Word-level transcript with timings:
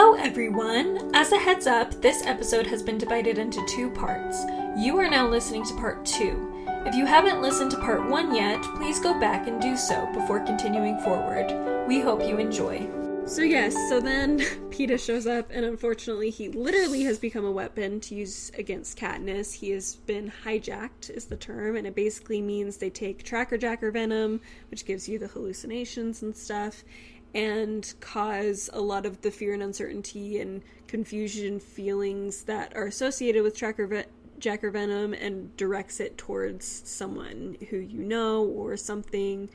Hello, 0.00 0.14
everyone! 0.14 1.10
As 1.12 1.32
a 1.32 1.36
heads 1.36 1.66
up, 1.66 2.00
this 2.00 2.24
episode 2.24 2.68
has 2.68 2.84
been 2.84 2.98
divided 2.98 3.36
into 3.36 3.66
two 3.66 3.90
parts. 3.90 4.44
You 4.76 4.96
are 4.96 5.10
now 5.10 5.26
listening 5.26 5.64
to 5.64 5.74
part 5.74 6.06
two. 6.06 6.64
If 6.86 6.94
you 6.94 7.04
haven't 7.04 7.42
listened 7.42 7.72
to 7.72 7.78
part 7.78 8.08
one 8.08 8.32
yet, 8.32 8.62
please 8.76 9.00
go 9.00 9.18
back 9.18 9.48
and 9.48 9.60
do 9.60 9.76
so 9.76 10.08
before 10.14 10.38
continuing 10.38 11.00
forward. 11.00 11.88
We 11.88 11.98
hope 11.98 12.22
you 12.22 12.38
enjoy. 12.38 12.88
So, 13.26 13.42
yes, 13.42 13.74
so 13.88 14.00
then 14.00 14.38
Peeta 14.70 15.04
shows 15.04 15.26
up, 15.26 15.50
and 15.50 15.64
unfortunately, 15.64 16.30
he 16.30 16.48
literally 16.48 17.02
has 17.02 17.18
become 17.18 17.44
a 17.44 17.50
weapon 17.50 17.98
to 18.02 18.14
use 18.14 18.52
against 18.56 18.96
Katniss. 18.96 19.52
He 19.52 19.70
has 19.72 19.96
been 19.96 20.32
hijacked, 20.44 21.10
is 21.10 21.24
the 21.24 21.36
term, 21.36 21.74
and 21.74 21.88
it 21.88 21.96
basically 21.96 22.40
means 22.40 22.76
they 22.76 22.88
take 22.88 23.24
Tracker 23.24 23.58
Jacker 23.58 23.90
venom, 23.90 24.40
which 24.70 24.86
gives 24.86 25.08
you 25.08 25.18
the 25.18 25.26
hallucinations 25.26 26.22
and 26.22 26.36
stuff, 26.36 26.84
and 27.34 27.94
cause 28.00 28.70
a 28.72 28.80
lot 28.80 29.06
of 29.06 29.20
the 29.20 29.30
fear 29.30 29.54
and 29.54 29.62
uncertainty 29.62 30.40
and 30.40 30.62
confusion 30.86 31.60
feelings 31.60 32.44
that 32.44 32.74
are 32.76 32.86
associated 32.86 33.42
with 33.42 33.56
Tracker 33.56 33.86
ve- 33.86 34.04
Jacker 34.38 34.70
venom 34.70 35.14
and 35.14 35.56
directs 35.56 36.00
it 36.00 36.16
towards 36.16 36.82
someone 36.84 37.56
who 37.70 37.76
you 37.78 37.98
know 37.98 38.44
or 38.44 38.76
something 38.76 39.48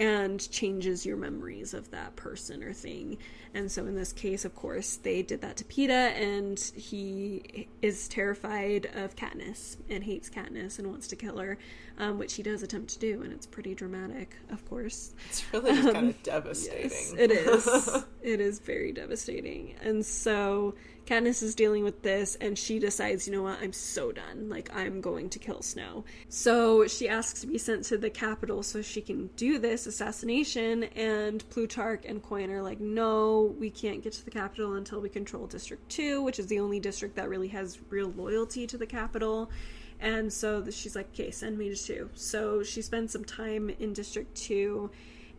and 0.00 0.50
changes 0.50 1.04
your 1.04 1.18
memories 1.18 1.74
of 1.74 1.90
that 1.90 2.16
person 2.16 2.62
or 2.62 2.72
thing. 2.72 3.18
And 3.52 3.70
so 3.70 3.84
in 3.84 3.94
this 3.94 4.14
case, 4.14 4.46
of 4.46 4.54
course, 4.54 4.96
they 4.96 5.22
did 5.22 5.42
that 5.42 5.58
to 5.58 5.64
Peeta, 5.64 6.12
and 6.18 6.58
he 6.74 7.68
is 7.82 8.08
terrified 8.08 8.88
of 8.94 9.14
Katniss 9.14 9.76
and 9.90 10.02
hates 10.02 10.30
Katniss 10.30 10.78
and 10.78 10.88
wants 10.88 11.06
to 11.08 11.16
kill 11.16 11.36
her, 11.36 11.58
um, 11.98 12.18
which 12.18 12.34
he 12.34 12.42
does 12.42 12.62
attempt 12.62 12.90
to 12.94 12.98
do, 12.98 13.20
and 13.22 13.30
it's 13.30 13.46
pretty 13.46 13.74
dramatic, 13.74 14.36
of 14.50 14.64
course. 14.68 15.12
It's 15.28 15.44
really 15.52 15.70
um, 15.72 15.92
kind 15.92 16.08
of 16.08 16.22
devastating. 16.22 16.90
Yes, 16.90 17.14
it 17.18 17.30
is. 17.30 18.04
it 18.22 18.40
is 18.40 18.58
very 18.58 18.92
devastating. 18.92 19.74
And 19.82 20.04
so 20.06 20.74
Katniss 21.10 21.42
is 21.42 21.56
dealing 21.56 21.82
with 21.82 22.02
this, 22.02 22.36
and 22.36 22.56
she 22.56 22.78
decides, 22.78 23.26
you 23.26 23.32
know 23.32 23.42
what, 23.42 23.58
I'm 23.60 23.72
so 23.72 24.12
done. 24.12 24.48
Like, 24.48 24.70
I'm 24.72 25.00
going 25.00 25.28
to 25.30 25.40
kill 25.40 25.60
Snow. 25.60 26.04
So 26.28 26.86
she 26.86 27.08
asks 27.08 27.40
to 27.40 27.48
be 27.48 27.58
sent 27.58 27.84
to 27.86 27.98
the 27.98 28.10
Capitol 28.10 28.62
so 28.62 28.80
she 28.80 29.00
can 29.00 29.26
do 29.34 29.58
this 29.58 29.86
assassination, 29.86 30.84
and 30.84 31.42
Plutarch 31.50 32.04
and 32.04 32.22
Coin 32.22 32.48
are 32.52 32.62
like, 32.62 32.78
no, 32.78 33.56
we 33.58 33.70
can't 33.70 34.04
get 34.04 34.12
to 34.12 34.24
the 34.24 34.30
Capitol 34.30 34.74
until 34.74 35.00
we 35.00 35.08
control 35.08 35.48
District 35.48 35.88
2, 35.88 36.22
which 36.22 36.38
is 36.38 36.46
the 36.46 36.60
only 36.60 36.78
district 36.78 37.16
that 37.16 37.28
really 37.28 37.48
has 37.48 37.80
real 37.88 38.12
loyalty 38.16 38.64
to 38.68 38.78
the 38.78 38.86
Capitol. 38.86 39.50
And 39.98 40.32
so 40.32 40.64
she's 40.70 40.94
like, 40.94 41.08
okay, 41.08 41.32
send 41.32 41.58
me 41.58 41.74
to 41.74 41.76
2. 41.76 42.10
So 42.14 42.62
she 42.62 42.82
spends 42.82 43.12
some 43.12 43.24
time 43.24 43.68
in 43.80 43.92
District 43.92 44.32
2 44.36 44.88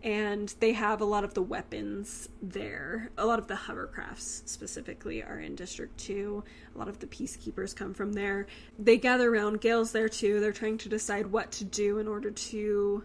and 0.03 0.53
they 0.59 0.73
have 0.73 1.01
a 1.01 1.05
lot 1.05 1.23
of 1.23 1.33
the 1.33 1.41
weapons 1.41 2.29
there. 2.41 3.11
A 3.17 3.25
lot 3.25 3.39
of 3.39 3.47
the 3.47 3.55
hovercrafts 3.55 4.47
specifically 4.47 5.23
are 5.23 5.39
in 5.39 5.55
District 5.55 5.95
2. 5.99 6.43
A 6.75 6.77
lot 6.77 6.87
of 6.87 6.99
the 6.99 7.07
peacekeepers 7.07 7.75
come 7.75 7.93
from 7.93 8.13
there. 8.13 8.47
They 8.79 8.97
gather 8.97 9.33
around. 9.33 9.61
Gale's 9.61 9.91
there 9.91 10.09
too. 10.09 10.39
They're 10.39 10.51
trying 10.51 10.79
to 10.79 10.89
decide 10.89 11.27
what 11.27 11.51
to 11.53 11.63
do 11.63 11.99
in 11.99 12.07
order 12.07 12.31
to 12.31 13.03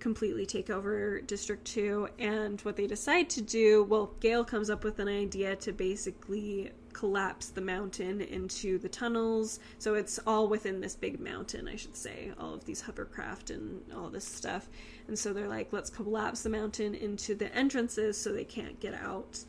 completely 0.00 0.44
take 0.44 0.68
over 0.68 1.22
District 1.22 1.64
2. 1.64 2.08
And 2.18 2.60
what 2.60 2.76
they 2.76 2.86
decide 2.86 3.30
to 3.30 3.40
do, 3.40 3.84
well, 3.84 4.12
Gale 4.20 4.44
comes 4.44 4.68
up 4.68 4.84
with 4.84 4.98
an 4.98 5.08
idea 5.08 5.56
to 5.56 5.72
basically 5.72 6.72
collapse 6.94 7.48
the 7.48 7.60
mountain 7.60 8.22
into 8.22 8.78
the 8.78 8.88
tunnels. 8.88 9.60
So 9.78 9.94
it's 9.94 10.18
all 10.26 10.48
within 10.48 10.80
this 10.80 10.96
big 10.96 11.20
mountain, 11.20 11.68
I 11.68 11.76
should 11.76 11.96
say, 11.96 12.32
all 12.38 12.54
of 12.54 12.64
these 12.64 12.80
hovercraft 12.80 13.50
and 13.50 13.82
all 13.94 14.08
this 14.08 14.24
stuff. 14.24 14.68
And 15.08 15.18
so 15.18 15.32
they're 15.32 15.48
like, 15.48 15.72
let's 15.72 15.90
collapse 15.90 16.42
the 16.42 16.50
mountain 16.50 16.94
into 16.94 17.34
the 17.34 17.54
entrances 17.54 18.16
so 18.16 18.32
they 18.32 18.44
can't 18.44 18.80
get 18.80 18.94
out. 18.94 19.44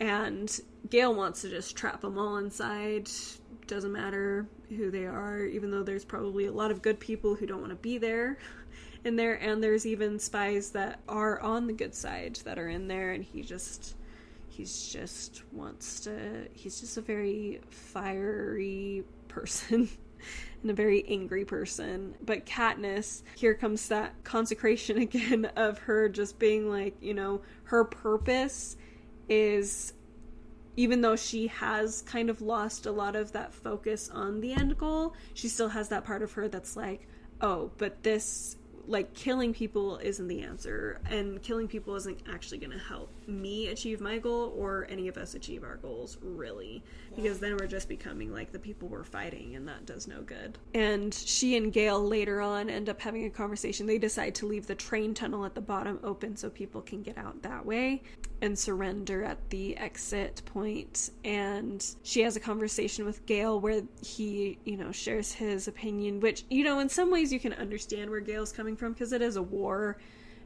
And 0.00 0.60
Gale 0.88 1.14
wants 1.14 1.42
to 1.42 1.50
just 1.50 1.76
trap 1.76 2.00
them 2.00 2.18
all 2.18 2.38
inside. 2.38 3.10
Doesn't 3.66 3.92
matter 3.92 4.46
who 4.68 4.90
they 4.90 5.06
are, 5.06 5.44
even 5.44 5.70
though 5.70 5.82
there's 5.82 6.04
probably 6.04 6.46
a 6.46 6.52
lot 6.52 6.70
of 6.70 6.82
good 6.82 6.98
people 6.98 7.34
who 7.34 7.46
don't 7.46 7.60
want 7.60 7.70
to 7.70 7.76
be 7.76 7.98
there 7.98 8.38
in 9.04 9.16
there. 9.16 9.34
And 9.34 9.62
there's 9.62 9.86
even 9.86 10.18
spies 10.18 10.70
that 10.70 11.00
are 11.08 11.38
on 11.40 11.66
the 11.66 11.72
good 11.72 11.94
side 11.94 12.36
that 12.44 12.58
are 12.58 12.68
in 12.68 12.88
there. 12.88 13.12
And 13.12 13.22
he 13.22 13.42
just, 13.42 13.94
he's 14.54 14.88
just 14.88 15.42
wants 15.52 16.00
to, 16.00 16.48
he's 16.52 16.80
just 16.80 16.96
a 16.96 17.00
very 17.00 17.60
fiery 17.70 19.04
person. 19.28 19.88
and 20.62 20.70
a 20.70 20.74
very 20.74 21.04
angry 21.06 21.44
person. 21.44 22.14
But 22.24 22.46
Katniss, 22.46 23.22
here 23.36 23.52
comes 23.54 23.88
that 23.88 24.14
consecration 24.24 24.98
again 25.08 25.46
of 25.56 25.78
her 25.80 26.08
just 26.08 26.38
being 26.38 26.70
like, 26.70 26.94
you 27.02 27.14
know, 27.14 27.42
her 27.64 27.84
purpose 27.84 28.76
is 29.28 29.92
even 30.76 31.00
though 31.00 31.16
she 31.16 31.46
has 31.48 32.02
kind 32.02 32.30
of 32.30 32.40
lost 32.40 32.86
a 32.86 32.90
lot 32.90 33.14
of 33.14 33.32
that 33.32 33.52
focus 33.54 34.08
on 34.08 34.40
the 34.40 34.52
end 34.52 34.76
goal, 34.76 35.14
she 35.34 35.48
still 35.48 35.68
has 35.68 35.88
that 35.88 36.04
part 36.04 36.22
of 36.22 36.32
her 36.32 36.48
that's 36.48 36.76
like, 36.76 37.06
oh, 37.40 37.70
but 37.76 38.02
this 38.02 38.56
like 38.86 39.14
killing 39.14 39.54
people 39.54 39.96
isn't 39.98 40.28
the 40.28 40.42
answer 40.42 41.00
and 41.06 41.42
killing 41.42 41.66
people 41.66 41.94
isn't 41.94 42.18
actually 42.30 42.58
going 42.58 42.70
to 42.70 42.78
help 42.78 43.10
me 43.28 43.68
achieve 43.68 44.00
my 44.00 44.18
goal 44.18 44.54
or 44.56 44.86
any 44.88 45.08
of 45.08 45.16
us 45.16 45.34
achieve 45.34 45.64
our 45.64 45.76
goals 45.76 46.18
really. 46.22 46.82
Because 47.14 47.38
then 47.38 47.56
we're 47.56 47.66
just 47.66 47.88
becoming 47.88 48.32
like 48.32 48.52
the 48.52 48.58
people 48.58 48.88
we're 48.88 49.04
fighting 49.04 49.54
and 49.56 49.66
that 49.68 49.86
does 49.86 50.06
no 50.06 50.22
good. 50.22 50.58
And 50.74 51.12
she 51.14 51.56
and 51.56 51.72
gale 51.72 52.02
later 52.02 52.40
on 52.40 52.68
end 52.68 52.88
up 52.88 53.00
having 53.00 53.24
a 53.24 53.30
conversation. 53.30 53.86
They 53.86 53.98
decide 53.98 54.34
to 54.36 54.46
leave 54.46 54.66
the 54.66 54.74
train 54.74 55.14
tunnel 55.14 55.44
at 55.44 55.54
the 55.54 55.60
bottom 55.60 56.00
open 56.02 56.36
so 56.36 56.50
people 56.50 56.82
can 56.82 57.02
get 57.02 57.18
out 57.18 57.42
that 57.42 57.64
way 57.64 58.02
and 58.42 58.58
surrender 58.58 59.24
at 59.24 59.38
the 59.50 59.76
exit 59.76 60.42
point. 60.44 61.10
and 61.24 61.94
she 62.02 62.20
has 62.20 62.36
a 62.36 62.40
conversation 62.40 63.04
with 63.04 63.24
gale 63.26 63.60
where 63.60 63.82
he 64.02 64.58
you 64.64 64.76
know 64.76 64.92
shares 64.92 65.32
his 65.32 65.68
opinion 65.68 66.20
which 66.20 66.44
you 66.50 66.64
know 66.64 66.78
in 66.78 66.88
some 66.88 67.10
ways 67.10 67.32
you 67.32 67.40
can 67.40 67.52
understand 67.54 68.10
where 68.10 68.20
gale's 68.20 68.52
coming 68.52 68.76
from 68.76 68.92
because 68.92 69.12
it 69.12 69.22
is 69.22 69.36
a 69.36 69.42
war 69.42 69.96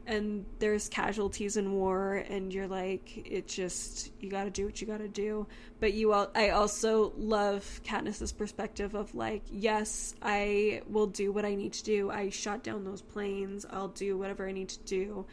and 0.09 0.43
there's 0.57 0.89
casualties 0.89 1.55
in 1.55 1.71
war 1.71 2.25
and 2.27 2.51
you're 2.51 2.67
like 2.67 3.15
it 3.25 3.47
just 3.47 4.11
you 4.19 4.29
got 4.29 4.45
to 4.45 4.49
do 4.49 4.65
what 4.65 4.81
you 4.81 4.87
got 4.87 4.97
to 4.97 5.07
do. 5.07 5.45
But 5.79 5.93
you 5.93 6.11
all 6.13 6.29
I 6.35 6.49
also 6.49 7.13
love 7.15 7.81
Katniss's 7.85 8.31
perspective 8.31 8.95
of 8.95 9.13
like 9.13 9.43
yes 9.51 10.15
I 10.21 10.81
will 10.89 11.07
do 11.07 11.31
what 11.31 11.45
I 11.45 11.53
need 11.53 11.73
to 11.73 11.83
do. 11.83 12.09
I 12.09 12.29
shot 12.29 12.63
down 12.63 12.83
those 12.83 13.03
planes. 13.03 13.67
I'll 13.69 13.89
do 13.89 14.17
whatever 14.17 14.47
I 14.47 14.51
need 14.51 14.69
to 14.69 14.79
do 14.79 15.25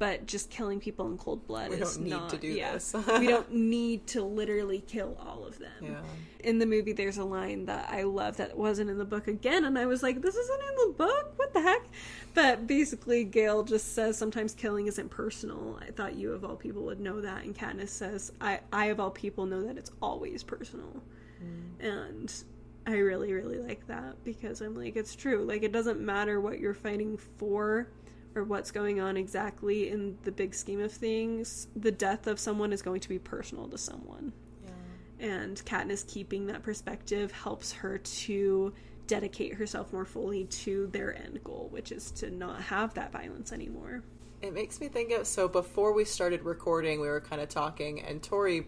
but 0.00 0.24
just 0.26 0.48
killing 0.48 0.80
people 0.80 1.06
in 1.08 1.18
cold 1.18 1.46
blood 1.46 1.68
we 1.68 1.76
is 1.76 1.96
don't 1.96 2.04
need 2.04 2.10
not 2.10 2.30
to 2.30 2.38
do 2.38 2.48
yeah, 2.48 2.72
this. 2.72 2.94
we 3.18 3.26
don't 3.26 3.52
need 3.52 4.06
to 4.06 4.22
literally 4.22 4.80
kill 4.80 5.14
all 5.20 5.44
of 5.44 5.58
them. 5.58 5.70
Yeah. 5.82 6.00
in 6.40 6.58
the 6.58 6.64
movie 6.64 6.94
there's 6.94 7.18
a 7.18 7.24
line 7.24 7.66
that 7.66 7.86
i 7.90 8.02
love 8.02 8.38
that 8.38 8.56
wasn't 8.56 8.88
in 8.88 8.96
the 8.96 9.04
book 9.04 9.28
again 9.28 9.66
and 9.66 9.78
i 9.78 9.84
was 9.84 10.02
like 10.02 10.22
this 10.22 10.34
isn't 10.34 10.60
in 10.60 10.88
the 10.88 10.94
book? 10.96 11.32
What 11.36 11.52
the 11.52 11.60
heck? 11.60 11.82
But 12.32 12.66
basically 12.66 13.24
gale 13.24 13.62
just 13.62 13.94
says 13.94 14.16
sometimes 14.16 14.54
killing 14.54 14.86
isn't 14.86 15.10
personal. 15.10 15.78
I 15.86 15.90
thought 15.90 16.14
you 16.16 16.32
of 16.32 16.44
all 16.44 16.56
people 16.56 16.82
would 16.84 17.00
know 17.00 17.20
that. 17.20 17.44
And 17.44 17.54
katniss 17.54 17.90
says 17.90 18.32
i, 18.40 18.60
I 18.72 18.86
of 18.86 18.98
all 19.00 19.10
people 19.10 19.44
know 19.44 19.62
that 19.64 19.76
it's 19.76 19.92
always 20.00 20.42
personal. 20.42 21.02
Mm. 21.44 21.86
And 21.86 22.34
i 22.86 22.96
really 22.96 23.34
really 23.34 23.58
like 23.58 23.86
that 23.88 24.24
because 24.24 24.62
i'm 24.62 24.74
like 24.74 24.96
it's 24.96 25.14
true. 25.14 25.44
Like 25.44 25.62
it 25.62 25.72
doesn't 25.72 26.00
matter 26.00 26.40
what 26.40 26.58
you're 26.58 26.72
fighting 26.72 27.18
for 27.36 27.88
or 28.34 28.44
what's 28.44 28.70
going 28.70 29.00
on 29.00 29.16
exactly 29.16 29.88
in 29.88 30.16
the 30.22 30.32
big 30.32 30.54
scheme 30.54 30.80
of 30.80 30.92
things 30.92 31.68
the 31.76 31.92
death 31.92 32.26
of 32.26 32.38
someone 32.38 32.72
is 32.72 32.82
going 32.82 33.00
to 33.00 33.08
be 33.08 33.18
personal 33.18 33.68
to 33.68 33.78
someone 33.78 34.32
and 35.20 35.62
Katniss 35.66 36.06
keeping 36.06 36.46
that 36.46 36.62
perspective 36.62 37.30
helps 37.30 37.72
her 37.72 37.98
to 37.98 38.72
dedicate 39.06 39.54
herself 39.54 39.92
more 39.92 40.04
fully 40.04 40.44
to 40.46 40.86
their 40.88 41.14
end 41.14 41.44
goal, 41.44 41.68
which 41.70 41.92
is 41.92 42.10
to 42.12 42.30
not 42.30 42.62
have 42.62 42.94
that 42.94 43.12
violence 43.12 43.52
anymore. 43.52 44.02
It 44.40 44.54
makes 44.54 44.80
me 44.80 44.88
think 44.88 45.12
of 45.12 45.26
so 45.26 45.46
before 45.46 45.92
we 45.92 46.04
started 46.04 46.42
recording, 46.44 47.00
we 47.00 47.08
were 47.08 47.20
kind 47.20 47.42
of 47.42 47.48
talking, 47.48 48.00
and 48.00 48.22
Tori 48.22 48.66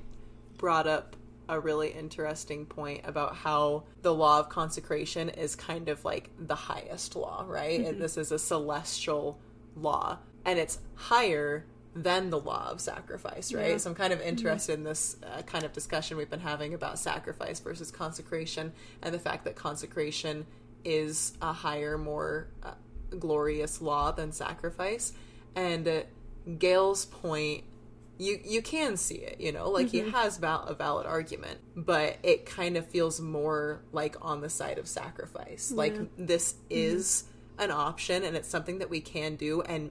brought 0.58 0.86
up 0.86 1.16
a 1.48 1.58
really 1.58 1.90
interesting 1.90 2.66
point 2.66 3.00
about 3.04 3.34
how 3.34 3.84
the 4.02 4.12
law 4.12 4.38
of 4.38 4.48
consecration 4.48 5.30
is 5.30 5.56
kind 5.56 5.88
of 5.88 6.04
like 6.04 6.30
the 6.38 6.54
highest 6.54 7.16
law, 7.16 7.44
right? 7.48 7.80
And 7.80 7.88
mm-hmm. 7.88 8.00
this 8.00 8.16
is 8.16 8.30
a 8.30 8.38
celestial 8.38 9.38
law, 9.76 10.18
and 10.44 10.58
it's 10.58 10.78
higher 10.94 11.64
than 11.94 12.30
the 12.30 12.38
law 12.38 12.70
of 12.70 12.80
sacrifice, 12.80 13.52
right? 13.52 13.70
Yeah. 13.70 13.76
So 13.76 13.90
I'm 13.90 13.96
kind 13.96 14.12
of 14.12 14.20
interested 14.20 14.74
in 14.74 14.84
this 14.84 15.16
uh, 15.22 15.42
kind 15.42 15.64
of 15.64 15.72
discussion 15.72 16.16
we've 16.16 16.30
been 16.30 16.40
having 16.40 16.72
about 16.74 16.98
sacrifice 16.98 17.60
versus 17.60 17.90
consecration, 17.90 18.72
and 19.02 19.14
the 19.14 19.18
fact 19.18 19.44
that 19.44 19.56
consecration 19.56 20.46
is 20.84 21.34
a 21.42 21.52
higher, 21.52 21.98
more 21.98 22.48
uh, 22.62 22.72
glorious 23.18 23.80
law 23.80 24.10
than 24.10 24.32
sacrifice. 24.32 25.12
And 25.54 25.86
uh, 25.86 26.02
Gale's 26.58 27.04
point, 27.04 27.64
you 28.18 28.40
you 28.44 28.62
can 28.62 28.96
see 28.96 29.16
it, 29.16 29.40
you 29.40 29.52
know, 29.52 29.68
like 29.68 29.88
he 29.88 30.10
has 30.10 30.38
val- 30.38 30.64
a 30.64 30.74
valid 30.74 31.06
argument, 31.06 31.58
but 31.76 32.18
it 32.22 32.46
kind 32.46 32.76
of 32.76 32.86
feels 32.86 33.20
more 33.20 33.82
like 33.92 34.16
on 34.22 34.40
the 34.40 34.48
side 34.48 34.78
of 34.78 34.86
sacrifice. 34.86 35.72
Like 35.72 35.94
this 36.16 36.54
is 36.70 37.24
an 37.58 37.70
option, 37.70 38.24
and 38.24 38.36
it's 38.36 38.48
something 38.48 38.78
that 38.78 38.90
we 38.90 39.00
can 39.00 39.36
do, 39.36 39.62
and 39.62 39.90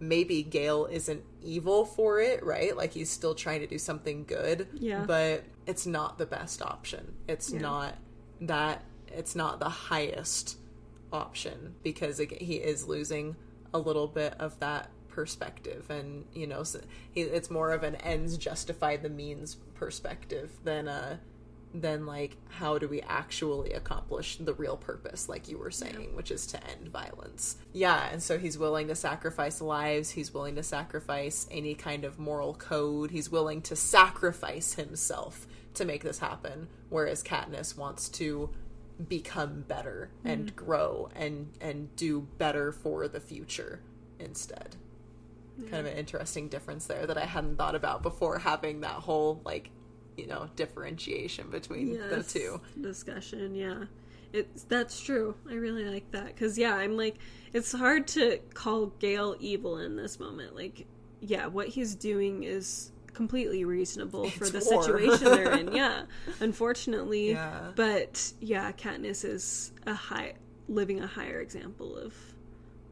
maybe 0.00 0.42
Gale 0.42 0.86
isn't 0.86 1.22
evil 1.42 1.84
for 1.84 2.20
it, 2.20 2.44
right? 2.44 2.76
Like 2.76 2.92
he's 2.92 3.10
still 3.10 3.34
trying 3.34 3.60
to 3.60 3.66
do 3.66 3.78
something 3.78 4.24
good. 4.24 4.68
Yeah. 4.74 5.04
But 5.06 5.44
it's 5.66 5.86
not 5.86 6.18
the 6.18 6.26
best 6.26 6.60
option. 6.60 7.14
It's 7.28 7.52
Yeah. 7.52 7.60
not 7.60 7.98
that 8.40 8.84
it's 9.06 9.36
not 9.36 9.60
the 9.60 9.68
highest 9.68 10.56
option 11.12 11.74
because 11.82 12.18
he 12.18 12.56
is 12.56 12.88
losing 12.88 13.36
a 13.74 13.78
little 13.78 14.08
bit 14.08 14.34
of 14.40 14.58
that 14.60 14.90
perspective 15.08 15.90
and 15.90 16.24
you 16.32 16.46
know 16.46 16.62
so 16.62 16.80
he, 17.10 17.20
it's 17.20 17.50
more 17.50 17.72
of 17.72 17.82
an 17.82 17.94
ends 17.96 18.38
justify 18.38 18.96
the 18.96 19.10
means 19.10 19.56
perspective 19.74 20.50
than 20.64 20.88
a 20.88 21.20
than 21.74 22.06
like 22.06 22.36
how 22.48 22.78
do 22.78 22.86
we 22.86 23.00
actually 23.02 23.72
accomplish 23.72 24.36
the 24.36 24.52
real 24.54 24.76
purpose 24.76 25.28
like 25.28 25.48
you 25.48 25.58
were 25.58 25.70
saying 25.70 26.14
which 26.14 26.30
is 26.30 26.46
to 26.46 26.62
end 26.68 26.88
violence. 26.88 27.56
Yeah 27.72 28.08
and 28.10 28.22
so 28.22 28.38
he's 28.38 28.58
willing 28.58 28.88
to 28.88 28.94
sacrifice 28.94 29.60
lives 29.60 30.10
he's 30.10 30.34
willing 30.34 30.54
to 30.56 30.62
sacrifice 30.62 31.46
any 31.50 31.74
kind 31.74 32.04
of 32.04 32.18
moral 32.18 32.54
code 32.54 33.10
he's 33.10 33.30
willing 33.30 33.62
to 33.62 33.76
sacrifice 33.76 34.74
himself 34.74 35.46
to 35.74 35.84
make 35.84 36.02
this 36.02 36.18
happen 36.18 36.68
whereas 36.90 37.22
Katniss 37.22 37.76
wants 37.76 38.08
to 38.10 38.50
become 39.08 39.64
better 39.66 40.10
and 40.24 40.46
mm-hmm. 40.46 40.64
grow 40.64 41.10
and 41.14 41.50
and 41.60 41.94
do 41.96 42.28
better 42.38 42.72
for 42.72 43.08
the 43.08 43.20
future 43.20 43.80
instead. 44.18 44.76
Kind 45.70 45.86
of 45.86 45.92
an 45.92 45.98
interesting 45.98 46.48
difference 46.48 46.86
there 46.86 47.06
that 47.06 47.18
I 47.18 47.24
hadn't 47.26 47.56
thought 47.56 47.74
about 47.74 48.02
before 48.02 48.38
having 48.38 48.80
that 48.80 48.96
whole 48.96 49.40
like 49.44 49.70
you 50.16 50.26
know 50.26 50.48
differentiation 50.56 51.50
between 51.50 51.98
the 52.10 52.22
two. 52.22 52.60
Discussion 52.80 53.54
yeah. 53.54 53.84
It's 54.32 54.64
that's 54.64 55.00
true. 55.00 55.34
I 55.50 55.54
really 55.54 55.84
like 55.84 56.10
that. 56.12 56.26
Because 56.26 56.56
yeah 56.56 56.74
i'm 56.74 56.96
like 56.96 57.16
it's 57.52 57.72
hard 57.72 58.06
to 58.08 58.38
call 58.54 58.86
gale 58.86 59.36
evil 59.40 59.78
in 59.78 59.96
this 59.96 60.18
moment. 60.18 60.54
Like 60.56 60.86
yeah 61.20 61.46
what 61.46 61.68
he's 61.68 61.94
doing 61.94 62.42
is 62.44 62.92
completely 63.12 63.64
reasonable 63.66 64.30
for 64.30 64.48
the 64.48 64.66
war. 64.70 64.82
situation 64.84 65.24
they're 65.24 65.52
in. 65.58 65.72
Yeah 65.74 66.02
unfortunately. 66.40 67.32
Yeah. 67.32 67.72
but 67.74 68.32
yeah 68.40 68.72
katniss 68.72 69.24
is 69.24 69.72
a 69.86 69.94
high 69.94 70.34
living 70.68 71.00
a 71.00 71.06
higher 71.06 71.40
example 71.40 71.96
of 71.96 72.14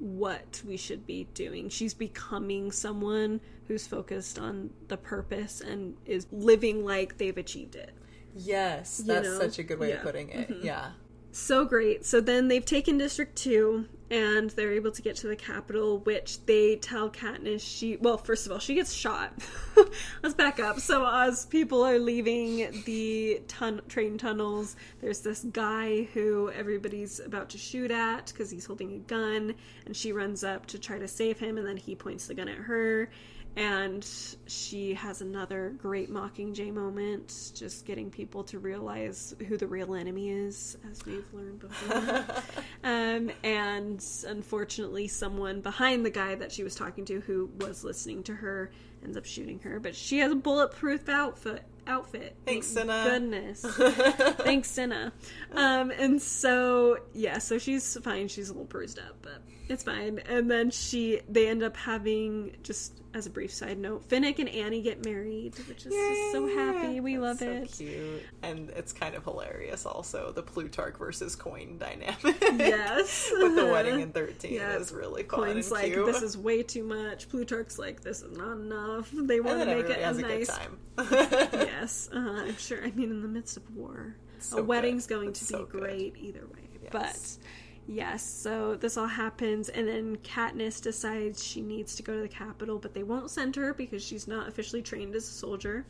what 0.01 0.63
we 0.67 0.77
should 0.77 1.07
be 1.07 1.29
doing. 1.35 1.69
She's 1.69 1.95
becoming 1.95 2.73
someone 2.73 3.41
who's 3.69 3.87
focused 3.87 4.39
on 4.39 4.71
the 4.89 4.97
purpose 4.97 5.61
and 5.61 5.95
is 6.07 6.27
living 6.33 6.85
like 6.85 7.19
they've 7.19 7.37
achieved 7.39 7.77
it. 7.77 7.93
yes 8.35 9.01
You 9.01 9.13
that's 9.13 9.29
know? 9.29 9.39
such 9.39 9.59
a 9.59 9.63
good 9.63 9.79
way 9.79 9.91
Yeah. 9.91 9.97
Mm-hmm. 9.97 10.07
of 10.09 10.13
putting 10.15 10.29
it 10.31 10.51
yeah 10.63 10.91
So 11.33 11.65
great. 11.65 12.05
So 12.05 12.21
then 12.21 12.49
they've 12.49 12.65
taken 12.65 12.99
District 12.99 13.37
2 13.37 13.87
and 14.11 14.51
they're 14.51 14.73
able 14.73 14.91
to 14.91 15.03
get 15.03 15.15
to 15.17 15.29
the 15.29 15.37
Capitol, 15.37 16.01
which 16.01 16.45
they 16.47 16.75
tell 16.77 17.09
Katniss 17.09 17.61
she. 17.61 17.97
Well, 17.97 18.19
first 18.19 18.45
of 18.45 18.53
all, 18.53 18.59
she 18.59 18.75
gets 18.75 18.93
shot. 18.93 19.33
Let's 20.23 20.35
back 20.35 20.59
up. 20.59 20.81
So 20.81 21.07
as 21.07 21.47
people 21.47 21.85
are 21.85 21.99
leaving 22.01 22.83
the 22.85 23.41
train 23.89 24.19
tunnels, 24.19 24.75
there's 25.01 25.21
this 25.21 25.45
guy 25.45 26.09
who 26.13 26.51
everybody's 26.51 27.21
about 27.21 27.51
to 27.51 27.59
shoot 27.59 27.93
at 27.93 28.27
because 28.27 28.51
he's 28.51 28.67
holding 28.67 28.93
a 28.95 28.99
gun, 28.99 29.55
and 29.87 29.97
she 29.97 30.13
runs 30.13 30.43
up 30.43 30.67
to 30.67 30.79
try 30.79 30.99
to 30.99 31.07
save 31.07 31.39
him, 31.39 31.57
and 31.57 31.67
then 31.67 31.77
he 31.77 31.95
points 31.95 32.27
the 32.27 32.35
gun 32.35 32.49
at 32.49 32.59
her. 32.59 33.11
And 33.57 34.07
she 34.47 34.95
has 34.95 35.21
another 35.21 35.75
great 35.77 36.11
Mockingjay 36.11 36.73
moment, 36.73 37.53
just 37.55 37.85
getting 37.85 38.11
people 38.11 38.45
to 38.45 38.59
realize 38.59 39.35
who 39.49 39.57
the 39.57 39.67
real 39.67 39.95
enemy 39.95 40.31
is, 40.31 40.79
as 40.91 41.05
we've 41.05 41.27
learned 41.33 41.59
before. 41.61 42.25
um, 42.85 43.31
and 43.43 44.05
unfortunately, 44.27 45.09
someone 45.09 45.61
behind 45.61 46.07
the 46.07 46.11
guy 46.11 46.37
that 46.37 46.53
she 46.53 46.63
was 46.63 46.75
talking 46.75 47.05
to, 47.07 47.21
who 47.21 47.51
was 47.59 47.83
listening 47.83 48.23
to 48.25 48.35
her, 48.35 48.71
ends 49.03 49.17
up 49.17 49.25
shooting 49.25 49.59
her. 49.61 49.81
But 49.81 49.97
she 49.97 50.19
has 50.19 50.31
a 50.31 50.37
bulletproof 50.37 51.09
outfit. 51.09 51.65
Outfit. 51.87 52.37
Thanks, 52.45 52.73
Thank 52.73 52.89
Cinna. 52.89 53.05
Goodness. 53.05 53.63
Thanks, 54.45 54.71
Cinna. 54.71 55.13
Um, 55.53 55.91
and 55.91 56.23
so 56.23 56.99
yeah, 57.15 57.39
so 57.39 57.59
she's 57.59 57.97
fine. 58.03 58.29
She's 58.29 58.49
a 58.49 58.53
little 58.53 58.67
bruised 58.67 58.99
up, 58.99 59.17
but 59.23 59.43
it's 59.71 59.83
fine. 59.85 60.19
And 60.29 60.51
then 60.51 60.71
she, 60.71 61.21
they 61.29 61.49
end 61.49 61.63
up 61.63 61.77
having 61.77 62.57
just 62.63 62.97
as 63.13 63.27
a 63.27 63.31
brief 63.31 63.53
side 63.53 63.77
note, 63.77 64.09
Finnick 64.09 64.39
and 64.39 64.49
Annie 64.49 64.83
get 64.83 65.05
married, 65.05 65.55
which 65.69 65.85
is 65.85 65.93
just 65.93 66.33
so 66.33 66.47
happy. 66.47 67.01
We 67.01 67.19
love 67.19 67.39
That's 67.41 67.77
so 67.79 67.85
it. 67.85 67.89
cute 67.91 68.23
and 68.43 68.71
it's 68.71 68.93
kind 68.93 69.17
of 69.17 69.25
hilarious 69.25 69.85
also 69.85 70.31
the 70.33 70.43
Plutarch 70.45 70.97
versus 70.97 71.35
coin 71.35 71.77
dynamic 71.79 72.37
Yes. 72.41 73.29
with 73.39 73.57
the 73.57 73.67
wedding 73.67 74.01
in 74.01 74.13
13 74.13 74.53
Yeah. 74.53 74.77
is 74.77 74.93
really 74.93 75.25
fun 75.25 75.41
Coin's 75.41 75.73
like 75.73 75.87
cute 75.93 76.07
this 76.07 76.23
is 76.23 76.37
way 76.39 76.63
too 76.63 76.85
much. 76.85 77.29
Plutarch's 77.29 77.79
like 77.81 78.01
this 78.01 78.23
is 78.23 78.37
not 78.37 78.53
enough. 78.59 79.11
They 79.13 79.41
want 79.41 79.59
to 79.61 79.67
make 79.67 79.87
it 79.87 79.99
a 79.99 80.13
nice. 80.13 80.47
good 80.47 80.49
time 80.49 80.79
yes, 81.53 82.09
uh, 82.15 82.19
I'm 82.19 82.57
sure. 82.59 82.85
I 82.85 82.91
mean, 82.93 83.11
in 83.11 83.23
the 83.23 83.29
midst 83.29 83.57
of 83.57 83.75
war, 83.75 84.15
So 84.39 84.59
a 84.59 84.63
wedding's 84.63 85.07
good. 85.07 85.15
going 85.17 85.29
It's 85.31 85.41
to 85.41 85.45
so 85.47 85.65
be 85.65 85.73
good. 85.73 85.81
great 85.81 86.17
either 86.19 86.47
way. 86.47 86.69
Yes. 86.83 86.91
But 86.93 87.39
yes, 87.91 88.23
so 88.25 88.77
this 88.77 88.97
all 88.97 89.07
happens, 89.09 89.69
and 89.69 89.89
then 89.89 90.17
Katniss 90.19 90.81
decides 90.81 91.45
she 91.45 91.61
needs 91.61 91.97
to 91.97 92.03
go 92.03 92.15
to 92.15 92.21
the 92.23 92.29
Capitol, 92.29 92.79
but 92.79 92.95
they 92.95 93.03
won't 93.03 93.31
send 93.31 93.57
her 93.57 93.75
because 93.75 94.03
she's 94.05 94.29
not 94.29 94.49
officially 94.49 94.81
trained 94.83 95.15
as 95.15 95.25
a 95.25 95.33
soldier, 95.33 95.85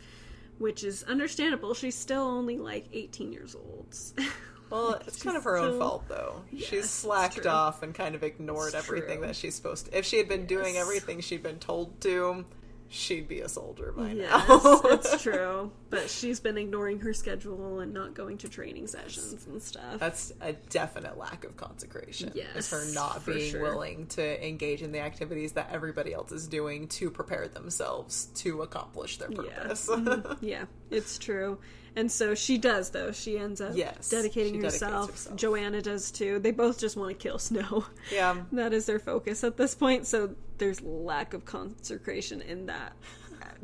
which 0.59 0.83
is 0.85 1.03
understandable. 1.05 1.75
She's 1.75 1.95
still 1.95 2.23
only 2.23 2.57
like 2.59 2.87
18 2.93 3.33
years 3.33 3.55
old. 3.55 3.95
Well, 4.71 5.03
it's 5.05 5.21
kind 5.21 5.37
of 5.37 5.43
her 5.43 5.57
own 5.57 5.81
fault, 5.81 6.05
though. 6.09 6.43
Yes, 6.53 6.69
she's 6.69 6.89
slacked 6.89 7.45
off 7.45 7.83
and 7.83 7.93
kind 7.93 8.15
of 8.15 8.23
ignored 8.23 8.69
It's 8.73 8.77
everything 8.77 9.19
true. 9.19 9.27
that 9.27 9.35
she's 9.35 9.57
supposed 9.57 9.87
to. 9.87 9.99
If 9.99 10.05
she 10.07 10.17
had 10.19 10.29
been 10.29 10.47
doing 10.47 10.77
everything 10.77 11.19
she'd 11.23 11.43
been 11.43 11.59
told 11.59 12.01
to, 12.03 12.45
she'd 12.89 13.27
be 13.27 13.41
a 13.41 13.49
soldier 13.49 13.91
by 13.97 14.13
Yes, 14.13 14.31
now. 14.49 14.81
it's 14.85 15.21
true. 15.25 15.73
But 15.91 16.09
she's 16.09 16.39
been 16.39 16.57
ignoring 16.57 17.01
her 17.01 17.13
schedule 17.13 17.81
and 17.81 17.93
not 17.93 18.15
going 18.15 18.39
to 18.39 18.49
training 18.49 18.87
sessions 18.87 19.45
and 19.47 19.61
stuff. 19.61 19.99
That's 19.99 20.33
a 20.41 20.53
definite 20.53 21.19
lack 21.19 21.45
of 21.45 21.57
consecration. 21.57 22.33
Is 22.55 22.71
her 22.71 22.85
not 22.95 23.27
being 23.27 23.51
sure. 23.51 23.63
willing 23.63 24.07
to 24.09 24.47
engage 24.47 24.83
in 24.83 24.93
the 24.93 25.01
activities 25.01 25.53
that 25.53 25.69
everybody 25.73 26.15
else 26.15 26.31
is 26.31 26.47
doing 26.47 26.87
to 26.89 27.11
prepare 27.11 27.49
themselves 27.49 28.27
to 28.37 28.63
accomplish 28.63 29.17
their 29.19 29.31
purpose. 29.31 29.89
Yeah. 29.91 29.97
Mhm. 29.97 30.37
yeah, 30.41 30.65
it's 30.91 31.19
true. 31.19 31.59
And 31.97 32.11
so 32.11 32.37
she 32.37 32.57
does, 32.57 32.91
though. 32.91 33.11
She 33.11 33.37
ends 33.37 33.61
up 33.61 33.73
Yes, 33.75 34.09
dedicating 34.11 34.63
herself. 34.63 35.11
herself. 35.11 35.37
Johanna 35.37 35.83
does 35.83 36.13
too. 36.13 36.39
They 36.39 36.53
both 36.53 36.79
just 36.79 36.97
want 36.97 37.11
to 37.11 37.21
kill 37.21 37.41
Snow. 37.41 37.85
yeah. 38.13 38.37
that 38.53 38.73
is 38.73 38.87
their 38.87 39.01
focus 39.01 39.43
at 39.43 39.57
this 39.57 39.75
point. 39.75 40.07
So 40.07 40.37
there's 40.59 40.81
lack 40.83 41.35
of 41.35 41.45
consecration 41.45 42.43
in 42.43 42.67
that 42.67 42.93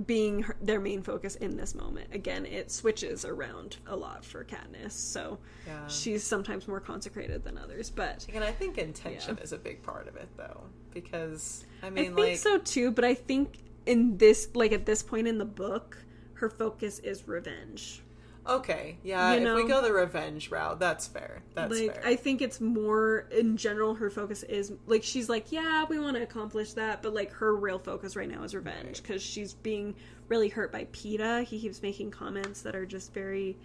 being 0.04 0.42
her, 0.42 0.56
their 0.60 0.80
main 0.80 1.02
focus 1.02 1.36
in 1.36 1.56
this 1.56 1.74
moment. 1.74 2.08
Again, 2.12 2.44
it 2.44 2.70
switches 2.70 3.24
around 3.24 3.78
a 3.86 3.96
lot 3.96 4.24
for 4.24 4.44
Katniss. 4.44 4.92
So 4.92 5.38
Yeah. 5.66 5.86
she's 5.88 6.22
sometimes 6.22 6.68
more 6.68 6.80
consecrated 6.80 7.44
than 7.44 7.56
others. 7.56 7.90
But 7.90 8.26
And 8.32 8.44
I 8.44 8.52
think 8.52 8.78
intention 8.78 9.36
Yeah. 9.36 9.42
is 9.42 9.52
a 9.52 9.58
big 9.58 9.82
part 9.82 10.08
of 10.08 10.16
it, 10.16 10.28
though, 10.36 10.64
because 10.92 11.64
I 11.82 11.90
mean, 11.90 11.98
I 11.98 12.06
think 12.08 12.18
like, 12.18 12.38
so 12.38 12.58
too, 12.58 12.90
but 12.90 13.04
I 13.04 13.14
think 13.14 13.58
in 13.86 14.16
this, 14.18 14.48
like 14.54 14.72
at 14.72 14.84
this 14.86 15.02
point 15.02 15.28
in 15.28 15.38
the 15.38 15.44
book, 15.44 15.98
her 16.34 16.50
focus 16.50 16.98
is 16.98 17.26
revenge. 17.26 18.02
Okay, 18.48 18.98
yeah, 19.02 19.34
You 19.34 19.48
if 19.48 19.54
we 19.56 19.66
go 19.68 19.82
the 19.82 19.92
revenge 19.92 20.50
route, 20.50 20.78
that's 20.78 21.06
fair. 21.06 21.42
That's 21.54 21.78
like 21.78 21.94
fair. 21.94 22.06
I 22.06 22.16
think 22.16 22.40
it's 22.42 22.60
more 22.60 23.26
in 23.30 23.56
general. 23.56 23.94
Her 23.94 24.08
focus 24.10 24.42
is 24.44 24.72
like 24.86 25.02
she's 25.02 25.28
like, 25.28 25.50
yeah, 25.50 25.84
we 25.88 25.98
want 25.98 26.16
to 26.16 26.22
accomplish 26.22 26.72
that, 26.74 27.02
but 27.02 27.12
like 27.14 27.32
her 27.32 27.56
real 27.56 27.78
focus 27.78 28.14
right 28.14 28.28
now 28.28 28.42
is 28.44 28.54
revenge 28.54 28.84
Right. 28.84 29.02
because 29.02 29.22
she's 29.22 29.54
being 29.54 29.94
really 30.28 30.48
hurt 30.48 30.70
by 30.70 30.84
Peeta. 30.86 31.42
He 31.44 31.60
keeps 31.60 31.82
making 31.82 32.10
comments 32.12 32.62
that 32.62 32.76
are 32.76 32.86
just 32.86 33.12
very. 33.12 33.56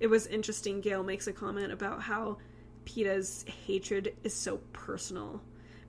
It 0.00 0.08
was 0.08 0.26
interesting. 0.26 0.80
Gale 0.80 1.04
makes 1.04 1.26
a 1.28 1.32
comment 1.32 1.70
about 1.72 2.02
how 2.02 2.38
Peeta's 2.84 3.44
hatred 3.66 4.14
is 4.24 4.34
so 4.34 4.58
personal 4.72 5.40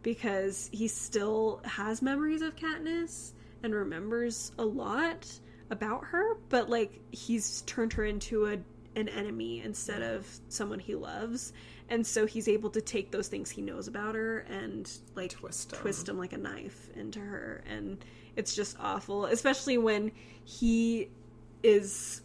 because 0.03 0.69
he 0.71 0.87
still 0.87 1.61
has 1.65 2.01
memories 2.03 2.41
of 2.43 2.55
Katniss 2.55 3.31
and 3.63 3.73
remembers 3.73 4.51
a 4.59 4.63
lot 4.63 5.27
about 5.69 6.05
her, 6.05 6.36
but 6.50 6.69
like 6.69 7.00
he's 7.12 7.62
turned 7.63 7.93
her 7.93 8.05
into 8.05 8.45
a 8.48 8.57
an 8.95 9.10
enemy 9.10 9.62
instead 9.62 10.01
of 10.01 10.25
someone 10.48 10.79
he 10.79 10.95
loves. 10.95 11.51
And 11.89 12.05
so 12.07 12.25
he's 12.25 12.48
able 12.48 12.69
to 12.72 12.81
take 12.81 13.12
those 13.12 13.27
things 13.27 13.50
he 13.50 13.62
knows 13.62 13.88
about 13.88 14.15
her 14.15 14.39
and 14.39 14.89
like 15.15 15.31
Twist 15.31 15.74
'em. 15.74 15.79
twist 15.79 16.05
them 16.05 16.17
like 16.17 16.34
a 16.34 16.38
knife 16.38 16.89
into 16.95 17.19
her 17.19 17.63
and 17.67 18.03
it's 18.36 18.55
just 18.55 18.75
awful, 18.79 19.25
especially 19.25 19.77
when 19.77 20.12
he 20.43 21.10
is 21.63 22.22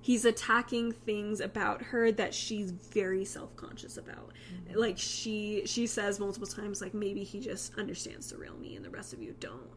he's 0.00 0.26
attacking 0.26 0.92
things 0.92 1.40
about 1.40 1.80
her 1.80 2.12
that 2.12 2.34
she's 2.34 2.70
very 2.70 3.24
self-conscious 3.24 3.96
about 3.96 4.32
mm-hmm. 4.52 4.78
like 4.78 4.98
she 4.98 5.62
she 5.64 5.86
says 5.86 6.20
multiple 6.20 6.46
times 6.46 6.82
like 6.82 6.92
maybe 6.92 7.24
he 7.24 7.40
just 7.40 7.74
understands 7.78 8.30
the 8.30 8.36
real 8.36 8.54
me 8.56 8.76
and 8.76 8.84
the 8.84 8.90
rest 8.90 9.14
of 9.14 9.22
you 9.22 9.34
don't 9.40 9.70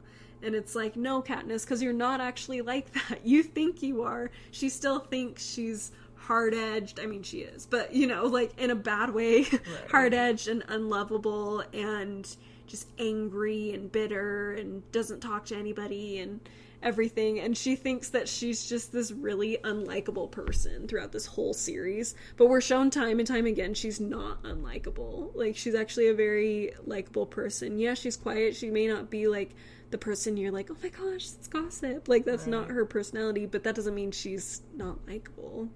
and 0.43 0.55
it's 0.55 0.75
like 0.75 0.95
no 0.95 1.21
katniss 1.21 1.63
because 1.63 1.81
you're 1.81 1.93
not 1.93 2.21
actually 2.21 2.61
like 2.61 2.91
that. 2.93 3.19
You 3.27 3.43
think 3.43 3.81
you 3.81 4.03
are. 4.03 4.31
She 4.51 4.69
still 4.69 4.99
thinks 4.99 5.45
she's 5.45 5.91
hard-edged. 6.15 6.99
I 6.99 7.05
mean 7.05 7.23
she 7.23 7.39
is 7.39 7.65
but 7.65 7.93
you 7.93 8.07
know 8.07 8.25
like 8.25 8.57
in 8.59 8.71
a 8.71 8.75
bad 8.75 9.13
way. 9.13 9.45
Hard-edged 9.91 10.47
and 10.47 10.63
unlovable 10.67 11.63
and 11.73 12.27
just 12.67 12.87
angry 12.99 13.71
and 13.71 13.91
bitter 13.91 14.53
and 14.53 14.89
doesn't 14.91 15.21
talk 15.21 15.45
to 15.45 15.55
anybody 15.55 16.19
and 16.19 16.41
everything. 16.83 17.39
And 17.39 17.57
she 17.57 17.75
thinks 17.75 18.09
that 18.09 18.29
she's 18.29 18.67
just 18.67 18.91
this 18.91 19.11
really 19.11 19.57
unlikable 19.63 20.29
person 20.29 20.87
throughout 20.87 21.11
this 21.11 21.25
whole 21.25 21.53
series. 21.53 22.15
But 22.35 22.47
we're 22.47 22.61
shown 22.61 22.89
time 22.89 23.19
and 23.19 23.27
time 23.27 23.45
again 23.45 23.73
she's 23.73 23.99
not 23.99 24.43
unlikable. 24.43 25.31
Like 25.35 25.55
she's 25.55 25.75
actually 25.75 26.07
a 26.07 26.13
very 26.13 26.73
likable 26.85 27.25
person. 27.25 27.79
Yeah 27.79 27.93
she's 27.93 28.17
quiet. 28.17 28.55
She 28.55 28.69
may 28.69 28.87
not 28.87 29.09
be 29.09 29.27
like 29.27 29.55
the 29.89 29.97
person 29.97 30.37
you're 30.37 30.51
like 30.51 30.69
oh 30.69 30.77
my 30.83 30.89
gosh 30.89 31.25
it's 31.37 31.47
gossip. 31.47 32.07
Like 32.07 32.25
that's 32.25 32.43
right. 32.43 32.51
not 32.51 32.69
her 32.69 32.85
personality 32.85 33.45
but 33.45 33.63
that 33.63 33.75
doesn't 33.75 33.95
mean 33.95 34.11
she's 34.11 34.61
not 34.75 34.97
likable. 35.07 35.69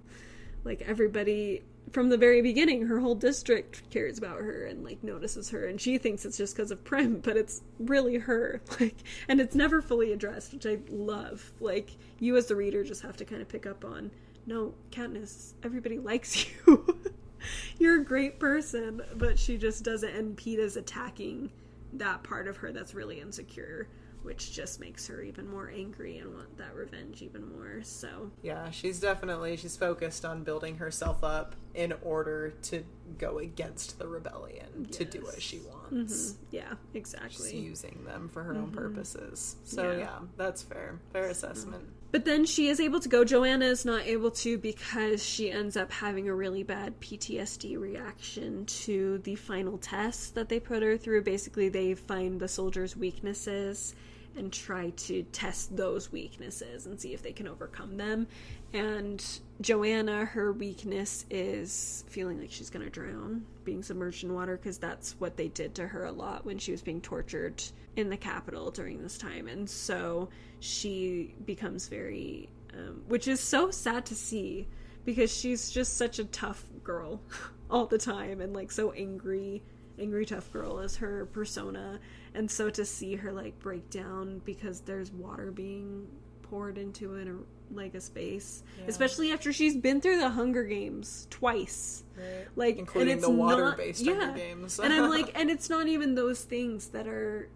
Like 0.64 0.82
everybody 0.82 1.64
from 1.92 2.10
the 2.10 2.18
very 2.18 2.42
beginning 2.42 2.88
her 2.88 3.00
whole 3.00 3.16
district 3.16 3.90
cares 3.90 4.18
about 4.18 4.40
her 4.40 4.66
and 4.66 4.84
like 4.84 5.04
notices 5.04 5.50
her 5.50 5.66
and 5.66 5.80
she 5.82 5.98
thinks 5.98 6.24
it's 6.26 6.38
just 6.38 6.56
because 6.56 6.72
of 6.72 6.84
prim 6.84 7.20
but 7.20 7.38
it's 7.38 7.62
really 7.80 8.18
her. 8.18 8.62
Like 8.80 8.96
and 9.28 9.40
it's 9.40 9.56
never 9.56 9.82
fully 9.82 10.12
addressed 10.12 10.54
which 10.54 10.66
i 10.66 10.78
love. 10.90 11.52
Like 11.60 11.92
you 12.20 12.36
as 12.38 12.48
the 12.48 12.56
reader 12.56 12.84
just 12.84 13.02
have 13.02 13.18
to 13.18 13.26
kind 13.26 13.42
of 13.42 13.50
pick 13.50 13.66
up 13.66 13.86
on 13.86 14.12
no 14.46 14.74
katniss 14.92 15.54
everybody 15.64 16.00
likes 16.00 16.46
you. 16.68 16.98
You're 17.80 18.02
a 18.02 18.06
great 18.06 18.40
person 18.40 19.02
but 19.16 19.40
she 19.40 19.58
just 19.58 19.84
doesn't 19.84 20.14
and 20.14 20.36
peeta's 20.38 20.76
attacking 20.76 21.52
that 21.94 22.24
part 22.24 22.48
of 22.48 22.58
her 22.58 22.72
that's 22.72 22.94
really 22.94 23.20
insecure 23.20 23.88
which 24.24 24.52
just 24.52 24.80
makes 24.80 25.08
her 25.08 25.22
even 25.22 25.50
more 25.50 25.72
angry 25.74 26.18
and 26.18 26.34
want 26.34 26.58
that 26.58 26.76
revenge 26.76 27.22
even 27.22 27.50
more. 27.56 27.80
So, 27.84 28.32
yeah, 28.42 28.70
she's 28.72 29.00
definitely 29.00 29.58
she's 29.58 29.76
focused 29.76 30.26
on 30.26 30.44
building 30.44 30.78
herself 30.78 31.24
up 31.24 31.56
in 31.74 31.94
order 32.04 32.54
to 32.64 32.84
go 33.18 33.40
against 33.40 33.98
the 33.98 34.08
rebellion 34.08 34.86
yes. 34.88 34.98
to 34.98 35.06
do 35.06 35.22
what 35.22 35.42
she 35.42 35.60
wants. 35.60 36.34
Mm-hmm. 36.34 36.56
Yeah, 36.56 36.74
exactly. 36.94 37.52
She's 37.52 37.62
using 37.62 38.04
them 38.06 38.30
for 38.30 38.44
her 38.44 38.54
mm-hmm. 38.54 38.64
own 38.64 38.72
purposes. 38.72 39.56
So, 39.64 39.92
yeah. 39.92 39.98
yeah. 39.98 40.20
that's 40.38 40.62
fair. 40.62 41.00
Fair 41.14 41.28
assessment. 41.28 41.86
But 42.12 42.26
then 42.26 42.46
she 42.46 42.68
is 42.68 42.82
able 42.82 43.00
to 43.00 43.08
go. 43.08 43.24
Johanna 43.24 43.66
is 43.66 43.86
not 43.86 44.06
able 44.06 44.32
to 44.32 44.58
because 44.58 45.24
she 45.24 45.50
ends 45.50 45.78
up 45.78 45.92
having 45.92 46.28
a 46.28 46.36
really 46.36 46.62
bad 46.62 47.00
PTSD 47.00 47.80
reaction 47.80 48.66
to 48.66 49.20
the 49.20 49.36
final 49.36 49.78
test 49.78 50.36
that 50.36 50.50
they 50.50 50.60
put 50.60 50.84
her 50.84 50.98
through. 50.98 51.24
Basically, 51.24 51.70
they 51.70 51.94
find 51.94 52.40
the 52.40 52.50
soldiers' 52.50 52.98
weaknesses 52.98 53.96
and 54.36 54.52
try 54.52 54.90
to 54.92 55.24
test 55.32 55.76
those 55.76 56.12
weaknesses 56.12 56.86
and 56.86 57.00
see 57.00 57.14
if 57.14 57.22
they 57.22 57.34
can 57.34 57.48
overcome 57.48 57.98
them. 57.98 58.28
And 58.74 59.24
Johanna, 59.60 60.26
her 60.26 60.54
weakness 60.54 61.26
is 61.30 62.06
feeling 62.08 62.40
like 62.40 62.52
she's 62.52 62.70
going 62.70 62.86
to 62.86 62.90
drown, 62.90 63.46
being 63.64 63.84
submerged 63.84 64.24
in 64.24 64.34
water, 64.34 64.58
because 64.58 64.78
that's 64.78 65.14
what 65.20 65.36
they 65.36 65.50
did 65.50 65.76
to 65.76 65.88
her 65.88 66.06
a 66.06 66.12
lot 66.12 66.46
when 66.46 66.58
she 66.58 66.72
was 66.72 66.82
being 66.82 67.02
tortured 67.02 67.62
in 67.96 68.10
the 68.10 68.18
Capitol 68.18 68.72
during 68.72 69.02
this 69.02 69.18
time. 69.18 69.48
And 69.48 69.70
so 69.70 70.30
she 70.62 71.36
becomes 71.46 71.88
very, 71.88 72.50
um, 72.74 73.02
which 73.08 73.28
is 73.28 73.40
so 73.42 73.72
sad 73.72 74.06
to 74.06 74.16
see 74.16 74.68
because 75.04 75.36
she's 75.36 75.72
just 75.72 75.98
such 75.98 76.20
a 76.20 76.26
tough 76.26 76.64
girl 76.84 77.22
all 77.70 77.86
the 77.86 77.98
time 77.98 78.42
and 78.42 78.54
like 78.54 78.72
so 78.72 78.92
angry 78.92 79.64
angry 80.00 80.26
tough 80.26 80.52
girl 80.52 80.80
is 80.80 80.98
her 80.98 81.26
persona 81.28 82.00
and 82.34 82.50
so 82.50 82.70
to 82.70 82.86
see 82.86 83.16
her 83.16 83.32
like 83.32 83.58
break 83.60 83.90
down 83.90 84.42
because 84.46 84.82
there's 84.82 85.12
water 85.12 85.52
being 85.52 86.08
poured 86.44 86.78
into 86.78 87.16
it 87.16 87.28
like 87.74 87.96
a 87.96 88.02
space 88.02 88.64
yeah. 88.78 88.86
especially 88.88 89.32
after 89.32 89.54
she's 89.54 89.76
been 89.78 90.02
through 90.02 90.18
the 90.18 90.30
hunger 90.30 90.64
games 90.64 91.28
twice 91.30 92.04
right. 92.18 92.48
like 92.56 92.78
including 92.78 93.14
and 93.14 93.20
it's 93.20 93.28
the 93.28 93.34
water-based 93.34 94.04
not, 94.06 94.14
yeah. 94.16 94.20
hunger 94.26 94.38
games 94.38 94.80
and 94.80 94.94
i'm 94.94 95.10
like 95.10 95.32
and 95.40 95.50
it's 95.50 95.70
not 95.70 95.88
even 95.88 96.14
those 96.14 96.42
things 96.42 96.90
that 96.90 97.08
are 97.08 97.50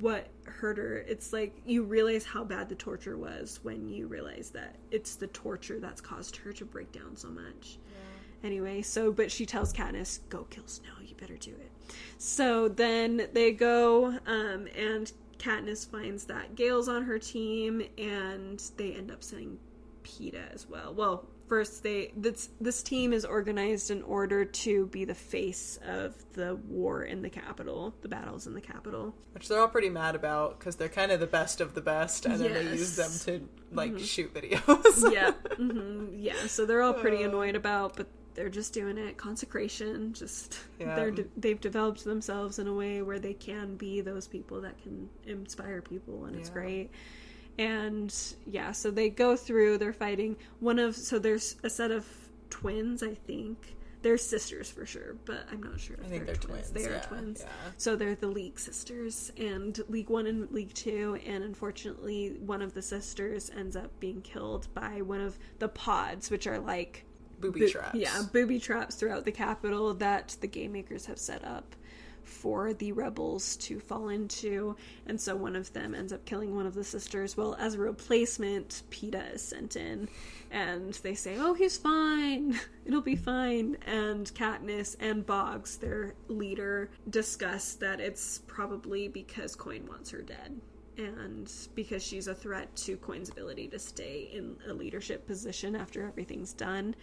what 0.00 0.28
hurt 0.44 0.78
her 0.78 0.98
it's 1.08 1.32
like 1.32 1.54
you 1.64 1.82
realize 1.82 2.24
how 2.24 2.44
bad 2.44 2.68
the 2.68 2.74
torture 2.74 3.16
was 3.16 3.60
when 3.62 3.88
you 3.88 4.06
realize 4.06 4.50
that 4.50 4.76
it's 4.90 5.16
the 5.16 5.26
torture 5.28 5.78
that's 5.80 6.00
caused 6.00 6.36
her 6.36 6.52
to 6.52 6.64
break 6.64 6.90
down 6.92 7.16
so 7.16 7.28
much 7.28 7.78
yeah. 7.90 8.46
anyway 8.48 8.82
so 8.82 9.10
but 9.12 9.30
she 9.30 9.44
tells 9.44 9.72
Katniss 9.72 10.20
go 10.28 10.44
kill 10.50 10.66
Snow 10.66 10.90
you 11.04 11.14
better 11.16 11.36
do 11.36 11.50
it 11.50 11.69
so 12.18 12.68
then 12.68 13.28
they 13.32 13.52
go, 13.52 14.18
um, 14.26 14.68
and 14.76 15.10
Katniss 15.38 15.88
finds 15.90 16.24
that 16.26 16.54
Gale's 16.54 16.88
on 16.88 17.04
her 17.04 17.18
team, 17.18 17.82
and 17.98 18.62
they 18.76 18.92
end 18.92 19.10
up 19.10 19.22
sending 19.22 19.58
Peeta 20.04 20.52
as 20.52 20.68
well. 20.68 20.92
Well, 20.94 21.26
first 21.48 21.82
they 21.82 22.12
this 22.16 22.50
this 22.60 22.80
team 22.80 23.12
is 23.12 23.24
organized 23.24 23.90
in 23.90 24.02
order 24.02 24.44
to 24.44 24.86
be 24.86 25.04
the 25.04 25.14
face 25.14 25.80
of 25.84 26.14
the 26.34 26.54
war 26.68 27.02
in 27.02 27.22
the 27.22 27.30
Capitol, 27.30 27.94
the 28.02 28.08
battles 28.08 28.46
in 28.46 28.54
the 28.54 28.60
Capitol, 28.60 29.14
which 29.32 29.48
they're 29.48 29.60
all 29.60 29.68
pretty 29.68 29.90
mad 29.90 30.14
about 30.14 30.58
because 30.58 30.76
they're 30.76 30.88
kind 30.88 31.10
of 31.10 31.20
the 31.20 31.26
best 31.26 31.60
of 31.60 31.74
the 31.74 31.80
best, 31.80 32.24
and 32.24 32.40
yes. 32.40 32.42
then 32.42 32.52
they 32.52 32.70
use 32.72 32.96
them 32.96 33.10
to 33.24 33.48
like 33.72 33.92
mm-hmm. 33.92 34.04
shoot 34.04 34.32
videos. 34.32 35.12
yeah, 35.12 35.32
mm-hmm. 35.56 36.14
yeah. 36.14 36.46
So 36.46 36.66
they're 36.66 36.82
all 36.82 36.94
pretty 36.94 37.22
annoyed 37.22 37.56
about, 37.56 37.96
but 37.96 38.06
they're 38.34 38.48
just 38.48 38.72
doing 38.72 38.98
it 38.98 39.16
consecration 39.16 40.12
just 40.12 40.60
yeah. 40.78 40.94
they're 40.94 41.10
de- 41.10 41.28
they've 41.36 41.60
developed 41.60 42.04
themselves 42.04 42.58
in 42.58 42.66
a 42.66 42.72
way 42.72 43.02
where 43.02 43.18
they 43.18 43.34
can 43.34 43.76
be 43.76 44.00
those 44.00 44.26
people 44.26 44.60
that 44.60 44.80
can 44.82 45.08
inspire 45.26 45.82
people 45.82 46.24
and 46.24 46.34
yeah. 46.34 46.40
it's 46.40 46.50
great 46.50 46.90
and 47.58 48.34
yeah 48.46 48.72
so 48.72 48.90
they 48.90 49.08
go 49.08 49.36
through 49.36 49.76
they're 49.78 49.92
fighting 49.92 50.36
one 50.60 50.78
of 50.78 50.96
so 50.96 51.18
there's 51.18 51.56
a 51.64 51.70
set 51.70 51.90
of 51.90 52.06
twins 52.48 53.02
i 53.02 53.14
think 53.14 53.76
they're 54.02 54.18
sisters 54.18 54.70
for 54.70 54.86
sure, 54.86 55.16
but 55.24 55.46
I'm 55.52 55.62
not 55.62 55.78
sure 55.78 55.96
if 55.96 56.06
I 56.06 56.08
think 56.08 56.24
they're, 56.24 56.34
they're 56.34 56.42
twins. 56.42 56.70
twins. 56.70 56.70
They 56.70 56.90
yeah, 56.90 56.96
are 56.96 57.04
twins. 57.04 57.40
Yeah. 57.42 57.70
So 57.76 57.96
they're 57.96 58.14
the 58.14 58.28
Leeg 58.28 58.58
sisters, 58.58 59.30
and 59.36 59.78
Leeg 59.88 60.08
One 60.08 60.26
and 60.26 60.50
Leeg 60.50 60.72
Two. 60.72 61.18
And 61.26 61.44
unfortunately, 61.44 62.36
one 62.40 62.62
of 62.62 62.72
the 62.72 62.82
sisters 62.82 63.50
ends 63.56 63.76
up 63.76 63.90
being 64.00 64.22
killed 64.22 64.68
by 64.74 65.02
one 65.02 65.20
of 65.20 65.38
the 65.58 65.68
pods, 65.68 66.30
which 66.30 66.46
are 66.46 66.58
like 66.58 67.04
booby 67.40 67.60
Bo- 67.60 67.68
traps. 67.68 67.94
Yeah, 67.94 68.22
booby 68.32 68.58
traps 68.58 68.94
throughout 68.94 69.24
the 69.24 69.32
Capitol 69.32 69.94
that 69.94 70.36
the 70.40 70.46
game 70.46 70.72
makers 70.72 71.06
have 71.06 71.18
set 71.18 71.44
up 71.44 71.74
for 72.30 72.72
the 72.74 72.92
rebels 72.92 73.56
to 73.56 73.80
fall 73.80 74.08
into. 74.08 74.76
And 75.06 75.20
so 75.20 75.34
one 75.36 75.56
of 75.56 75.72
them 75.72 75.94
ends 75.94 76.12
up 76.12 76.24
killing 76.24 76.54
one 76.54 76.66
of 76.66 76.74
the 76.74 76.84
sisters. 76.84 77.36
Well, 77.36 77.56
as 77.58 77.74
a 77.74 77.78
replacement, 77.78 78.82
Peeta 78.90 79.34
is 79.34 79.42
sent 79.42 79.76
in. 79.76 80.08
And 80.50 80.94
they 80.94 81.14
say, 81.14 81.36
oh, 81.38 81.54
he's 81.54 81.76
fine. 81.76 82.58
It'll 82.84 83.00
be 83.00 83.16
fine. 83.16 83.76
And 83.86 84.32
Katniss 84.34 84.96
and 85.00 85.26
Boggs, 85.26 85.76
their 85.76 86.14
leader, 86.28 86.90
discuss 87.08 87.74
that 87.74 88.00
it's 88.00 88.42
probably 88.46 89.08
because 89.08 89.54
Coin 89.54 89.86
wants 89.88 90.10
her 90.10 90.22
dead 90.22 90.60
and 90.96 91.50
because 91.74 92.02
she's 92.02 92.26
a 92.26 92.34
threat 92.34 92.74
to 92.76 92.96
Coin's 92.96 93.30
ability 93.30 93.68
to 93.68 93.78
stay 93.78 94.28
in 94.32 94.56
a 94.68 94.72
leadership 94.72 95.26
position 95.26 95.74
after 95.74 96.06
everything's 96.06 96.52
done. 96.52 96.94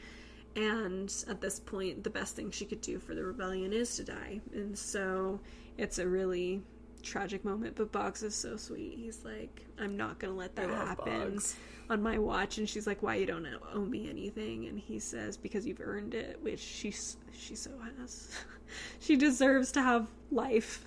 And 0.57 1.13
at 1.29 1.39
this 1.39 1.59
point, 1.59 2.03
the 2.03 2.09
best 2.09 2.35
thing 2.35 2.49
she 2.49 2.65
could 2.65 2.81
do 2.81 2.97
for 2.97 3.13
the 3.13 3.23
rebellion 3.23 3.71
is 3.71 3.95
to 3.97 4.03
die. 4.03 4.41
And 4.53 4.75
so 4.75 5.39
it's 5.77 5.99
a 5.99 6.07
really 6.07 6.63
tragic 7.03 7.45
moment. 7.45 7.75
But 7.75 7.91
Boggs 7.91 8.23
is 8.23 8.33
so 8.33 8.57
sweet. 8.57 8.95
He's 8.97 9.23
like, 9.23 9.67
I'm 9.79 9.95
not 9.95 10.17
going 10.17 10.33
to 10.33 10.37
let 10.37 10.55
that 10.55 10.71
happen 10.71 11.31
Boggs. 11.33 11.55
on 11.91 12.01
my 12.01 12.17
watch. 12.17 12.57
And 12.57 12.67
she's 12.67 12.87
like, 12.87 13.03
Why 13.03 13.15
you 13.15 13.27
don't 13.27 13.47
owe 13.71 13.85
me 13.85 14.09
anything? 14.09 14.65
And 14.65 14.79
he 14.79 14.97
says, 14.97 15.37
Because 15.37 15.67
you've 15.67 15.79
earned 15.79 16.15
it, 16.15 16.39
which 16.41 16.59
she, 16.59 16.91
she 17.31 17.53
so 17.53 17.69
has. 17.99 18.31
she 18.99 19.15
deserves 19.15 19.71
to 19.73 19.81
have 19.83 20.07
life 20.31 20.83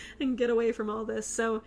and 0.20 0.36
get 0.36 0.50
away 0.50 0.72
from 0.72 0.90
all 0.90 1.06
this. 1.06 1.26
So 1.26 1.62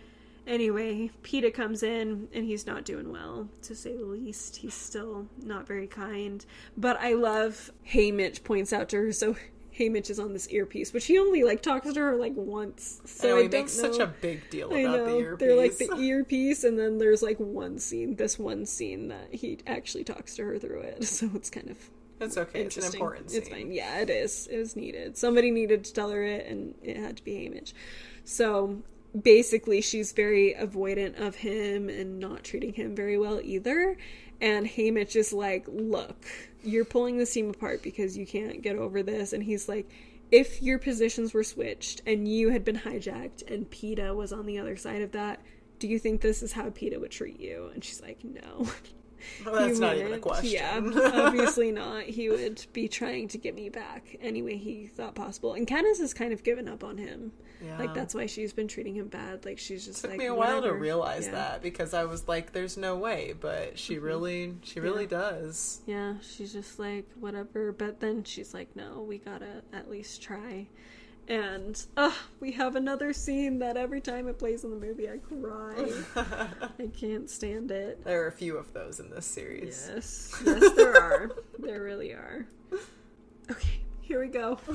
Anyway, 0.46 1.10
Peeta 1.22 1.52
comes 1.52 1.82
in 1.82 2.28
and 2.34 2.44
he's 2.44 2.66
not 2.66 2.84
doing 2.84 3.10
well, 3.10 3.48
to 3.62 3.74
say 3.74 3.96
the 3.96 4.04
least. 4.04 4.56
He's 4.56 4.74
still 4.74 5.26
not 5.42 5.66
very 5.66 5.86
kind. 5.86 6.44
But 6.76 7.00
I 7.00 7.14
love 7.14 7.70
Haymitch 7.88 8.44
points 8.44 8.72
out 8.72 8.90
to 8.90 8.96
her, 8.98 9.12
so 9.12 9.36
Haymitch 9.78 10.10
is 10.10 10.18
on 10.18 10.32
this 10.32 10.48
earpiece, 10.50 10.92
which 10.92 11.06
he 11.06 11.18
only 11.18 11.42
like 11.42 11.62
talks 11.62 11.92
to 11.92 12.00
her 12.00 12.16
like 12.16 12.34
once. 12.36 13.00
So 13.04 13.38
he 13.38 13.44
I 13.44 13.48
makes 13.48 13.76
know. 13.76 13.90
such 13.90 14.00
a 14.00 14.06
big 14.06 14.48
deal 14.50 14.72
I 14.72 14.80
about 14.80 14.96
know. 14.98 15.04
the 15.06 15.18
earpiece. 15.18 15.46
They're 15.46 15.56
like 15.56 15.76
the 15.78 15.96
earpiece, 15.98 16.64
and 16.64 16.78
then 16.78 16.98
there's 16.98 17.22
like 17.22 17.38
one 17.38 17.78
scene, 17.78 18.16
this 18.16 18.38
one 18.38 18.66
scene 18.66 19.08
that 19.08 19.34
he 19.34 19.58
actually 19.66 20.04
talks 20.04 20.36
to 20.36 20.44
her 20.44 20.58
through 20.58 20.80
it. 20.80 21.04
So 21.14 21.30
it's 21.34 21.48
kind 21.50 21.70
of 21.70 21.78
it's 22.20 22.36
okay. 22.36 22.62
It's 22.62 22.76
an 22.76 22.84
important 22.84 23.30
scene. 23.30 23.40
It's 23.40 23.48
fine. 23.48 23.72
Yeah, 23.72 24.00
it 24.00 24.10
is. 24.10 24.46
It 24.48 24.56
is 24.56 24.76
needed. 24.76 25.16
Somebody 25.16 25.50
needed 25.50 25.84
to 25.84 25.92
tell 25.92 26.10
her 26.10 26.22
it, 26.22 26.46
and 26.46 26.74
it 26.82 26.96
had 26.96 27.16
to 27.16 27.24
be 27.24 27.32
Haymitch. 27.32 27.72
So 28.24 28.82
basically 29.20 29.80
she's 29.80 30.12
very 30.12 30.54
avoidant 30.58 31.20
of 31.20 31.36
him 31.36 31.88
and 31.88 32.18
not 32.18 32.44
treating 32.44 32.72
him 32.72 32.94
very 32.94 33.18
well 33.18 33.40
either. 33.42 33.96
And 34.40 34.66
Haymitch 34.66 35.16
is 35.16 35.32
like, 35.32 35.66
Look, 35.68 36.26
you're 36.62 36.84
pulling 36.84 37.18
the 37.18 37.26
team 37.26 37.50
apart 37.50 37.82
because 37.82 38.16
you 38.16 38.26
can't 38.26 38.62
get 38.62 38.76
over 38.76 39.02
this. 39.02 39.32
And 39.32 39.42
he's 39.42 39.68
like, 39.68 39.88
If 40.30 40.62
your 40.62 40.78
positions 40.78 41.32
were 41.32 41.44
switched 41.44 42.02
and 42.06 42.26
you 42.26 42.50
had 42.50 42.64
been 42.64 42.78
hijacked 42.78 43.48
and 43.50 43.70
Peeta 43.70 44.14
was 44.14 44.32
on 44.32 44.46
the 44.46 44.58
other 44.58 44.76
side 44.76 45.02
of 45.02 45.12
that, 45.12 45.40
do 45.78 45.88
you 45.88 45.98
think 45.98 46.20
this 46.20 46.42
is 46.42 46.52
how 46.52 46.70
Peeta 46.70 47.00
would 47.00 47.10
treat 47.10 47.40
you? 47.40 47.70
And 47.72 47.84
she's 47.84 48.02
like, 48.02 48.24
No. 48.24 48.68
Well, 49.44 49.54
that's 49.54 49.78
not 49.78 49.96
even 49.96 50.12
a 50.12 50.18
question. 50.18 50.50
Yeah, 50.50 50.80
obviously 51.14 51.70
not. 51.70 52.04
He 52.04 52.28
would 52.28 52.64
be 52.72 52.88
trying 52.88 53.28
to 53.28 53.38
get 53.38 53.54
me 53.54 53.68
back 53.68 54.16
any 54.20 54.42
way 54.42 54.56
he 54.56 54.86
thought 54.86 55.14
possible. 55.14 55.54
And 55.54 55.66
Katniss 55.66 55.98
has 55.98 56.14
kind 56.14 56.32
of 56.32 56.42
given 56.42 56.68
up 56.68 56.84
on 56.84 56.98
him. 56.98 57.32
Yeah. 57.64 57.78
Like 57.78 57.94
that's 57.94 58.14
why 58.14 58.26
she's 58.26 58.52
been 58.52 58.68
treating 58.68 58.94
him 58.94 59.08
bad. 59.08 59.44
Like 59.44 59.58
she's 59.58 59.86
just 59.86 60.02
took 60.02 60.10
like 60.10 60.18
me 60.18 60.26
a 60.26 60.34
while 60.34 60.62
to 60.62 60.72
realize 60.72 61.26
Yeah. 61.26 61.32
that 61.32 61.62
because 61.62 61.94
I 61.94 62.04
was 62.04 62.28
like, 62.28 62.52
"There's 62.52 62.76
no 62.76 62.96
way," 62.96 63.34
but 63.38 63.78
she 63.78 63.96
mm-hmm. 63.96 64.04
really, 64.04 64.54
she 64.62 64.80
really 64.80 65.06
does. 65.06 65.80
Yeah, 65.86 66.14
she's 66.20 66.52
just 66.52 66.78
like 66.78 67.06
whatever. 67.18 67.72
But 67.72 68.00
then 68.00 68.24
she's 68.24 68.52
like, 68.52 68.74
no, 68.76 69.02
we 69.02 69.18
gotta 69.18 69.62
at 69.72 69.90
least 69.90 70.22
try. 70.22 70.66
And 71.28 71.82
uh, 71.96 72.12
we 72.40 72.52
have 72.52 72.76
another 72.76 73.12
scene 73.12 73.58
that 73.60 73.76
every 73.76 74.00
time 74.00 74.28
it 74.28 74.38
plays 74.38 74.64
in 74.64 74.70
the 74.70 74.76
movie, 74.76 75.08
I 75.08 75.18
cry. 75.18 75.90
I 76.78 76.86
can't 76.88 77.30
stand 77.30 77.70
it. 77.70 78.04
There 78.04 78.22
are 78.22 78.26
a 78.26 78.32
few 78.32 78.56
of 78.58 78.72
those 78.74 79.00
in 79.00 79.08
this 79.10 79.24
series. 79.24 79.90
Yes, 79.92 80.42
yes, 80.44 80.72
there 80.74 80.96
are. 80.96 81.30
There 81.58 81.82
really 81.82 82.12
are. 82.12 82.46
Okay, 83.50 83.80
here 84.00 84.20
we 84.20 84.28
go. 84.28 84.58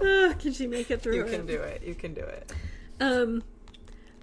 Ah, 0.00 0.32
can 0.38 0.52
she 0.52 0.68
make 0.68 0.92
it 0.92 1.02
through? 1.02 1.16
You 1.16 1.24
it? 1.24 1.30
can 1.32 1.44
do 1.44 1.58
it. 1.60 1.82
You 1.82 1.92
can 1.94 2.14
do 2.14 2.20
it. 2.20 2.52
Um 3.00 3.42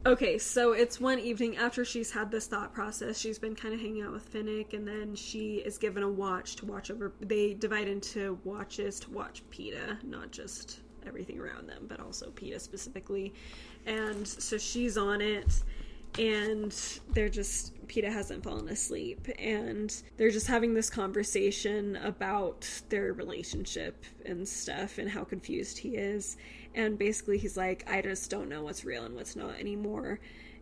okay, 0.06 0.38
so 0.38 0.72
it's 0.72 1.02
one 1.02 1.20
evening 1.20 1.58
after 1.58 1.84
she's 1.84 2.12
had 2.12 2.32
this 2.32 2.48
thought 2.48 2.74
process. 2.74 3.20
She's 3.20 3.38
been 3.38 3.56
kind 3.56 3.74
of 3.74 3.82
hanging 3.82 4.02
out 4.02 4.14
with 4.14 4.32
Finnick 4.32 4.74
and 4.74 4.88
then 4.88 5.16
she 5.16 5.56
is 5.58 5.78
given 5.78 6.02
a 6.02 6.10
watch 6.10 6.56
to 6.58 6.66
watch 6.66 6.92
over 6.92 7.12
they 7.20 7.56
divide 7.56 7.90
into 7.90 8.40
watches 8.46 9.02
to 9.02 9.12
watch 9.12 9.44
Peeta, 9.52 10.02
not 10.06 10.32
just 10.32 10.80
everything 11.08 11.40
around 11.40 11.68
them, 11.68 11.86
but 11.88 12.00
also 12.00 12.32
Peeta 12.32 12.60
specifically. 12.60 13.34
And 13.86 14.28
so 14.28 14.58
she's 14.58 14.98
on 14.98 15.22
it 15.22 15.64
and 16.18 17.00
they're 17.14 17.30
just 17.30 17.74
Peeta 17.88 18.12
hasn't 18.12 18.44
fallen 18.44 18.70
asleep. 18.70 19.28
And 19.38 19.94
they're 20.18 20.32
just 20.32 20.48
having 20.48 20.74
this 20.74 20.90
conversation 20.90 21.98
about 21.98 22.70
their 22.90 23.14
relationship 23.14 24.04
and 24.26 24.48
stuff 24.48 24.98
and 24.98 25.10
how 25.10 25.24
confused 25.24 25.78
he 25.78 25.96
is. 25.96 26.38
And 26.74 26.98
basically 26.98 27.38
he's 27.38 27.58
like 27.58 27.86
I 27.90 28.02
just 28.02 28.30
don't 28.30 28.50
know 28.50 28.64
what's 28.64 28.86
real 28.86 29.04
and 29.04 29.16
what's 29.16 29.36
not 29.36 29.60
anymore. 29.60 30.20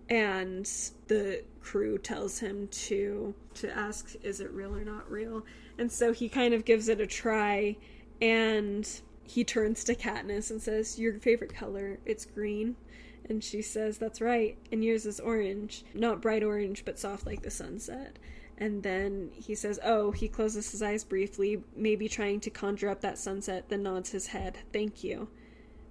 And 0.10 0.70
the 1.08 1.44
crew 1.62 1.98
tells 1.98 2.40
him 2.40 2.68
to 2.68 3.34
to 3.56 3.78
ask 3.78 4.16
is 4.24 4.40
it 4.40 4.52
real 4.52 4.76
or 4.76 4.84
not 4.84 5.10
real? 5.10 5.46
And 5.78 5.92
so 5.92 6.14
he 6.14 6.30
kind 6.30 6.54
of 6.54 6.66
gives 6.66 6.88
it 6.88 7.00
a 7.00 7.08
try. 7.08 7.78
And 8.22 8.90
he 9.24 9.44
turns 9.44 9.84
to 9.86 9.96
Katniss 9.96 10.52
and 10.52 10.62
says 10.62 11.00
your 11.00 11.14
favorite 11.20 11.54
color 11.54 12.00
it's 12.06 12.26
green 12.26 12.76
and 13.30 13.44
she 13.44 13.62
says, 13.62 13.98
That's 13.98 14.22
right. 14.22 14.58
And 14.72 14.84
yours 14.84 15.06
is 15.06 15.20
orange. 15.20 15.86
Not 15.94 16.22
bright 16.22 16.44
orange, 16.44 16.84
but 16.86 17.00
soft 17.00 17.26
like 17.26 17.42
the 17.42 17.52
sunset. 17.52 18.20
And 18.58 18.84
then 18.84 19.32
he 19.34 19.56
says, 19.56 19.80
Oh, 19.84 20.12
he 20.12 20.28
closes 20.28 20.72
his 20.72 20.82
eyes 20.82 21.04
briefly, 21.04 21.64
maybe 21.76 22.08
trying 22.08 22.40
to 22.42 22.50
conjure 22.50 22.90
up 22.90 23.02
that 23.02 23.18
sunset, 23.18 23.70
then 23.70 23.84
nods 23.84 24.12
his 24.12 24.28
head. 24.28 24.58
Thank 24.72 25.04
you. 25.04 25.30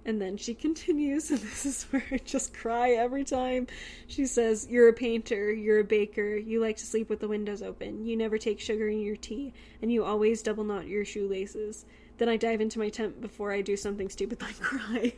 And 0.05 0.21
then 0.21 0.37
she 0.37 0.53
continues, 0.53 1.31
and 1.31 1.39
this 1.39 1.65
is 1.65 1.83
where 1.85 2.03
I 2.11 2.17
just 2.17 2.53
cry 2.53 2.91
every 2.91 3.23
time. 3.23 3.67
She 4.07 4.25
says, 4.25 4.67
You're 4.69 4.89
a 4.89 4.93
painter, 4.93 5.51
you're 5.51 5.79
a 5.79 5.85
baker, 5.85 6.35
you 6.35 6.59
like 6.61 6.77
to 6.77 6.85
sleep 6.85 7.09
with 7.09 7.19
the 7.19 7.27
windows 7.27 7.63
open, 7.63 8.05
you 8.05 8.15
never 8.15 8.37
take 8.37 8.59
sugar 8.59 8.87
in 8.87 8.99
your 8.99 9.15
tea, 9.15 9.53
and 9.81 9.91
you 9.91 10.03
always 10.03 10.43
double 10.43 10.63
knot 10.63 10.87
your 10.87 11.05
shoelaces. 11.05 11.85
Then 12.17 12.29
I 12.29 12.37
dive 12.37 12.61
into 12.61 12.79
my 12.79 12.89
tent 12.89 13.21
before 13.21 13.51
I 13.51 13.61
do 13.61 13.75
something 13.75 14.09
stupid 14.09 14.41
like 14.41 14.59
cry. 14.61 15.13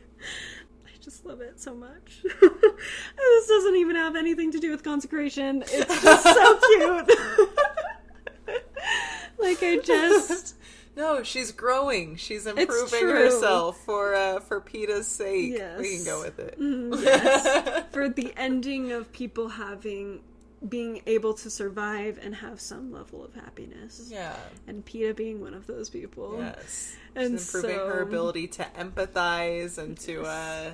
I 0.86 0.90
just 1.02 1.26
love 1.26 1.42
it 1.42 1.60
so 1.60 1.74
much. 1.76 2.24
this 2.42 3.48
doesn't 3.48 3.76
even 3.76 3.96
have 3.96 4.16
anything 4.16 4.52
to 4.52 4.60
do 4.60 4.72
with 4.72 4.84
consecration. 4.84 5.64
It's 5.68 6.02
just 6.04 6.24
so 6.24 6.60
cute. 6.78 7.50
like 9.38 9.62
I 9.62 9.80
just 9.84 10.56
No, 10.96 11.22
she's 11.24 11.52
growing. 11.52 12.16
She's 12.16 12.48
improving 12.48 13.08
herself 13.10 13.78
for 13.86 14.16
uh, 14.16 14.40
for 14.40 14.62
Peeta's 14.62 15.08
sake. 15.08 15.54
Yes. 15.54 15.80
We 15.80 15.98
can 15.98 16.06
go 16.06 16.22
with 16.22 16.40
it. 16.40 16.60
Mm, 16.60 17.04
yes. 17.04 17.84
for 17.92 18.08
the 18.10 18.34
ending 18.38 18.92
of 18.94 19.12
people 19.12 19.50
having 19.50 20.22
being 20.70 21.02
able 21.06 21.34
to 21.36 21.50
survive 21.50 22.20
and 22.24 22.36
have 22.36 22.60
some 22.60 22.92
level 22.92 23.24
of 23.24 23.34
happiness. 23.36 24.10
yeah. 24.12 24.36
And 24.68 24.86
Peeta 24.86 25.16
being 25.16 25.42
one 25.42 25.54
of 25.54 25.68
those 25.68 25.90
people. 25.90 26.38
Yes. 26.40 26.96
And 27.16 27.36
improving 27.40 27.78
her 27.78 28.02
ability 28.02 28.48
to 28.48 28.64
empathize 28.78 29.78
and 29.78 29.98
to 30.00 30.24
uh 30.24 30.72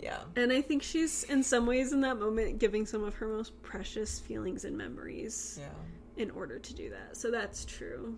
yeah. 0.00 0.18
And 0.36 0.50
I 0.52 0.62
think 0.62 0.82
she's 0.82 1.24
in 1.24 1.42
some 1.42 1.66
ways 1.66 1.92
in 1.92 2.00
that 2.00 2.18
moment 2.18 2.58
giving 2.58 2.86
some 2.86 3.04
of 3.04 3.14
her 3.16 3.28
most 3.28 3.60
precious 3.62 4.18
feelings 4.18 4.64
and 4.64 4.76
memories 4.76 5.58
Yeah. 5.60 6.22
in 6.22 6.30
order 6.30 6.58
to 6.58 6.74
do 6.74 6.88
that. 6.90 7.16
So 7.16 7.30
that's 7.30 7.64
true. 7.64 8.16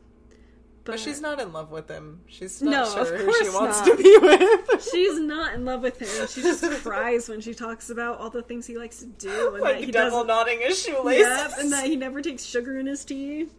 But 0.85 0.99
she's 0.99 1.21
not 1.21 1.38
in 1.40 1.53
love 1.53 1.71
with 1.71 1.88
him. 1.88 2.23
She's 2.27 2.61
No, 2.61 2.71
not 2.71 2.99
of 2.99 3.07
sure 3.09 3.18
who 3.18 3.33
she 3.45 3.51
wants 3.51 3.79
not. 3.79 3.87
to 3.87 3.97
be 3.97 4.18
with. 4.23 4.83
She's 4.90 5.18
not 5.21 5.55
in 5.55 5.64
love 5.64 5.81
with 5.83 5.99
him. 6.01 6.27
She 6.27 6.42
just 6.42 6.64
cries 6.83 7.29
when 7.29 7.40
she 7.40 7.55
talks 7.55 7.88
about 7.88 8.18
all 8.18 8.31
the 8.31 8.42
things 8.42 8.66
he 8.66 8.77
likes 8.77 8.99
to 8.99 9.07
do 9.07 9.29
and 9.55 9.57
that 9.57 9.62
like 9.62 9.77
he 9.77 9.92
double 9.92 10.25
knotting 10.25 10.61
his 10.61 10.83
shoelaces. 10.83 11.21
Yep, 11.25 11.53
and 11.61 11.73
that 11.73 11.85
he 11.87 11.95
never 11.95 12.21
takes 12.21 12.42
sugar 12.45 12.79
in 12.81 12.87
his 12.87 13.05
tea. 13.05 13.47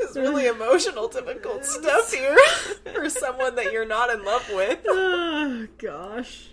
It's 0.00 0.16
really 0.16 0.46
emotional, 0.46 1.06
difficult 1.08 1.64
stuff 1.64 2.12
here 2.12 2.36
for 2.94 3.08
someone 3.10 3.54
that 3.56 3.72
you're 3.72 3.86
not 3.86 4.10
in 4.10 4.24
love 4.24 4.48
with. 4.52 4.78
Oh 4.88 5.66
gosh. 5.78 6.48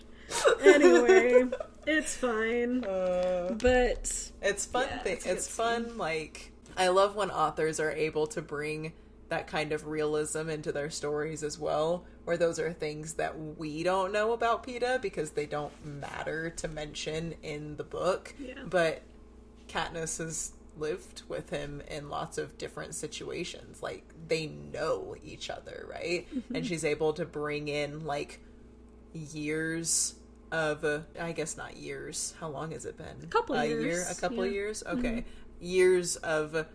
Anyway, 0.64 1.46
it's 1.88 2.16
fine. 2.16 2.84
Uh, 2.84 3.56
But 3.60 4.32
it's 4.42 4.66
fun. 4.66 4.88
Yeah, 4.90 5.00
thing. 5.00 5.14
it's 5.14 5.26
It's 5.26 5.48
fun. 5.48 5.98
Like 5.98 6.52
I 6.78 6.88
love 6.90 7.16
when 7.16 7.30
authors 7.32 7.80
are 7.80 7.92
able 7.92 8.28
to 8.28 8.42
bring 8.42 8.94
that 9.30 9.48
kind 9.48 9.72
of 9.72 9.88
realism 9.88 10.50
into 10.50 10.72
their 10.72 10.90
stories 10.90 11.44
as 11.44 11.58
well, 11.58 12.06
where 12.26 12.38
those 12.38 12.60
are 12.60 12.72
things 12.72 13.16
that 13.16 13.38
we 13.58 13.84
don't 13.84 14.12
know 14.12 14.34
about 14.34 14.66
Peeta 14.66 15.02
because 15.02 15.32
they 15.32 15.46
don't 15.46 15.74
matter 15.84 16.50
to 16.52 16.68
mention 16.68 17.36
in 17.42 17.78
the 17.78 17.84
book. 17.84 18.36
Yeah. 18.40 18.54
But 18.66 19.02
Katniss 19.68 20.20
has 20.20 20.54
lived 20.78 21.24
with 21.28 21.50
him 21.50 21.82
in 21.90 22.10
lots 22.10 22.38
of 22.38 22.58
different 22.58 22.96
situations. 22.96 23.82
Like 23.82 24.04
they 24.28 24.48
know 24.48 25.16
each 25.24 25.50
other, 25.50 25.88
right? 25.90 26.28
Mm-hmm. 26.34 26.56
And 26.56 26.66
she's 26.66 26.86
able 26.86 27.14
to 27.14 27.26
bring 27.26 27.68
in 27.68 28.06
like 28.06 28.40
years 29.14 30.16
of 30.52 30.84
uh, 30.84 31.00
I 31.20 31.32
guess 31.32 31.58
not 31.58 31.78
years. 31.78 32.34
How 32.40 32.50
long 32.50 32.72
has 32.72 32.86
it 32.86 32.98
been? 32.98 33.24
A 33.24 33.28
couple 33.28 33.62
year, 33.64 33.82
years, 33.82 34.12
a 34.12 34.20
couple 34.20 34.46
yeah. 34.46 34.52
Mm-hmm. 34.52 34.54
years. 34.54 34.84
Okay, 34.88 35.26
years 35.60 36.16
of 36.18 36.66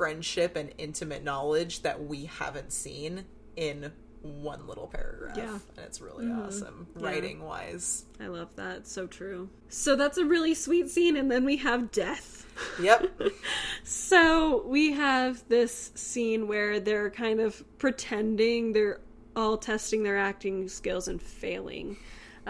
friendship 0.00 0.56
and 0.56 0.72
intimate 0.78 1.22
knowledge 1.22 1.82
that 1.82 2.02
we 2.02 2.24
haven't 2.24 2.72
seen 2.72 3.22
in 3.54 3.92
one 4.22 4.66
little 4.66 4.86
paragraph. 4.86 5.36
Yeah. 5.36 5.44
Mm-hmm. 5.44 5.76
and 5.76 5.86
it's 5.86 6.00
really 6.00 6.26
awesome 6.32 6.86
Yeah. 6.96 7.06
writing 7.06 7.42
wise. 7.42 8.06
I 8.18 8.28
love 8.28 8.56
that. 8.56 8.78
It's 8.78 8.92
so 8.92 9.06
true. 9.06 9.50
So 9.68 9.96
that's 9.96 10.16
a 10.16 10.24
really 10.24 10.54
sweet 10.54 10.88
scene, 10.88 11.16
and 11.16 11.30
then 11.30 11.44
we 11.44 11.58
have 11.58 11.90
death. 11.92 12.46
Yep. 12.80 13.20
So 13.84 14.62
we 14.66 14.92
have 14.92 15.46
this 15.48 15.90
scene 15.94 16.48
where 16.48 16.80
they're 16.80 17.10
kind 17.10 17.40
of 17.40 17.62
pretending 17.78 18.72
they're 18.72 19.00
all 19.36 19.58
testing 19.58 20.02
their 20.02 20.16
acting 20.16 20.66
skills 20.68 21.08
and 21.08 21.20
failing 21.20 21.96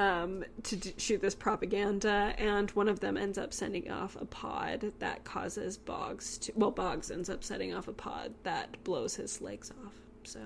um, 0.00 0.46
to 0.62 0.76
d- 0.76 0.94
shoot 0.96 1.20
this 1.20 1.34
propaganda, 1.34 2.34
and 2.38 2.70
one 2.70 2.88
of 2.88 3.00
them 3.00 3.18
ends 3.18 3.36
up 3.36 3.52
sending 3.52 3.90
off 3.90 4.16
a 4.18 4.24
pod 4.24 4.92
that 4.98 5.24
causes 5.24 5.76
Boggs 5.76 6.38
to. 6.38 6.52
Well, 6.56 6.70
Boggs 6.70 7.10
ends 7.10 7.28
up 7.28 7.44
setting 7.44 7.74
off 7.74 7.86
a 7.86 7.92
pod 7.92 8.32
that 8.44 8.82
blows 8.82 9.14
his 9.16 9.42
legs 9.42 9.70
off. 9.84 9.92
So 10.24 10.40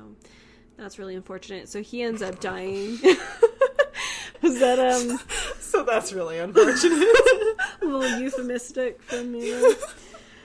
that's 0.77 0.99
really 0.99 1.15
unfortunate. 1.15 1.69
So 1.69 1.83
he 1.83 2.03
ends 2.03 2.21
up 2.21 2.41
dying. 2.41 2.99
Was 4.43 4.59
that 4.59 4.81
um 4.81 5.21
so 5.61 5.85
that's 5.85 6.13
really 6.13 6.39
unfortunate. 6.41 6.99
a 7.81 7.85
little 7.85 8.21
euphemistic 8.21 9.01
from 9.03 9.31
me? 9.31 9.53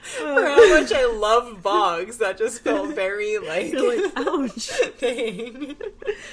For 0.02 0.24
how 0.46 0.68
much 0.80 0.92
I 0.92 1.06
love 1.06 1.62
Boggs, 1.62 2.18
that 2.18 2.38
just 2.38 2.62
felt 2.62 2.94
very 2.94 3.38
like, 3.38 3.72
like, 3.74 4.12
ouch. 4.16 4.70
dang. 4.98 5.76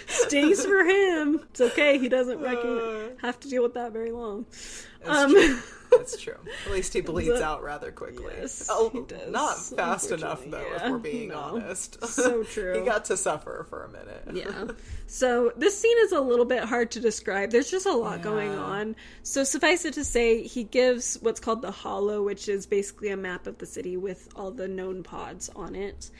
Stings 0.08 0.66
for 0.66 0.84
him. 0.84 1.42
It's 1.52 1.62
okay. 1.62 1.98
He 1.98 2.08
doesn't 2.10 2.44
Uh. 2.44 3.10
have 3.22 3.40
to 3.42 3.50
deal 3.50 3.64
with 3.64 3.74
that 3.76 3.92
very 3.92 4.12
long. 4.12 4.46
Um. 5.06 5.62
That's 5.92 6.22
true. 6.22 6.38
At 6.66 6.72
least 6.72 6.94
he 6.94 7.02
bleeds 7.02 7.30
But- 7.30 7.42
out 7.42 7.64
rather 7.64 7.92
quickly. 7.92 8.34
Yes, 8.38 8.68
oh, 8.72 8.90
he 8.90 9.02
does, 9.02 9.32
not 9.32 9.58
fast 9.58 10.12
enough 10.12 10.44
though, 10.46 10.58
unfortunately. 10.58 10.86
if 10.86 10.92
we're 10.92 10.98
being 11.00 11.30
no. 11.30 11.38
honest. 11.40 11.98
So 12.08 12.44
true. 12.54 12.80
he 12.80 12.86
got 12.86 13.06
to 13.06 13.18
suffer 13.18 13.66
for 13.70 13.84
a 13.86 13.90
minute. 13.90 14.28
yeah. 14.34 14.66
So 15.10 15.54
this 15.56 15.80
scene 15.80 15.96
is 16.02 16.12
a 16.12 16.20
little 16.20 16.44
bit 16.44 16.66
hard 16.66 16.92
to 16.92 17.00
describe. 17.00 17.52
There's 17.52 17.72
just 17.72 17.86
a 17.86 17.94
lot 17.94 18.22
going 18.22 18.52
on. 18.52 18.94
So 19.24 19.46
suffice 19.46 19.86
it 19.86 19.94
to 19.94 20.04
say, 20.04 20.44
he 20.44 20.64
gives 20.66 21.18
what's 21.22 21.40
called 21.40 21.62
the 21.62 21.72
Holo, 21.72 22.24
which 22.24 22.50
is 22.50 22.66
basically 22.66 23.10
a 23.12 23.16
map 23.18 23.48
of 23.48 23.58
the 23.58 23.66
city 23.66 23.96
with 23.96 24.28
all 24.36 24.52
the 24.52 24.68
known 24.68 25.04
pods 25.04 25.50
on 25.56 25.76
it. 25.76 26.12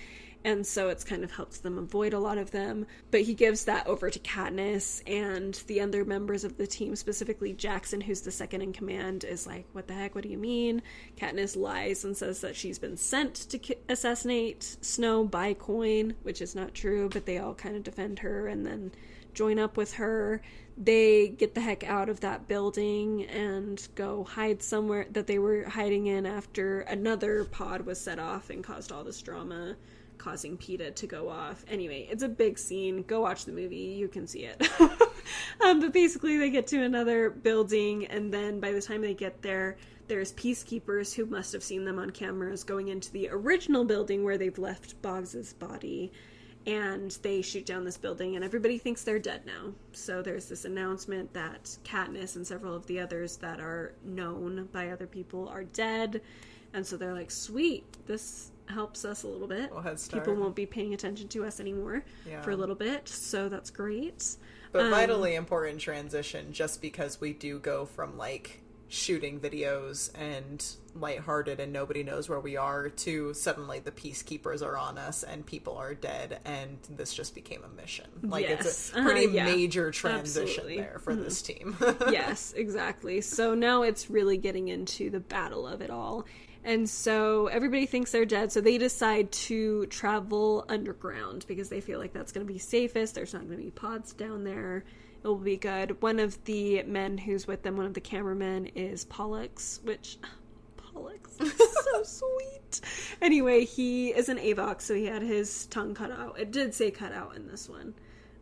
And 0.44 0.66
so 0.66 0.90
it's 0.90 1.04
kind 1.04 1.24
of 1.24 1.32
helps 1.32 1.60
them 1.60 1.78
avoid 1.78 2.14
a 2.14 2.20
lot 2.20 2.38
of 2.38 2.52
them. 2.52 2.86
But 3.12 3.22
he 3.22 3.34
gives 3.34 3.66
that 3.66 3.88
over 3.88 4.10
to 4.10 4.20
Katniss, 4.20 5.02
and 5.08 5.54
the 5.68 5.82
other 5.82 6.06
members 6.06 6.44
of 6.44 6.58
the 6.58 6.68
team, 6.68 6.96
specifically 6.96 7.54
Jackson, 7.54 8.02
who's 8.02 8.22
the 8.22 8.32
second 8.32 8.62
in 8.62 8.74
command, 8.74 9.24
is 9.24 9.48
like, 9.48 9.66
"What 9.74 9.88
the 9.88 9.94
heck? 9.94 10.16
What 10.16 10.24
do 10.24 10.30
you 10.30 10.38
mean?" 10.38 10.82
Katniss 11.18 11.56
lies 11.56 12.06
and 12.06 12.16
says 12.16 12.42
that 12.42 12.56
she's 12.56 12.80
been 12.80 12.98
sent 12.98 13.36
to 13.36 13.58
ki- 13.58 13.76
assassinate 13.90 14.78
Snow 14.82 15.24
by 15.26 15.54
Coin, 15.54 16.16
which 16.24 16.42
is 16.42 16.56
not 16.56 16.74
true. 16.74 17.10
But 17.10 17.26
they 17.26 17.38
all 17.38 17.56
kind 17.56 17.76
of 17.76 17.84
defend 17.84 18.20
her 18.20 18.48
and 18.48 18.66
then 18.66 18.92
join 19.34 19.60
up 19.60 19.78
with 19.78 19.94
her. 19.94 20.42
They 20.78 21.28
get 21.28 21.56
the 21.56 21.62
heck 21.62 21.84
out 21.84 22.10
of 22.10 22.22
that 22.22 22.48
building 22.48 23.26
and 23.26 23.88
go 23.96 24.24
hide 24.24 24.64
somewhere 24.64 25.08
that 25.12 25.28
they 25.28 25.40
were 25.40 25.66
hiding 25.66 26.08
in 26.08 26.26
after 26.26 26.82
another 26.82 27.44
pod 27.46 27.86
was 27.86 28.00
set 28.00 28.20
off 28.20 28.50
and 28.50 28.64
caused 28.64 28.92
all 28.92 29.04
this 29.04 29.22
drama 29.22 29.76
causing 30.18 30.58
Peeta 30.58 30.94
to 30.96 31.08
go 31.08 31.30
off. 31.30 31.64
Anyway, 31.68 32.08
it's 32.10 32.24
a 32.24 32.30
big 32.30 32.58
scene. 32.58 33.04
Go 33.04 33.22
watch 33.22 33.46
the 33.46 33.52
movie. 33.52 33.76
You 33.76 34.08
can 34.08 34.28
see 34.28 34.46
it. 34.46 34.68
um, 35.62 35.80
but 35.80 35.94
basically, 35.94 36.38
they 36.38 36.50
get 36.50 36.68
to 36.68 36.84
another 36.84 37.30
building, 37.30 38.06
and 38.06 38.34
then 38.34 38.60
by 38.60 38.72
the 38.72 38.82
time 38.82 39.02
they 39.02 39.14
get 39.14 39.42
there, 39.42 39.78
there's 40.08 40.34
peacekeepers 40.34 41.14
who 41.14 41.26
must 41.26 41.52
have 41.54 41.64
seen 41.64 41.86
them 41.86 42.00
on 42.00 42.12
cameras 42.12 42.64
going 42.64 42.88
into 42.88 43.12
the 43.12 43.30
original 43.30 43.84
building 43.84 44.24
where 44.24 44.38
they've 44.38 44.58
left 44.58 45.02
Boggs's 45.02 45.54
body. 45.54 46.12
And 46.66 47.12
they 47.22 47.42
shoot 47.42 47.66
down 47.66 47.86
this 47.86 47.98
building, 47.98 48.36
and 48.36 48.44
everybody 48.44 48.78
thinks 48.78 49.04
they're 49.04 49.20
dead 49.20 49.46
now. 49.46 49.74
So 49.94 50.22
there's 50.22 50.50
this 50.50 50.66
announcement 50.66 51.34
that 51.34 51.78
Katniss 51.86 52.36
and 52.36 52.46
several 52.46 52.76
of 52.76 52.86
the 52.88 53.00
others 53.00 53.38
that 53.38 53.62
are 53.62 53.94
known 54.04 54.68
by 54.74 54.90
other 54.90 55.08
people 55.08 55.48
are 55.48 55.64
dead. 55.64 56.22
And 56.74 56.86
so 56.86 56.98
they're 56.98 57.14
like, 57.14 57.32
sweet, 57.32 57.86
this 58.06 58.52
helps 58.70 59.06
us 59.06 59.24
a 59.24 59.28
little 59.28 59.48
bit. 59.48 59.72
Well, 59.72 59.82
head 59.82 60.00
start. 60.00 60.24
People 60.24 60.40
won't 60.40 60.56
be 60.56 60.66
paying 60.66 60.94
attention 60.94 61.28
to 61.30 61.46
us 61.46 61.60
anymore 61.60 62.04
Yeah. 62.28 62.42
for 62.42 62.52
a 62.52 62.56
little 62.56 62.76
bit, 62.76 63.08
so 63.08 63.50
that's 63.50 63.70
great. 63.70 64.36
But 64.72 64.86
Um, 64.86 64.92
vitally 64.92 65.36
important 65.36 65.80
transition 65.80 66.52
just 66.54 66.82
because 66.82 67.20
we 67.22 67.34
do 67.34 67.60
go 67.60 67.86
from 67.86 68.18
like 68.18 68.62
shooting 68.90 69.38
videos 69.40 70.10
and 70.18 70.66
lighthearted 70.96 71.60
and 71.60 71.72
nobody 71.74 72.04
knows 72.04 72.30
where 72.30 72.40
we 72.40 72.56
are 72.56 72.88
to 72.90 73.34
suddenly 73.34 73.80
the 73.80 73.92
peacekeepers 73.92 74.62
are 74.66 74.78
on 74.78 74.98
us 74.98 75.24
and 75.24 75.46
people 75.46 75.76
are 75.76 75.94
dead 75.94 76.40
and 76.46 76.78
this 76.96 77.14
just 77.14 77.36
became 77.36 77.64
a 77.66 77.82
mission. 77.82 78.06
Like 78.24 78.48
Yes. 78.48 78.66
it's 78.66 78.94
a 78.94 79.00
Uh-huh, 79.00 79.10
pretty 79.12 79.28
yeah. 79.34 79.46
major 79.46 79.92
transition 79.92 80.48
Absolutely. 80.64 80.78
Mm-hmm. 80.78 80.84
there 80.90 81.00
for 81.00 81.16
this 81.16 81.42
team. 81.42 81.78
yes, 82.12 82.54
exactly. 82.56 83.20
So 83.22 83.54
now 83.54 83.84
it's 83.84 84.10
really 84.10 84.38
getting 84.38 84.70
into 84.70 85.10
the 85.10 85.20
battle 85.20 85.68
of 85.68 85.82
it 85.82 85.90
all. 85.90 86.26
And 86.68 86.90
so 86.90 87.48
everybody 87.48 87.86
thinks 87.86 88.12
they're 88.12 88.26
dead, 88.26 88.52
so 88.52 88.60
they 88.60 88.78
decide 88.78 89.32
to 89.32 89.86
travel 89.86 90.66
underground 90.68 91.46
because 91.48 91.70
they 91.70 91.80
feel 91.80 91.98
like 91.98 92.12
that's 92.12 92.34
going 92.34 92.46
to 92.46 92.54
be 92.54 92.60
safest. 92.60 93.16
There's 93.16 93.34
not 93.34 93.46
going 93.48 93.58
to 93.58 93.64
be 93.64 93.72
pods 93.72 94.12
down 94.12 94.44
there. 94.44 94.84
It 95.24 95.28
will 95.28 95.38
be 95.38 95.56
good. 95.56 96.02
One 96.02 96.20
of 96.20 96.44
the 96.44 96.84
men 96.84 97.18
who's 97.18 97.48
with 97.48 97.64
them, 97.64 97.78
one 97.78 97.86
of 97.86 97.94
the 97.94 98.02
cameramen, 98.02 98.66
is 98.76 99.06
Pollux, 99.06 99.80
which. 99.86 100.18
Pollux 100.94 101.40
is 101.40 101.54
so 101.58 102.04
sweet. 102.04 102.82
Anyway, 103.22 103.64
he 103.64 104.10
is 104.10 104.28
an 104.28 104.38
Avox, 104.38 104.82
so 104.82 104.94
he 104.94 105.06
had 105.06 105.22
his 105.22 105.68
tongue 105.68 105.96
cut 105.96 106.12
out. 106.12 106.38
It 106.38 106.52
did 106.52 106.74
say 106.74 106.92
cut 106.92 107.14
out 107.14 107.38
in 107.38 107.48
this 107.48 107.70
one. 107.70 107.94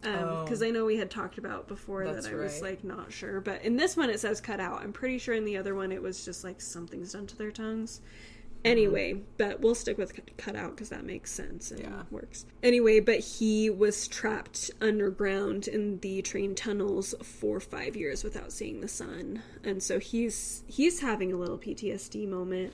Because 0.06 0.62
Oh. 0.62 0.68
I 0.68 0.70
know 0.72 0.86
we 0.86 0.98
had 0.98 1.10
talked 1.12 1.38
about 1.38 1.68
before 1.68 2.06
That's 2.06 2.26
that 2.28 2.34
I 2.34 2.38
was 2.38 2.62
like 2.62 2.84
not 2.84 3.12
sure, 3.12 3.42
but 3.42 3.62
in 3.64 3.76
this 3.78 3.98
one 3.98 4.10
it 4.10 4.20
says 4.20 4.40
cut 4.42 4.60
out. 4.60 4.82
I'm 4.82 4.94
pretty 4.94 5.18
sure 5.18 5.34
in 5.36 5.46
the 5.46 5.58
other 5.58 5.76
one 5.76 5.92
it 5.92 6.02
was 6.02 6.24
just 6.26 6.44
like 6.44 6.62
something's 6.62 7.14
done 7.14 7.28
to 7.28 7.38
their 7.38 7.52
tongues. 7.52 8.00
Mm-hmm. 8.00 8.72
Anyway, 8.72 9.22
but 9.38 9.60
we'll 9.62 9.76
stick 9.76 9.96
with 9.98 10.16
cut- 10.16 10.38
cut 10.38 10.56
out 10.56 10.72
because 10.72 10.90
that 10.90 11.06
makes 11.06 11.32
sense 11.32 11.70
and 11.70 11.82
Yeah. 11.82 12.02
works. 12.10 12.46
Anyway, 12.64 13.00
but 13.00 13.20
he 13.20 13.70
was 13.70 14.08
trapped 14.08 14.72
underground 14.82 15.68
in 15.68 16.00
the 16.00 16.24
train 16.24 16.56
tunnels 16.56 17.14
for 17.22 17.60
five 17.60 17.96
years 17.96 18.24
without 18.24 18.52
seeing 18.52 18.82
the 18.82 18.88
sun, 18.88 19.44
and 19.64 19.84
so 19.84 20.00
he's 20.00 20.64
he's 20.68 21.02
having 21.02 21.32
a 21.32 21.36
little 21.38 21.60
PTSD 21.60 22.26
moment. 22.28 22.74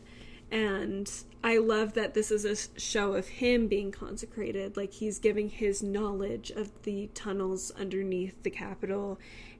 And 0.51 1.09
I 1.43 1.57
love 1.57 1.93
that 1.93 2.13
this 2.13 2.29
is 2.29 2.45
a 2.45 2.79
show 2.79 3.13
of 3.13 3.27
him 3.27 3.67
being 3.67 3.91
consecrated. 3.91 4.75
Like 4.75 4.91
he's 4.93 5.17
giving 5.17 5.49
his 5.49 5.81
knowledge 5.81 6.51
of 6.51 6.69
the 6.83 7.09
tunnels 7.13 7.71
underneath 7.79 8.43
the 8.43 8.49
Capitol. 8.49 9.17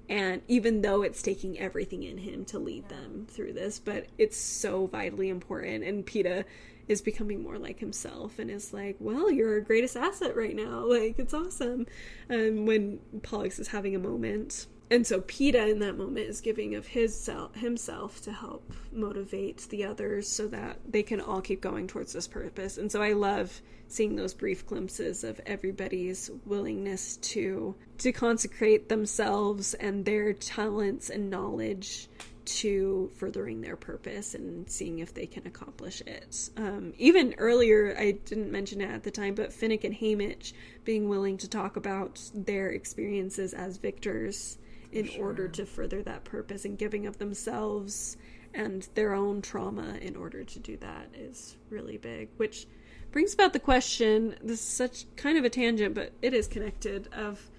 And 0.10 0.41
even 0.49 0.82
though 0.82 1.04
it's 1.04 1.21
taking 1.21 1.58
everything 1.58 2.04
in 2.04 2.17
him 2.17 2.43
to 2.45 2.60
lead 2.60 2.89
them 2.89 3.25
through 3.30 3.54
this, 3.54 3.80
but 3.80 4.08
it's 4.17 4.36
so 4.36 4.88
vitally 4.88 5.30
important. 5.30 5.86
And 5.86 6.06
Peeta 6.06 6.43
is 6.89 7.01
becoming 7.01 7.41
more 7.41 7.58
like 7.58 7.80
himself 7.80 8.38
and 8.38 8.51
is 8.51 8.73
like, 8.73 8.97
well, 8.99 9.32
you're 9.32 9.54
our 9.54 9.62
greatest 9.62 9.95
asset 9.95 10.36
right 10.36 10.56
now. 10.56 10.86
Like, 10.86 11.17
it's 11.17 11.34
awesome. 11.34 11.88
Um, 12.30 12.65
when 12.65 12.99
Pollux 13.23 13.60
is 13.60 13.69
having 13.69 13.95
a 13.95 13.99
moment. 13.99 14.67
And 14.91 15.08
so 15.08 15.21
Peeta 15.21 15.71
in 15.71 15.80
that 15.80 15.97
moment 15.97 16.27
is 16.27 16.41
giving 16.41 16.75
of 16.75 16.86
his 16.86 17.17
self, 17.17 17.56
himself 17.56 18.21
to 18.23 18.34
help 18.34 18.73
motivate 18.91 19.65
the 19.69 19.86
others 19.86 20.27
so 20.27 20.49
that 20.49 20.80
they 20.86 21.01
can 21.01 21.21
all 21.21 21.39
keep 21.39 21.62
going 21.62 21.88
towards 21.88 22.12
this 22.12 22.27
purpose. 22.27 22.77
And 22.77 22.91
so 22.91 23.01
I 23.01 23.13
love 23.13 23.62
seeing 23.88 24.17
those 24.17 24.34
brief 24.34 24.67
glimpses 24.67 25.23
of 25.23 25.39
everybody's 25.45 26.30
willingness 26.45 27.15
to 27.17 27.73
to 27.99 28.12
consecrate 28.12 28.89
themselves 28.89 29.73
and 29.75 30.04
their 30.04 30.34
talents 30.34 31.10
and 31.10 31.30
knowledge 31.30 32.10
to 32.43 33.10
furthering 33.15 33.62
their 33.62 33.77
purpose 33.77 34.36
and 34.36 34.69
seeing 34.69 34.99
if 34.99 35.13
they 35.13 35.25
can 35.25 35.47
accomplish 35.47 36.01
it. 36.01 36.49
Um, 36.58 36.93
even 36.97 37.36
earlier, 37.38 37.95
I 37.97 38.12
didn't 38.12 38.51
mention 38.51 38.82
it 38.82 38.89
at 38.89 39.04
the 39.04 39.12
time, 39.12 39.36
but 39.36 39.51
Finnick 39.51 39.86
and 39.86 39.95
Haymitch 39.95 40.51
being 40.84 41.08
willing 41.08 41.38
to 41.38 41.47
talk 41.47 41.77
about 41.77 42.19
their 42.34 42.69
experiences 42.69 43.54
as 43.54 43.77
victors 43.77 44.58
in 44.91 45.10
order 45.19 45.47
to 45.47 45.65
further 45.65 46.01
that 46.04 46.23
purpose 46.23 46.65
and 46.65 46.77
giving 46.77 47.06
of 47.06 47.17
themselves 47.17 48.17
and 48.54 48.88
their 48.95 49.13
own 49.13 49.41
trauma 49.41 49.97
in 50.01 50.15
order 50.15 50.43
to 50.43 50.60
do 50.60 50.77
that 50.77 51.08
is 51.15 51.58
really 51.69 51.97
big. 51.97 52.30
Which 52.38 52.67
brings 53.12 53.34
about 53.34 53.54
the 53.54 53.60
question 53.60 54.36
this 54.43 54.60
is 54.60 54.65
such 54.65 55.06
kind 55.15 55.38
of 55.38 55.45
a 55.45 55.49
tangent, 55.49 55.95
but 55.95 56.12
it 56.21 56.34
is 56.34 56.47
connected 56.47 57.08
of 57.13 57.49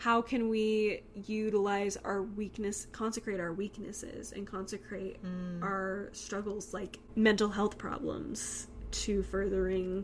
how 0.00 0.22
can 0.22 0.48
we 0.48 1.02
utilize 1.26 1.98
our 2.04 2.22
weakness 2.22 2.86
consecrate 2.90 3.38
our 3.38 3.52
weaknesses 3.52 4.32
and 4.32 4.46
consecrate 4.46 5.22
mm. 5.22 5.62
our 5.62 6.08
struggles 6.12 6.72
like 6.72 6.98
mental 7.16 7.50
health 7.50 7.76
problems 7.76 8.66
to 8.90 9.22
furthering 9.24 10.02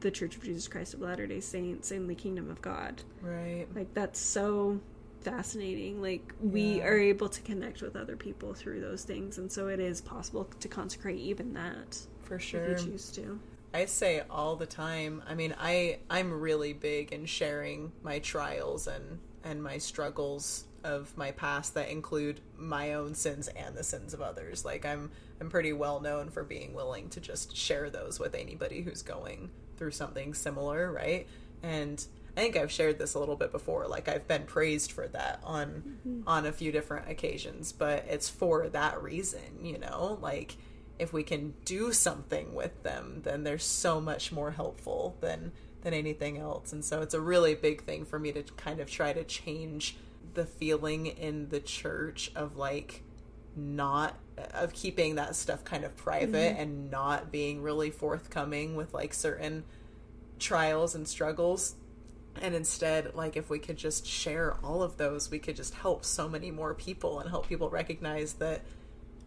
the 0.00 0.10
church 0.10 0.36
of 0.36 0.42
jesus 0.42 0.68
christ 0.68 0.92
of 0.92 1.00
latter 1.00 1.26
day 1.26 1.40
saints 1.40 1.90
and 1.90 2.08
the 2.08 2.14
kingdom 2.14 2.50
of 2.50 2.60
god 2.60 3.02
right. 3.22 3.66
like 3.74 3.92
that's 3.94 4.20
so 4.20 4.78
fascinating 5.22 6.00
like 6.00 6.32
we 6.40 6.78
Yeah. 6.78 6.86
are 6.86 6.98
able 6.98 7.28
to 7.28 7.40
connect 7.42 7.82
with 7.82 7.96
other 7.96 8.16
people 8.16 8.54
through 8.54 8.80
those 8.80 9.04
things 9.04 9.38
and 9.38 9.50
so 9.50 9.68
it 9.68 9.80
is 9.80 10.00
possible 10.00 10.44
to 10.60 10.68
consecrate 10.68 11.18
even 11.18 11.52
that 11.54 11.98
For 12.22 12.36
if 12.36 12.42
sure. 12.42 12.68
you 12.68 12.74
choose 12.76 13.10
to 13.12 13.38
I 13.72 13.84
say 13.84 14.22
all 14.28 14.56
the 14.56 14.66
time. 14.66 15.22
I 15.28 15.36
mean, 15.36 15.54
I 15.56 15.98
I'm 16.10 16.40
really 16.40 16.72
big 16.72 17.12
in 17.12 17.26
sharing 17.26 17.92
my 18.02 18.18
trials 18.18 18.88
and 18.88 19.20
and 19.44 19.62
my 19.62 19.78
struggles 19.78 20.64
of 20.82 21.16
my 21.16 21.30
past 21.30 21.74
that 21.74 21.88
include 21.88 22.40
my 22.56 22.94
own 22.94 23.14
sins 23.14 23.46
and 23.48 23.76
the 23.76 23.84
sins 23.84 24.12
of 24.12 24.20
others. 24.22 24.64
Like 24.64 24.84
I'm 24.84 25.12
I'm 25.40 25.50
pretty 25.50 25.72
well 25.72 26.00
known 26.00 26.30
for 26.30 26.42
being 26.42 26.74
willing 26.74 27.10
to 27.10 27.20
just 27.20 27.56
share 27.56 27.90
those 27.90 28.18
with 28.18 28.34
anybody 28.34 28.82
who's 28.82 29.02
going 29.02 29.50
through 29.76 29.92
something 29.92 30.34
similar, 30.34 30.90
right? 30.90 31.28
And 31.62 32.04
I 32.40 32.44
think 32.44 32.56
I've 32.56 32.72
shared 32.72 32.98
this 32.98 33.12
a 33.12 33.18
little 33.18 33.36
bit 33.36 33.52
before. 33.52 33.86
Like 33.86 34.08
I've 34.08 34.26
been 34.26 34.44
praised 34.44 34.92
for 34.92 35.06
that 35.08 35.40
on 35.44 35.98
mm-hmm. 36.06 36.22
on 36.26 36.46
a 36.46 36.52
few 36.52 36.72
different 36.72 37.10
occasions, 37.10 37.70
but 37.70 38.06
it's 38.08 38.30
for 38.30 38.70
that 38.70 39.02
reason, 39.02 39.62
you 39.62 39.76
know? 39.76 40.18
Like 40.22 40.56
if 40.98 41.12
we 41.12 41.22
can 41.22 41.52
do 41.66 41.92
something 41.92 42.54
with 42.54 42.82
them, 42.82 43.20
then 43.24 43.44
they're 43.44 43.58
so 43.58 44.00
much 44.00 44.32
more 44.32 44.52
helpful 44.52 45.18
than 45.20 45.52
than 45.82 45.92
anything 45.92 46.38
else. 46.38 46.72
And 46.72 46.82
so 46.82 47.02
it's 47.02 47.12
a 47.12 47.20
really 47.20 47.54
big 47.54 47.82
thing 47.82 48.06
for 48.06 48.18
me 48.18 48.32
to 48.32 48.42
kind 48.42 48.80
of 48.80 48.90
try 48.90 49.12
to 49.12 49.22
change 49.22 49.98
the 50.32 50.46
feeling 50.46 51.08
in 51.08 51.50
the 51.50 51.60
church 51.60 52.32
of 52.34 52.56
like 52.56 53.02
not 53.54 54.14
of 54.54 54.72
keeping 54.72 55.16
that 55.16 55.36
stuff 55.36 55.62
kind 55.62 55.84
of 55.84 55.94
private 55.94 56.52
mm-hmm. 56.52 56.62
and 56.62 56.90
not 56.90 57.30
being 57.30 57.60
really 57.60 57.90
forthcoming 57.90 58.76
with 58.76 58.94
like 58.94 59.12
certain 59.12 59.62
trials 60.38 60.94
and 60.94 61.06
struggles 61.06 61.74
and 62.40 62.54
instead 62.54 63.14
like 63.14 63.36
if 63.36 63.50
we 63.50 63.58
could 63.58 63.76
just 63.76 64.06
share 64.06 64.56
all 64.62 64.82
of 64.82 64.96
those 64.96 65.30
we 65.30 65.38
could 65.38 65.56
just 65.56 65.74
help 65.74 66.04
so 66.04 66.28
many 66.28 66.50
more 66.50 66.74
people 66.74 67.18
and 67.20 67.28
help 67.28 67.48
people 67.48 67.68
recognize 67.68 68.34
that 68.34 68.62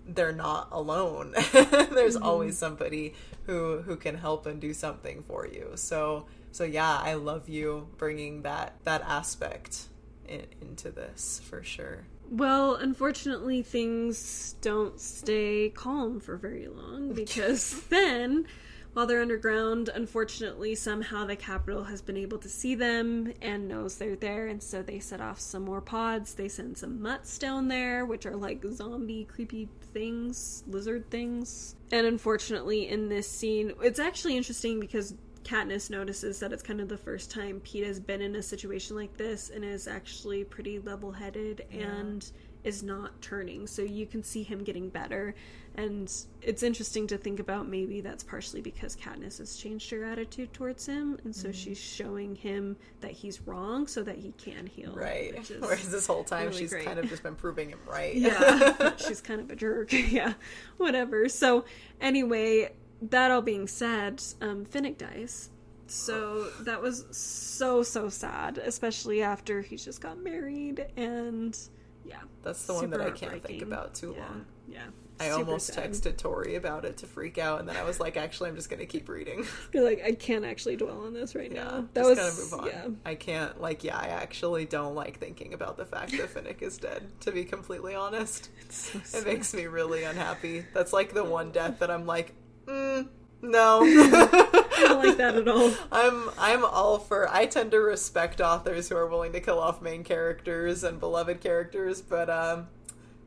they're 0.06 0.34
not 0.34 0.68
alone. 0.74 1.32
There's 1.54 2.16
mm-hmm. 2.16 2.24
always 2.24 2.58
somebody 2.58 3.14
who 3.46 3.82
who 3.82 3.96
can 3.96 4.16
help 4.16 4.46
and 4.46 4.60
do 4.60 4.74
something 4.74 5.24
for 5.24 5.48
you. 5.48 5.72
So 5.76 6.26
so 6.54 6.64
yeah 6.64 7.00
i 7.02 7.16
love 7.16 7.50
you 7.50 7.88
bringing 7.98 8.44
that 8.44 8.76
that 8.84 9.02
aspect 9.02 9.88
in, 10.28 10.46
into 10.62 10.92
this 10.92 11.42
for 11.44 11.64
sure. 11.64 12.06
Well, 12.30 12.76
unfortunately, 12.76 13.62
things 13.62 14.56
don't 14.62 15.00
stay 15.00 15.70
calm 15.70 16.20
for 16.20 16.38
very 16.38 16.68
long 16.68 17.14
because 17.14 17.82
then 17.90 18.48
While 18.94 19.08
they're 19.08 19.22
underground, 19.22 19.90
unfortunately, 19.90 20.76
somehow 20.76 21.26
the 21.26 21.36
Capitol 21.36 21.86
has 21.86 22.02
been 22.02 22.16
able 22.16 22.38
to 22.38 22.48
see 22.48 22.76
them 22.76 23.34
and 23.42 23.68
knows 23.68 23.98
they're 23.98 24.16
there, 24.16 24.46
and 24.46 24.62
so 24.62 24.84
they 24.84 25.00
set 25.00 25.20
off 25.20 25.40
some 25.40 25.64
more 25.64 25.82
pods. 25.82 26.36
They 26.36 26.48
send 26.48 26.78
some 26.78 27.02
mutts 27.02 27.40
down 27.40 27.70
there, 27.70 28.06
which 28.06 28.28
are 28.28 28.36
like 28.36 28.64
zombie, 28.72 29.26
creepy 29.26 29.68
things, 29.94 30.64
lizard 30.68 31.10
things. 31.10 31.76
And 31.92 32.06
unfortunately, 32.06 32.88
in 32.88 33.10
this 33.10 33.28
scene, 33.28 33.74
it's 33.82 34.00
actually 34.00 34.38
interesting 34.38 34.80
because 34.80 35.16
Katniss 35.44 35.90
notices 35.90 36.40
that 36.40 36.54
it's 36.54 36.64
kind 36.64 36.80
of 36.80 36.88
the 36.88 36.98
first 36.98 37.32
time 37.32 37.60
Pete 37.62 37.86
has 37.86 38.00
been 38.00 38.22
in 38.22 38.36
a 38.36 38.44
situation 38.44 38.96
like 38.96 39.18
this 39.18 39.50
and 39.50 39.66
is 39.66 39.88
actually 39.88 40.44
pretty 40.44 40.80
level 40.80 41.12
headed 41.12 41.66
and 41.72 42.32
is 42.64 42.84
not 42.84 43.22
turning. 43.22 43.68
So 43.68 43.82
you 43.82 44.06
can 44.06 44.24
see 44.24 44.44
him 44.44 44.64
getting 44.64 44.90
better. 44.90 45.36
And 45.76 46.12
it's 46.42 46.62
interesting 46.62 47.08
to 47.08 47.18
think 47.18 47.40
about 47.40 47.68
maybe 47.68 48.00
that's 48.02 48.24
partially 48.24 48.62
because 48.62 48.96
Katniss 48.96 49.40
has 49.40 49.56
changed 49.56 49.90
her 49.90 50.04
attitude 50.04 50.54
towards 50.54 50.86
him. 50.86 51.18
And 51.24 51.36
so 51.36 51.52
she's 51.52 51.80
showing 51.80 52.36
him 52.36 52.78
that 53.02 53.12
he's 53.12 53.42
wrong 53.42 53.88
so 53.88 54.04
that 54.04 54.18
he 54.18 54.34
can 54.38 54.68
heal. 54.68 54.94
Right. 54.94 55.34
Whereas 55.60 55.90
this 55.90 56.06
whole 56.06 56.24
time 56.24 56.48
really 56.48 56.60
she's 56.60 56.72
great. 56.72 56.86
kind 56.86 57.00
of 57.00 57.10
just 57.10 57.24
been 57.24 57.36
proving 57.36 57.70
him 57.70 57.80
right. 57.88 58.16
yeah 58.16 58.96
she's 58.98 59.22
kind 59.22 59.40
of 59.40 59.50
a 59.50 59.56
jerk 59.56 59.92
yeah 59.92 60.34
whatever 60.78 61.30
so 61.30 61.66
anyway 62.02 62.72
that 63.02 63.32
all 63.32 63.42
being 63.42 63.68
said 63.68 64.22
um 64.42 64.66
finnick 64.66 64.98
dies 64.98 65.50
so 65.88 66.50
that 66.62 66.82
was 66.82 67.06
so 67.12 67.84
so 67.84 68.10
sad 68.10 68.58
especially 68.58 69.22
after 69.22 69.62
he's 69.62 69.84
just 69.84 70.02
got 70.02 70.22
married 70.22 70.86
and 70.98 71.58
yeah 72.06 72.18
That's 72.44 72.66
the 72.66 72.74
one 72.74 72.90
that 72.92 73.02
I 73.02 73.12
can't 73.12 73.44
think 73.44 73.62
about 73.62 73.94
too 73.96 74.14
yeah 74.18 74.24
long. 74.26 74.46
yeah 74.68 74.80
I 75.20 75.28
Super 75.30 75.40
almost 75.42 75.68
sad. 75.68 75.92
texted 75.92 76.18
Tori 76.18 76.56
about 76.56 76.86
it 76.86 76.98
to 76.98 77.06
freak 77.06 77.38
out, 77.38 77.60
and 77.60 77.70
then 77.70 77.78
I 77.78 77.84
was 77.84 78.00
like, 78.00 78.18
actually, 78.18 78.50
I'm 78.50 78.56
just 78.56 78.68
going 78.72 78.80
to 78.80 78.88
keep 78.88 79.08
reading. 79.08 79.46
You're 79.72 79.84
like 79.84 80.02
i 80.04 80.12
can't 80.12 80.44
actually 80.44 80.76
dwell 80.76 81.06
on 81.06 81.14
this 81.14 81.36
right 81.36 81.52
Yeah, 81.52 81.64
now 81.64 81.86
that 81.94 82.04
was 82.04 82.18
gotta 82.18 82.36
move 82.36 82.54
on. 82.56 82.68
yeah 82.68 82.88
I 83.06 83.14
can't, 83.16 83.62
like, 83.62 83.84
yeah, 83.84 83.96
I 83.96 84.08
actually 84.08 84.66
don't 84.66 84.96
like 84.96 85.20
thinking 85.20 85.54
about 85.54 85.78
the 85.78 85.86
fact 85.86 86.12
that 86.18 86.34
Finnick 86.34 86.64
is 86.64 86.78
dead, 86.80 87.04
to 87.22 87.32
be 87.32 87.46
completely 87.46 87.94
honest. 87.94 88.50
so 88.70 89.00
It 89.20 89.26
makes 89.28 89.54
me 89.54 89.68
really 89.68 90.04
unhappy. 90.04 90.66
That's 90.74 90.92
like 90.92 91.14
the 91.14 91.24
one 91.24 91.52
death 91.52 91.78
that 91.80 91.92
I'm 91.92 92.08
like, 92.08 92.34
mm, 92.66 93.08
no. 93.44 93.82
i 94.84 94.88
don't 94.88 95.06
like 95.06 95.18
that 95.18 95.36
at 95.36 95.48
all 95.48 95.72
I'm 95.92 96.30
I'm 96.38 96.66
all 96.66 97.00
for 97.00 97.28
I 97.34 97.46
tend 97.46 97.72
to 97.72 97.78
respect 97.80 98.42
authors 98.42 98.90
who 98.90 98.96
are 98.98 99.08
willing 99.08 99.32
to 99.34 99.40
kill 99.40 99.60
off 99.60 99.82
main 99.82 100.04
characters 100.04 100.84
and 100.84 101.00
beloved 101.00 101.42
characters, 101.42 102.02
but 102.02 102.30
um 102.30 102.68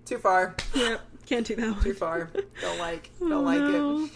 too 0.04 0.18
far. 0.18 0.54
yep 0.74 1.00
can't 1.26 1.46
do 1.46 1.56
that 1.56 1.72
one. 1.72 1.82
Too 1.82 1.94
far. 1.94 2.30
Don't 2.60 2.78
like 2.78 3.10
don't 3.18 3.32
Oh, 3.32 3.40
like 3.40 3.60
no. 3.60 4.04
it. 4.04 4.10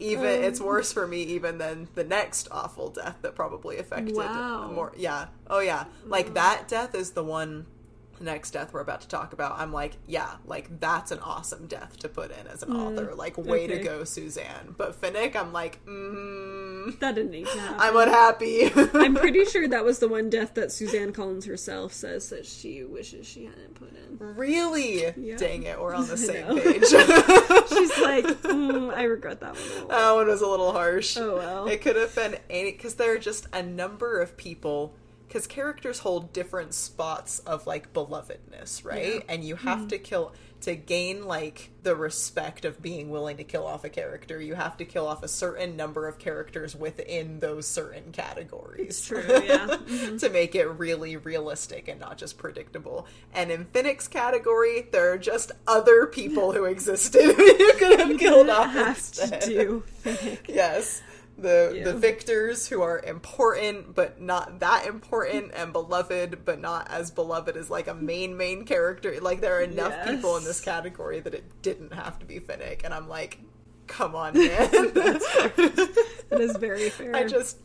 Even 0.00 0.26
Um, 0.26 0.42
it's 0.44 0.60
worse 0.60 0.92
for 0.92 1.06
me 1.06 1.22
even 1.22 1.58
than 1.58 1.88
the 1.94 2.04
next 2.04 2.48
awful 2.50 2.90
death 2.90 3.16
that 3.22 3.34
probably 3.36 3.78
affected 3.78 4.16
Wow. 4.16 4.70
more 4.72 4.92
yeah. 4.96 5.26
Oh 5.48 5.60
yeah. 5.60 5.84
Like 6.06 6.34
that 6.34 6.66
death 6.68 6.94
is 6.94 7.12
the 7.12 7.22
one 7.24 7.66
the 7.76 7.77
next 8.20 8.50
death 8.52 8.72
we're 8.72 8.80
about 8.80 9.00
to 9.02 9.08
talk 9.08 9.32
about. 9.32 9.58
I'm 9.58 9.72
like, 9.72 9.96
yeah, 10.06 10.36
like 10.46 10.80
that's 10.80 11.10
an 11.10 11.18
awesome 11.20 11.66
death 11.66 11.96
to 11.98 12.08
put 12.08 12.30
in 12.30 12.46
as 12.46 12.62
an 12.62 12.72
author. 12.72 13.14
Like 13.14 13.36
way 13.38 13.66
to 13.66 13.78
Mm, 13.78 13.84
go, 13.84 14.04
Suzanne. 14.04 14.74
But 14.76 15.00
Finnick, 15.00 15.36
I'm 15.36 15.52
like, 15.52 15.84
mm, 15.86 16.98
that 17.00 17.14
didn't 17.14 17.30
need 17.30 17.46
to 17.46 17.58
happen 17.60 17.76
I'm 17.78 17.96
unhappy. 17.96 18.70
I'm 18.94 19.14
pretty 19.14 19.44
sure 19.44 19.68
that 19.68 19.84
was 19.84 19.98
the 19.98 20.08
one 20.08 20.30
death 20.30 20.54
that 20.54 20.72
Suzanne 20.72 21.12
Collins 21.12 21.46
herself 21.46 21.92
says 21.92 22.28
that 22.30 22.46
she 22.46 22.84
wishes 22.84 23.26
she 23.26 23.44
hadn't 23.44 23.74
put 23.74 23.90
in. 23.92 24.18
Really? 24.18 25.04
Yeah. 25.16 25.36
Dang 25.36 25.62
it, 25.64 25.80
we're 25.80 25.94
on 25.94 26.06
the 26.08 26.16
same 26.16 26.46
page. 26.60 26.82
She's 26.86 27.98
like, 28.00 28.24
mm, 28.42 28.92
I 28.94 29.02
regret 29.04 29.40
that 29.40 29.54
one. 29.54 29.84
A 29.84 29.88
that 29.88 30.12
one 30.12 30.26
was 30.26 30.40
a 30.42 30.46
little 30.46 30.72
harsh. 30.72 31.16
Oh 31.16 31.36
well. 31.36 31.66
It 31.66 31.80
could 31.82 31.96
have 31.96 32.14
been 32.14 32.36
any 32.50 32.72
because 32.72 32.94
there 32.94 33.12
are 33.14 33.18
just 33.18 33.46
a 33.52 33.62
number 33.62 34.20
of 34.20 34.36
people 34.36 34.94
because 35.28 35.46
characters 35.46 36.00
hold 36.00 36.32
different 36.32 36.72
spots 36.72 37.38
of 37.40 37.66
like 37.66 37.92
belovedness, 37.92 38.84
right? 38.84 39.04
Yeah. 39.04 39.10
Mm-hmm. 39.10 39.30
And 39.30 39.44
you 39.44 39.56
have 39.56 39.88
to 39.88 39.98
kill 39.98 40.32
to 40.62 40.74
gain 40.74 41.24
like 41.24 41.70
the 41.84 41.94
respect 41.94 42.64
of 42.64 42.82
being 42.82 43.10
willing 43.10 43.36
to 43.36 43.44
kill 43.44 43.64
off 43.64 43.84
a 43.84 43.88
character. 43.88 44.40
You 44.40 44.54
have 44.54 44.76
to 44.78 44.84
kill 44.84 45.06
off 45.06 45.22
a 45.22 45.28
certain 45.28 45.76
number 45.76 46.08
of 46.08 46.18
characters 46.18 46.74
within 46.74 47.38
those 47.38 47.66
certain 47.68 48.10
categories. 48.10 48.88
It's 48.88 49.06
true, 49.06 49.22
yeah. 49.28 49.66
Mm-hmm. 49.66 50.16
to 50.16 50.30
make 50.30 50.54
it 50.54 50.66
really 50.66 51.16
realistic 51.16 51.86
and 51.86 52.00
not 52.00 52.18
just 52.18 52.38
predictable. 52.38 53.06
And 53.32 53.50
in 53.52 53.66
Finnick's 53.66 54.08
category, 54.08 54.88
there 54.90 55.12
are 55.12 55.18
just 55.18 55.52
other 55.66 56.06
people 56.06 56.52
who 56.52 56.64
existed 56.64 57.22
who 57.36 57.42
you 57.58 57.72
could 57.78 58.00
have 58.00 58.18
killed 58.18 58.48
off 58.48 58.72
have 58.72 58.96
instead. 58.96 59.40
to 59.42 59.46
do. 59.46 59.82
Finnick. 60.04 60.38
Yes. 60.48 61.02
The 61.40 61.72
Yeah. 61.76 61.84
the 61.84 61.94
victors 61.94 62.66
who 62.68 62.82
are 62.82 62.98
important 62.98 63.94
but 63.94 64.20
not 64.20 64.58
that 64.58 64.86
important 64.86 65.52
and 65.54 65.72
beloved 65.72 66.44
but 66.44 66.60
not 66.60 66.90
as 66.90 67.12
beloved 67.12 67.56
as 67.56 67.70
like 67.70 67.86
a 67.86 67.94
main 67.94 68.36
main 68.36 68.64
character. 68.64 69.16
Like 69.20 69.40
there 69.40 69.56
are 69.56 69.62
enough 69.62 70.04
people 70.04 70.36
in 70.36 70.42
this 70.44 70.60
category 70.60 71.20
that 71.20 71.34
it 71.34 71.44
didn't 71.62 71.92
have 71.92 72.18
to 72.18 72.26
be 72.26 72.40
Finnick 72.40 72.82
and 72.84 72.92
I'm 72.92 73.08
like, 73.08 73.38
come 73.86 74.16
on 74.16 74.34
man. 74.38 74.68
That 74.70 76.38
is 76.40 76.56
very 76.56 76.90
fair. 76.98 77.14
I 77.14 77.24
just 77.24 77.58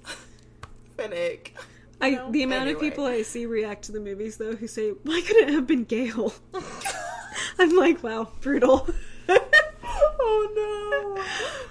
Finnick. 0.97 1.49
I 1.99 2.19
the 2.29 2.43
amount 2.43 2.69
of 2.69 2.79
people 2.79 3.05
I 3.05 3.21
see 3.23 3.45
react 3.47 3.85
to 3.85 3.91
the 3.91 3.99
movies 3.99 4.37
though 4.37 4.55
who 4.55 4.67
say, 4.67 4.91
"Why 5.03 5.21
couldn't 5.25 5.49
it 5.49 5.53
have 5.53 5.65
been 5.65 5.85
Gale?" 5.85 6.33
I'm 7.59 7.75
like, 7.75 8.03
wow, 8.03 8.29
brutal. 8.41 8.87
Oh 10.25 11.15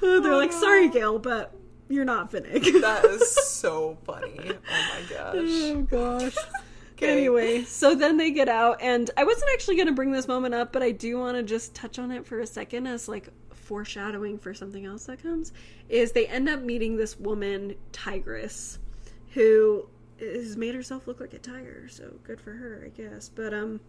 no! 0.00 0.20
They're 0.22 0.32
Oh, 0.32 0.36
like, 0.38 0.52
no. 0.52 0.60
sorry, 0.60 0.88
Gale, 0.88 1.18
but 1.18 1.54
you're 1.92 2.04
not 2.04 2.30
Finnick. 2.30 2.64
That 2.80 3.04
is 3.04 3.34
so 3.48 3.98
funny. 4.04 4.38
Oh 4.40 4.54
my 4.70 5.02
gosh. 5.08 5.34
oh 5.36 5.82
gosh. 5.82 6.36
Okay. 6.94 7.10
Anyway, 7.10 7.64
so 7.64 7.96
then 7.96 8.16
they 8.16 8.30
get 8.30 8.48
out, 8.48 8.80
and 8.80 9.10
I 9.16 9.24
wasn't 9.24 9.50
actually 9.54 9.74
going 9.74 9.88
to 9.88 9.92
bring 9.92 10.12
this 10.12 10.28
moment 10.28 10.54
up, 10.54 10.72
but 10.72 10.84
I 10.84 10.92
do 10.92 11.18
want 11.18 11.36
to 11.36 11.42
just 11.42 11.74
touch 11.74 11.98
on 11.98 12.12
it 12.12 12.24
for 12.24 12.38
a 12.38 12.46
second 12.46 12.86
as 12.86 13.08
like 13.08 13.28
foreshadowing 13.50 14.38
for 14.38 14.54
something 14.54 14.86
else 14.86 15.06
that 15.06 15.20
comes. 15.20 15.52
Is 15.88 16.12
they 16.12 16.28
end 16.28 16.48
up 16.48 16.60
meeting 16.60 16.96
this 16.96 17.18
woman, 17.18 17.74
Tigris, 17.90 18.78
who 19.30 19.88
has 20.20 20.56
made 20.56 20.76
herself 20.76 21.08
look 21.08 21.18
like 21.18 21.34
a 21.34 21.38
tiger, 21.38 21.88
so 21.88 22.12
good 22.22 22.40
for 22.40 22.52
her, 22.52 22.82
I 22.84 22.90
guess. 22.90 23.28
But 23.28 23.52
um, 23.52 23.80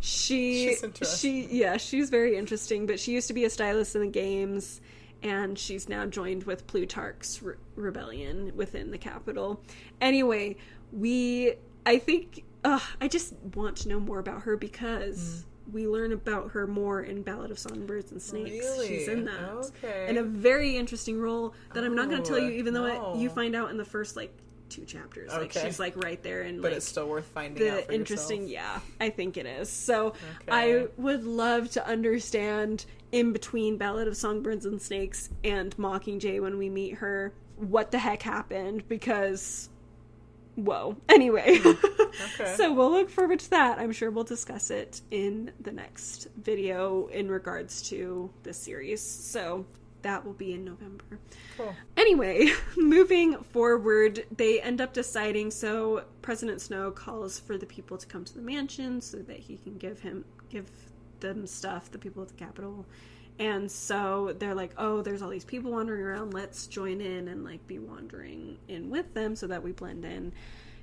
she 0.00 0.74
she 1.20 1.46
yeah, 1.50 1.76
she's 1.76 2.10
very 2.10 2.36
interesting. 2.36 2.86
But 2.86 2.98
she 2.98 3.12
used 3.12 3.28
to 3.28 3.34
be 3.34 3.44
a 3.44 3.50
stylist 3.50 3.94
in 3.94 4.00
the 4.00 4.08
games. 4.08 4.80
And 5.22 5.58
she's 5.58 5.88
now 5.88 6.06
joined 6.06 6.44
with 6.44 6.66
Plutarch's 6.66 7.42
re- 7.42 7.54
rebellion 7.74 8.52
within 8.54 8.90
the 8.90 8.98
Capitol. 8.98 9.60
Anyway, 10.00 10.56
we 10.92 11.54
I 11.84 11.98
think 11.98 12.44
uh, 12.64 12.80
I 13.00 13.08
just 13.08 13.34
want 13.54 13.76
to 13.78 13.88
know 13.88 13.98
more 14.00 14.18
about 14.18 14.42
her 14.42 14.56
because 14.56 15.44
we 15.72 15.86
learn 15.86 16.12
about 16.12 16.52
her 16.52 16.66
more 16.66 17.02
in 17.02 17.22
Ballad 17.22 17.50
of 17.50 17.58
Songbirds 17.58 18.10
and 18.12 18.22
Snakes. 18.22 18.66
She's 18.86 19.08
in 19.08 19.24
that. 19.26 19.50
Okay. 19.50 20.06
In 20.08 20.16
a 20.16 20.22
very 20.22 20.76
interesting 20.76 21.20
role 21.20 21.54
that 21.74 21.84
I'm 21.84 21.94
not 21.94 22.08
going 22.08 22.22
to 22.22 22.28
tell 22.28 22.38
you, 22.38 22.48
Oh, 22.52 22.58
even 22.58 22.72
though 22.74 22.86
no. 22.86 23.14
it, 23.14 23.18
you 23.18 23.28
find 23.28 23.54
out 23.54 23.70
in 23.70 23.76
the 23.76 23.84
first 23.84 24.16
like 24.16 24.34
two 24.68 24.84
chapters. 24.84 25.30
Like 25.32 25.52
she's 25.52 25.78
like 25.78 25.96
right 26.02 26.22
there 26.22 26.42
and 26.42 26.60
but 26.62 26.68
like 26.70 26.76
it's 26.78 26.88
still 26.88 27.08
worth 27.08 27.26
finding 27.26 27.68
out 27.68 27.86
the 27.88 27.94
interesting 27.94 28.48
yourself. 28.48 28.84
yeah 28.98 29.06
i 29.06 29.10
think 29.10 29.36
it 29.36 29.46
is 29.46 29.68
so 29.68 30.08
Okay. 30.08 30.14
i 30.50 30.86
would 30.96 31.24
love 31.24 31.70
to 31.72 31.86
understand 31.86 32.84
in 33.12 33.32
between 33.32 33.76
ballad 33.78 34.06
of 34.08 34.16
songbirds 34.16 34.66
and 34.66 34.80
snakes 34.80 35.30
and 35.44 35.76
mockingjay 35.76 36.40
when 36.40 36.58
we 36.58 36.68
meet 36.68 36.94
her 36.94 37.32
what 37.56 37.90
the 37.90 37.98
heck 37.98 38.22
happened 38.22 38.86
because 38.88 39.68
whoa 40.56 40.96
anyway 41.08 41.58
Okay. 41.60 42.54
so 42.56 42.72
we'll 42.72 42.90
look 42.90 43.10
forward 43.10 43.38
to 43.40 43.50
that 43.50 43.78
i'm 43.78 43.92
sure 43.92 44.10
we'll 44.10 44.24
discuss 44.24 44.70
it 44.70 45.00
in 45.10 45.52
the 45.60 45.72
next 45.72 46.28
video 46.42 47.06
in 47.08 47.28
regards 47.30 47.82
to 47.90 48.30
this 48.42 48.58
series 48.58 49.00
so 49.00 49.64
that 50.02 50.24
will 50.24 50.32
be 50.32 50.52
in 50.52 50.64
november 50.64 51.18
Cool. 51.58 51.74
Anyway, 51.96 52.52
moving 52.76 53.36
forward, 53.42 54.24
they 54.36 54.60
end 54.60 54.80
up 54.80 54.92
deciding. 54.92 55.50
So 55.50 56.04
President 56.22 56.60
Snow 56.60 56.92
calls 56.92 57.40
for 57.40 57.58
the 57.58 57.66
people 57.66 57.98
to 57.98 58.06
come 58.06 58.24
to 58.24 58.34
the 58.34 58.40
mansion 58.40 59.00
so 59.00 59.18
that 59.18 59.38
he 59.38 59.56
can 59.56 59.76
give 59.76 60.00
him 60.00 60.24
give 60.48 60.70
them 61.18 61.46
stuff. 61.48 61.90
The 61.90 61.98
people 61.98 62.22
at 62.22 62.28
the 62.28 62.34
Capitol, 62.34 62.86
and 63.40 63.68
so 63.68 64.36
they're 64.38 64.54
like, 64.54 64.70
"Oh, 64.78 65.02
there's 65.02 65.20
all 65.20 65.30
these 65.30 65.44
people 65.44 65.72
wandering 65.72 66.02
around. 66.02 66.32
Let's 66.32 66.68
join 66.68 67.00
in 67.00 67.26
and 67.26 67.44
like 67.44 67.66
be 67.66 67.80
wandering 67.80 68.58
in 68.68 68.88
with 68.88 69.12
them 69.14 69.34
so 69.34 69.48
that 69.48 69.62
we 69.62 69.72
blend 69.72 70.04
in." 70.04 70.32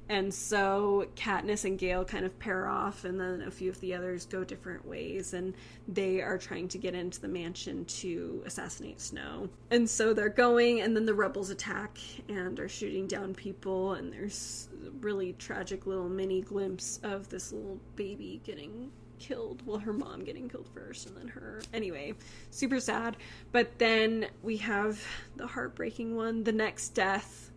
And 0.08 0.32
so 0.32 1.08
Katniss 1.16 1.66
and 1.66 1.80
Gale 1.80 2.06
kind 2.06 2.26
of 2.26 2.38
pair 2.38 2.68
off, 2.68 3.06
and 3.06 3.20
then 3.20 3.42
a 3.42 3.50
few 3.50 3.72
of 3.72 3.80
the 3.82 3.96
others 3.96 4.26
go 4.28 4.44
different 4.44 4.86
ways, 4.88 5.34
and 5.34 5.56
they 5.88 6.22
are 6.22 6.38
trying 6.38 6.68
to 6.70 6.78
get 6.78 6.94
into 6.94 7.20
the 7.20 7.28
mansion 7.28 7.86
to 7.86 8.44
assassinate 8.46 9.02
Snow. 9.02 9.50
And 9.72 9.90
so 9.90 10.14
they're 10.14 10.30
going, 10.30 10.82
and 10.82 10.96
then 10.96 11.06
the 11.06 11.14
rebels 11.16 11.50
attack 11.50 11.98
and 12.30 12.60
are 12.60 12.70
shooting 12.70 13.08
down 13.08 13.34
people, 13.34 13.94
and 13.94 14.14
there's 14.14 14.70
a 14.86 14.92
really 15.02 15.34
tragic 15.34 15.88
little 15.88 16.10
mini 16.10 16.42
glimpse 16.42 17.00
of 17.02 17.28
this 17.30 17.52
little 17.52 17.80
baby 17.96 18.42
getting 18.44 18.92
killed. 19.18 19.64
Well, 19.66 19.80
her 19.80 19.94
mom 19.94 20.24
getting 20.24 20.48
killed 20.50 20.70
first, 20.72 21.08
and 21.08 21.18
then 21.18 21.30
her. 21.30 21.62
Anyway, 21.74 22.14
super 22.52 22.80
sad. 22.80 23.18
But 23.52 23.80
then 23.80 24.28
we 24.44 24.58
have 24.58 25.04
the 25.36 25.48
heartbreaking 25.48 26.16
one. 26.16 26.44
The 26.44 26.52
next 26.52 26.90
death 26.90 27.50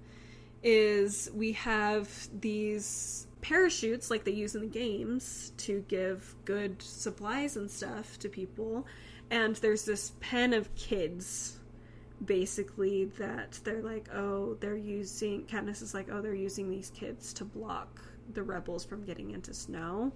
is 0.63 1.31
we 1.35 1.53
have 1.53 2.29
these 2.41 3.27
parachutes 3.41 4.11
like 4.11 4.25
they 4.25 4.33
use 4.33 4.55
in 4.55 4.63
the 4.63 4.67
games 4.67 5.53
to 5.57 5.85
give 5.89 6.35
good 6.45 6.83
supplies 6.83 7.57
and 7.57 7.71
stuff 7.71 8.19
to 8.19 8.29
people. 8.29 8.87
And 9.31 9.57
there's 9.57 9.85
this 9.85 10.13
pen 10.21 10.53
of 10.53 10.75
kids 10.75 11.59
basically 12.25 13.05
that 13.05 13.61
they're 13.63 13.83
like 13.83 14.09
oh 14.13 14.55
they're 14.55 14.77
using 14.77 15.45
Katniss 15.45 15.83
is 15.83 15.95
like 15.95 16.09
oh 16.11 16.21
they're 16.21 16.35
using 16.35 16.69
these 16.69 16.91
kids 16.91 17.33
to 17.35 17.45
block 17.45 18.03
the 18.35 18.43
rebels 18.43 18.85
from 18.85 19.05
getting 19.05 19.31
into 19.31 19.55
snow 19.55 20.13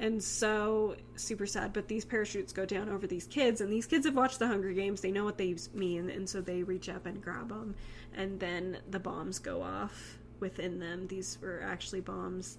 and 0.00 0.22
so 0.22 0.94
super 1.16 1.46
sad 1.46 1.72
but 1.72 1.88
these 1.88 2.04
parachutes 2.04 2.52
go 2.52 2.64
down 2.64 2.88
over 2.88 3.06
these 3.06 3.26
kids 3.26 3.60
and 3.60 3.72
these 3.72 3.86
kids 3.86 4.06
have 4.06 4.16
watched 4.16 4.38
the 4.38 4.46
hunger 4.46 4.72
games. 4.72 5.00
They 5.00 5.10
know 5.10 5.24
what 5.24 5.38
they 5.38 5.56
mean 5.74 6.10
and 6.10 6.28
so 6.28 6.40
they 6.40 6.62
reach 6.62 6.88
up 6.88 7.06
and 7.06 7.22
grab 7.22 7.48
them 7.48 7.74
and 8.14 8.38
then 8.38 8.78
the 8.90 9.00
bombs 9.00 9.38
go 9.38 9.62
off 9.62 10.18
within 10.40 10.78
them. 10.78 11.06
These 11.06 11.38
were 11.40 11.62
actually 11.64 12.00
bombs. 12.00 12.58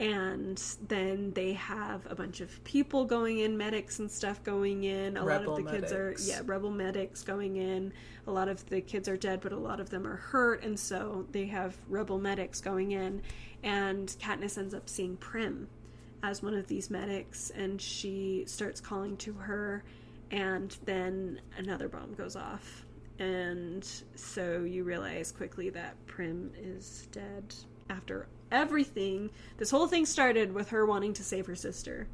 And 0.00 0.62
then 0.86 1.32
they 1.32 1.54
have 1.54 2.06
a 2.08 2.14
bunch 2.14 2.40
of 2.40 2.62
people 2.62 3.04
going 3.04 3.40
in 3.40 3.56
medics 3.56 3.98
and 3.98 4.08
stuff 4.08 4.44
going 4.44 4.84
in. 4.84 5.16
A 5.16 5.24
rebel 5.24 5.54
lot 5.54 5.58
of 5.58 5.64
the 5.66 5.72
medics. 5.72 5.90
kids 5.90 5.92
are 5.92 6.14
yeah 6.32 6.40
rebel 6.46 6.70
medics 6.70 7.22
going 7.22 7.56
in. 7.56 7.92
A 8.28 8.30
lot 8.30 8.48
of 8.48 8.64
the 8.66 8.80
kids 8.80 9.08
are 9.08 9.16
dead 9.16 9.40
but 9.40 9.52
a 9.52 9.56
lot 9.56 9.80
of 9.80 9.90
them 9.90 10.06
are 10.06 10.16
hurt 10.16 10.62
and 10.62 10.78
so 10.78 11.26
they 11.32 11.46
have 11.46 11.76
rebel 11.88 12.18
medics 12.18 12.60
going 12.60 12.92
in. 12.92 13.22
And 13.64 14.08
Katniss 14.20 14.56
ends 14.56 14.72
up 14.72 14.88
seeing 14.88 15.16
Prim 15.16 15.66
as 16.22 16.42
one 16.42 16.54
of 16.54 16.66
these 16.66 16.90
medics 16.90 17.50
and 17.50 17.80
she 17.80 18.44
starts 18.46 18.80
calling 18.80 19.16
to 19.16 19.32
her 19.34 19.84
and 20.30 20.76
then 20.84 21.40
another 21.56 21.88
bomb 21.88 22.14
goes 22.14 22.36
off 22.36 22.84
and 23.18 23.88
so 24.14 24.60
you 24.60 24.84
realize 24.84 25.32
quickly 25.32 25.70
that 25.70 25.94
Prim 26.06 26.52
is 26.56 27.08
dead 27.10 27.54
after 27.90 28.28
everything. 28.52 29.30
This 29.56 29.70
whole 29.70 29.88
thing 29.88 30.06
started 30.06 30.52
with 30.52 30.70
her 30.70 30.86
wanting 30.86 31.14
to 31.14 31.24
save 31.24 31.46
her 31.46 31.56
sister. 31.56 32.06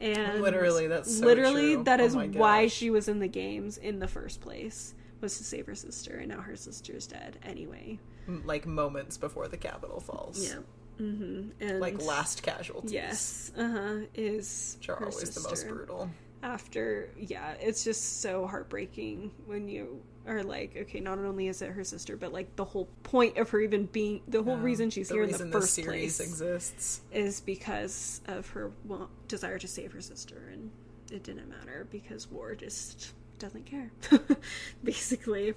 And 0.00 0.42
literally, 0.42 0.86
that's 0.86 1.18
so 1.18 1.24
literally 1.24 1.74
true. 1.74 1.84
that 1.84 2.00
oh 2.00 2.08
why 2.34 2.66
she 2.66 2.90
was 2.90 3.08
in 3.08 3.18
the 3.18 3.28
games 3.28 3.78
in 3.78 3.98
the 3.98 4.08
first 4.08 4.40
place 4.40 4.94
was 5.22 5.38
to 5.38 5.44
save 5.44 5.66
her 5.66 5.74
sister, 5.74 6.18
and 6.18 6.28
now 6.28 6.40
her 6.40 6.56
sister 6.56 6.94
is 6.94 7.06
dead 7.06 7.38
anyway. 7.42 7.98
Like 8.44 8.66
moments 8.66 9.16
before 9.16 9.48
the 9.48 9.56
Capitol 9.56 10.00
falls. 10.00 10.46
Yeah. 10.46 10.60
Mm-hmm. 11.00 11.50
And 11.60 11.80
like 11.80 12.02
last 12.02 12.42
casualties. 12.42 12.92
Yes. 12.92 13.52
Uh 13.56 13.68
huh. 13.68 13.94
Is 14.14 14.76
which 14.80 14.88
are 14.88 14.98
always 14.98 15.18
sister. 15.20 15.40
the 15.40 15.48
most 15.48 15.68
brutal. 15.68 16.10
After, 16.42 17.08
yeah, 17.18 17.54
it's 17.60 17.82
just 17.82 18.20
so 18.20 18.46
heartbreaking 18.46 19.32
when 19.46 19.68
you 19.68 20.00
are 20.28 20.42
like, 20.42 20.76
okay, 20.76 21.00
not 21.00 21.18
only 21.18 21.48
is 21.48 21.62
it 21.62 21.70
her 21.70 21.84
sister, 21.84 22.16
but 22.16 22.32
like 22.32 22.54
the 22.56 22.64
whole 22.64 22.88
point 23.02 23.36
of 23.36 23.50
her 23.50 23.60
even 23.60 23.86
being 23.86 24.22
the 24.28 24.42
whole 24.42 24.56
yeah, 24.56 24.62
reason 24.62 24.90
she's 24.90 25.08
here 25.08 25.22
in 25.22 25.30
the 25.30 25.46
first 25.46 25.82
place 25.82 26.20
exists 26.20 27.00
is 27.12 27.40
because 27.40 28.20
of 28.26 28.48
her 28.50 28.70
desire 29.28 29.58
to 29.58 29.68
save 29.68 29.92
her 29.92 30.00
sister, 30.00 30.50
and 30.52 30.70
it 31.10 31.24
didn't 31.24 31.48
matter 31.48 31.86
because 31.90 32.30
war 32.30 32.54
just 32.54 33.12
doesn't 33.38 33.66
care, 33.66 33.90
basically. 34.84 35.54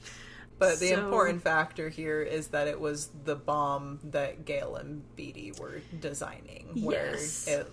But 0.59 0.79
the 0.79 0.89
so, 0.89 1.03
important 1.03 1.41
factor 1.41 1.89
here 1.89 2.21
is 2.21 2.47
that 2.49 2.67
it 2.67 2.79
was 2.79 3.09
the 3.23 3.35
bomb 3.35 3.99
that 4.03 4.45
Gale 4.45 4.75
and 4.75 5.03
Beetee 5.17 5.57
were 5.57 5.81
designing, 5.99 6.83
where 6.83 7.11
yes. 7.11 7.47
it 7.47 7.71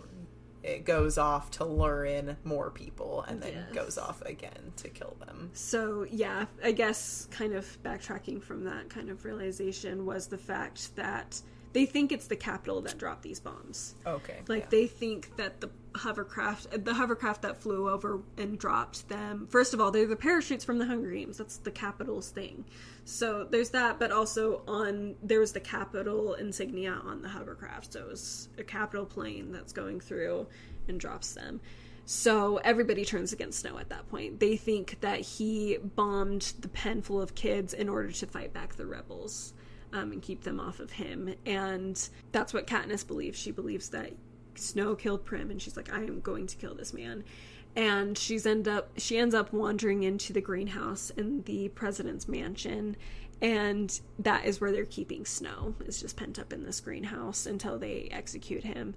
it 0.67 0.85
goes 0.85 1.17
off 1.17 1.51
to 1.53 1.65
lure 1.65 2.05
in 2.05 2.37
more 2.45 2.71
people 2.71 3.25
and 3.29 3.41
then 3.41 3.53
yes. 3.53 3.73
goes 3.73 3.99
off 3.99 4.21
again 4.23 4.73
to 4.77 4.89
kill 4.89 5.17
them. 5.25 5.51
So, 5.55 6.07
yeah, 6.11 6.47
I 6.63 6.73
guess 6.73 7.29
kind 7.31 7.55
of 7.55 7.79
backtracking 7.85 8.43
from 8.43 8.65
that 8.65 8.89
kind 8.89 9.09
of 9.09 9.25
realization 9.25 10.05
was 10.05 10.27
the 10.27 10.39
fact 10.39 10.95
that 10.97 11.41
they 11.77 11.85
think 11.85 12.11
it's 12.11 12.29
the 12.29 12.37
Capitol 12.37 12.81
that 12.81 12.97
dropped 12.97 13.21
these 13.21 13.39
bombs. 13.39 13.97
Okay. 14.07 14.39
Like 14.49 14.63
yeah. 14.63 14.69
they 14.71 14.87
think 14.87 15.37
that 15.37 15.61
the 15.61 15.69
hovercraft, 15.95 16.87
the 16.87 16.95
hovercraft 16.95 17.43
that 17.43 17.59
flew 17.59 17.91
over 17.91 18.23
and 18.39 18.59
dropped 18.59 19.11
them. 19.11 19.47
First 19.51 19.75
of 19.75 19.81
all, 19.83 19.91
they're 19.91 20.07
the 20.07 20.17
parachutes 20.17 20.65
from 20.65 20.79
the 20.79 20.87
Hunger 20.87 21.11
Games. 21.11 21.37
That's 21.37 21.59
the 21.59 21.71
Capitol's 21.71 22.31
thing. 22.31 22.65
So 23.05 23.45
there's 23.45 23.69
that, 23.71 23.99
but 23.99 24.11
also 24.11 24.63
on 24.67 25.17
there 25.23 25.39
was 25.39 25.53
the 25.53 25.61
Capitol 25.61 26.33
insignia 26.33 26.93
on 27.05 27.21
the 27.21 27.29
hovercraft. 27.29 27.93
So 27.93 28.01
it 28.01 28.09
was 28.09 28.49
a 28.57 28.65
Capitol 28.65 29.05
plane 29.05 29.53
that's 29.53 29.75
going 29.75 30.01
through 30.01 30.47
and 30.89 30.99
drops 30.99 31.35
them. 31.35 31.61
So 32.07 32.57
everybody 32.57 33.05
turns 33.05 33.35
against 33.35 33.59
Snow 33.59 33.77
at 33.77 33.91
that 33.91 34.09
point. 34.09 34.41
They 34.41 34.57
think 34.57 34.99
that 35.03 35.21
he 35.21 35.77
bombed 35.77 36.55
the 36.59 36.69
pen 36.69 37.03
full 37.03 37.21
of 37.21 37.35
kids 37.35 37.75
in 37.75 37.91
order 37.91 38.13
to 38.13 38.27
fight 38.27 38.55
back 38.55 38.77
the 38.77 38.87
rebels 38.87 39.53
um, 39.97 40.13
and 40.13 40.23
keep 40.23 40.45
them 40.45 40.61
off 40.61 40.79
of 40.79 40.93
him. 40.93 41.35
And 41.47 42.09
that's 42.33 42.53
what 42.53 42.67
Katniss 42.67 43.07
believes. 43.07 43.39
She 43.39 43.51
believes 43.51 43.89
that 43.91 44.13
Snow 44.55 44.95
killed 44.95 45.25
Prim, 45.25 45.51
and 45.51 45.61
she's 45.61 45.77
like, 45.77 45.93
I 45.93 45.99
am 45.99 46.21
going 46.21 46.47
to 46.47 46.57
kill 46.57 46.75
this 46.75 46.93
man. 46.93 47.25
And 47.75 48.17
she's 48.17 48.47
end 48.47 48.69
up 48.69 48.91
she 48.97 49.19
ends 49.19 49.35
up 49.35 49.53
wandering 49.53 50.03
into 50.03 50.33
the 50.33 50.41
greenhouse 50.41 51.11
in 51.11 51.43
the 51.43 51.69
president's 51.71 52.27
mansion, 52.27 52.97
and 53.43 54.01
that 54.19 54.47
is 54.47 54.63
where 54.63 54.73
they're 54.73 54.87
keeping 54.87 55.27
Snow. 55.27 55.75
Is 55.85 56.01
just 56.01 56.17
pent 56.17 56.39
up 56.39 56.55
in 56.55 56.63
this 56.63 56.81
greenhouse 56.81 57.45
until 57.45 57.79
they 57.79 58.09
execute 58.11 58.65
him. 58.65 58.95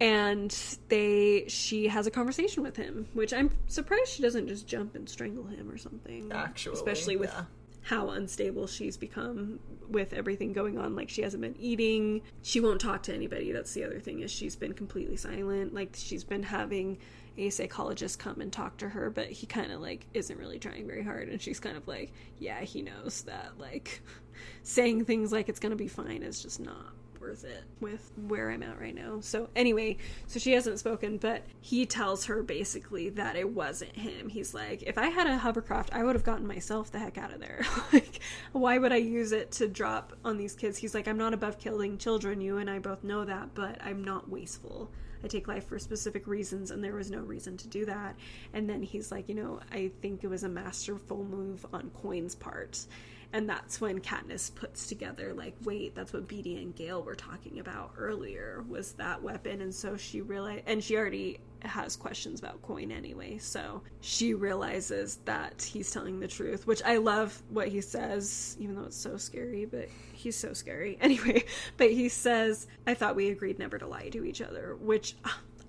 And 0.00 0.50
they 0.88 1.44
she 1.48 1.88
has 1.88 2.06
a 2.06 2.10
conversation 2.10 2.62
with 2.62 2.76
him, 2.76 3.06
which 3.12 3.34
I'm 3.34 3.50
surprised 3.66 4.08
she 4.08 4.22
doesn't 4.22 4.48
just 4.48 4.66
jump 4.66 4.94
and 4.94 5.06
strangle 5.08 5.44
him 5.44 5.70
or 5.70 5.76
something. 5.76 6.32
Actually, 6.32 6.74
especially 6.74 7.16
with 7.16 7.32
yeah 7.34 7.44
how 7.82 8.10
unstable 8.10 8.66
she's 8.66 8.96
become 8.96 9.58
with 9.88 10.12
everything 10.12 10.52
going 10.52 10.78
on. 10.78 10.94
Like 10.94 11.08
she 11.08 11.22
hasn't 11.22 11.42
been 11.42 11.56
eating. 11.58 12.22
She 12.42 12.60
won't 12.60 12.80
talk 12.80 13.02
to 13.04 13.14
anybody. 13.14 13.52
That's 13.52 13.74
the 13.74 13.84
other 13.84 14.00
thing 14.00 14.20
is 14.20 14.30
she's 14.30 14.56
been 14.56 14.72
completely 14.72 15.16
silent. 15.16 15.74
Like 15.74 15.94
she's 15.94 16.24
been 16.24 16.44
having 16.44 16.98
a 17.38 17.50
psychologist 17.50 18.18
come 18.18 18.42
and 18.42 18.52
talk 18.52 18.76
to 18.76 18.90
her 18.90 19.08
but 19.08 19.26
he 19.26 19.46
kind 19.46 19.72
of 19.72 19.80
like 19.80 20.06
isn't 20.12 20.38
really 20.38 20.58
trying 20.58 20.86
very 20.86 21.02
hard. 21.02 21.28
And 21.28 21.40
she's 21.40 21.60
kind 21.60 21.76
of 21.76 21.88
like 21.88 22.12
yeah 22.38 22.60
he 22.60 22.82
knows 22.82 23.22
that 23.22 23.52
like 23.58 24.02
saying 24.62 25.04
things 25.04 25.32
like 25.32 25.48
it's 25.48 25.60
gonna 25.60 25.76
be 25.76 25.88
fine 25.88 26.22
is 26.22 26.42
just 26.42 26.60
not 26.60 26.94
worth 27.22 27.44
it 27.44 27.62
with 27.80 28.10
where 28.26 28.50
I'm 28.50 28.62
at 28.62 28.80
right 28.80 28.94
now. 28.94 29.20
So 29.20 29.48
anyway, 29.54 29.96
so 30.26 30.38
she 30.38 30.52
hasn't 30.52 30.80
spoken, 30.80 31.18
but 31.18 31.44
he 31.60 31.86
tells 31.86 32.26
her 32.26 32.42
basically 32.42 33.10
that 33.10 33.36
it 33.36 33.48
wasn't 33.48 33.96
him. 33.96 34.28
He's 34.28 34.52
like, 34.52 34.82
if 34.82 34.98
I 34.98 35.06
had 35.06 35.28
a 35.28 35.38
hovercraft, 35.38 35.90
I 35.92 36.02
would 36.02 36.16
have 36.16 36.24
gotten 36.24 36.46
myself 36.46 36.90
the 36.90 36.98
heck 36.98 37.16
out 37.16 37.32
of 37.32 37.40
there. 37.40 37.64
like, 37.92 38.20
why 38.50 38.76
would 38.76 38.92
I 38.92 38.96
use 38.96 39.32
it 39.32 39.52
to 39.52 39.68
drop 39.68 40.12
on 40.24 40.36
these 40.36 40.54
kids? 40.54 40.76
He's 40.76 40.94
like, 40.94 41.06
I'm 41.06 41.16
not 41.16 41.32
above 41.32 41.58
killing 41.58 41.96
children. 41.96 42.40
You 42.40 42.58
and 42.58 42.68
I 42.68 42.80
both 42.80 43.04
know 43.04 43.24
that, 43.24 43.54
but 43.54 43.78
I'm 43.82 44.02
not 44.02 44.28
wasteful. 44.28 44.90
I 45.24 45.28
take 45.28 45.46
life 45.46 45.68
for 45.68 45.78
specific 45.78 46.26
reasons, 46.26 46.72
and 46.72 46.82
there 46.82 46.96
was 46.96 47.10
no 47.10 47.20
reason 47.20 47.56
to 47.58 47.68
do 47.68 47.84
that. 47.84 48.16
And 48.52 48.68
then 48.68 48.82
he's 48.82 49.12
like, 49.12 49.28
you 49.28 49.36
know, 49.36 49.60
I 49.70 49.92
think 50.00 50.24
it 50.24 50.28
was 50.28 50.42
a 50.42 50.48
masterful 50.48 51.24
move 51.24 51.64
on 51.72 51.90
Coin's 51.90 52.34
part 52.34 52.84
and 53.32 53.48
that's 53.48 53.80
when 53.80 54.00
Katniss 54.00 54.54
puts 54.54 54.86
together 54.86 55.32
like, 55.32 55.54
wait, 55.64 55.94
that's 55.94 56.12
what 56.12 56.28
Beetee 56.28 56.60
and 56.60 56.74
Gale 56.74 57.02
were 57.02 57.14
talking 57.14 57.58
about 57.58 57.92
earlier 57.96 58.64
was 58.68 58.92
that 58.92 59.22
weapon, 59.22 59.62
and 59.62 59.74
so 59.74 59.96
she 59.96 60.20
realized, 60.20 60.64
and 60.66 60.84
she 60.84 60.96
already 60.96 61.40
has 61.60 61.96
questions 61.96 62.40
about 62.40 62.60
Coin 62.62 62.90
anyway, 62.90 63.38
so 63.38 63.82
she 64.00 64.34
realizes 64.34 65.20
that 65.24 65.62
he's 65.62 65.90
telling 65.90 66.20
the 66.20 66.28
truth, 66.28 66.66
which 66.66 66.82
I 66.82 66.98
love 66.98 67.40
what 67.50 67.68
he 67.68 67.80
says, 67.80 68.56
even 68.58 68.74
though 68.74 68.84
it's 68.84 68.96
so 68.96 69.16
scary, 69.16 69.64
but 69.64 69.88
he's 70.12 70.36
so 70.36 70.52
scary 70.52 70.98
anyway. 71.00 71.44
But 71.76 71.90
he 71.92 72.08
says, 72.08 72.66
"I 72.86 72.94
thought 72.94 73.16
we 73.16 73.30
agreed 73.30 73.58
never 73.58 73.78
to 73.78 73.86
lie 73.86 74.08
to 74.10 74.24
each 74.24 74.42
other," 74.42 74.76
which. 74.80 75.14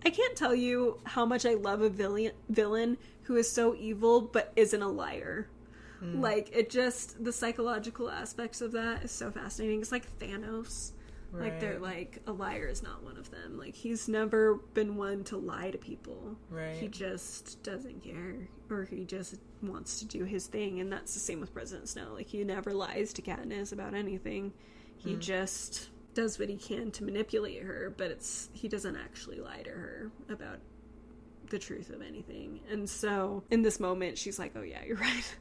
I 0.06 0.10
can't 0.10 0.36
tell 0.36 0.54
you 0.54 1.00
how 1.06 1.26
much 1.26 1.46
I 1.46 1.54
love 1.54 1.82
a 1.82 1.88
villain 1.88 2.34
villain 2.50 2.98
who 3.24 3.38
is 3.38 3.50
so 3.50 3.74
evil 3.74 4.20
but 4.20 4.52
isn't 4.58 4.82
a 4.82 4.88
liar. 4.90 5.48
Mm. 6.04 6.22
Like 6.22 6.50
it 6.54 6.70
just 6.70 7.24
the 7.24 7.32
psychological 7.32 8.10
aspects 8.10 8.62
of 8.62 8.72
that 8.74 9.04
is 9.04 9.12
so 9.12 9.32
fascinating. 9.32 9.82
It's 9.82 9.92
like 9.92 10.08
Thanos. 10.20 10.92
Right. 11.32 11.46
Like 11.46 11.60
they're 11.60 11.80
like 11.80 12.20
a 12.28 12.32
liar 12.32 12.68
is 12.68 12.84
not 12.84 13.04
one 13.04 13.18
of 13.18 13.32
them. 13.32 13.58
Like 13.58 13.76
he's 13.76 14.08
never 14.08 14.56
been 14.74 14.96
one 14.96 15.24
to 15.26 15.38
lie 15.38 15.72
to 15.72 15.78
people. 15.78 16.38
Right. 16.50 16.76
He 16.76 16.88
just 16.88 17.64
doesn't 17.64 18.04
care 18.04 18.48
or 18.70 18.84
he 18.84 19.04
just 19.06 19.40
wants 19.62 20.00
to 20.00 20.06
do 20.06 20.26
his 20.26 20.46
thing 20.46 20.80
and 20.80 20.92
that's 20.92 21.14
the 21.14 21.20
same 21.20 21.40
with 21.40 21.54
President 21.54 21.90
Snow. 21.90 22.14
Like 22.14 22.28
he 22.28 22.44
never 22.44 22.72
lies 22.72 23.14
to 23.14 23.22
Katniss 23.22 23.72
about 23.72 23.96
anything. 23.96 24.54
He 24.98 25.16
mm. 25.16 25.20
just 25.20 25.90
does 26.14 26.38
what 26.38 26.50
he 26.50 26.58
can 26.58 26.92
to 26.92 27.04
manipulate 27.04 27.64
her, 27.64 27.94
but 27.98 28.12
it's 28.12 28.50
he 28.54 28.68
doesn't 28.68 28.96
actually 28.96 29.40
lie 29.40 29.62
to 29.64 29.72
her 29.72 30.12
about 30.30 30.60
the 31.50 31.60
truth 31.60 31.90
of 31.90 32.02
anything. 32.02 32.60
And 32.72 32.90
so 32.90 33.44
in 33.52 33.62
this 33.62 33.80
moment, 33.80 34.18
she's 34.18 34.40
like, 34.40 34.54
oh, 34.56 34.62
yeah, 34.62 34.84
you're 34.86 34.98
right. 35.12 35.36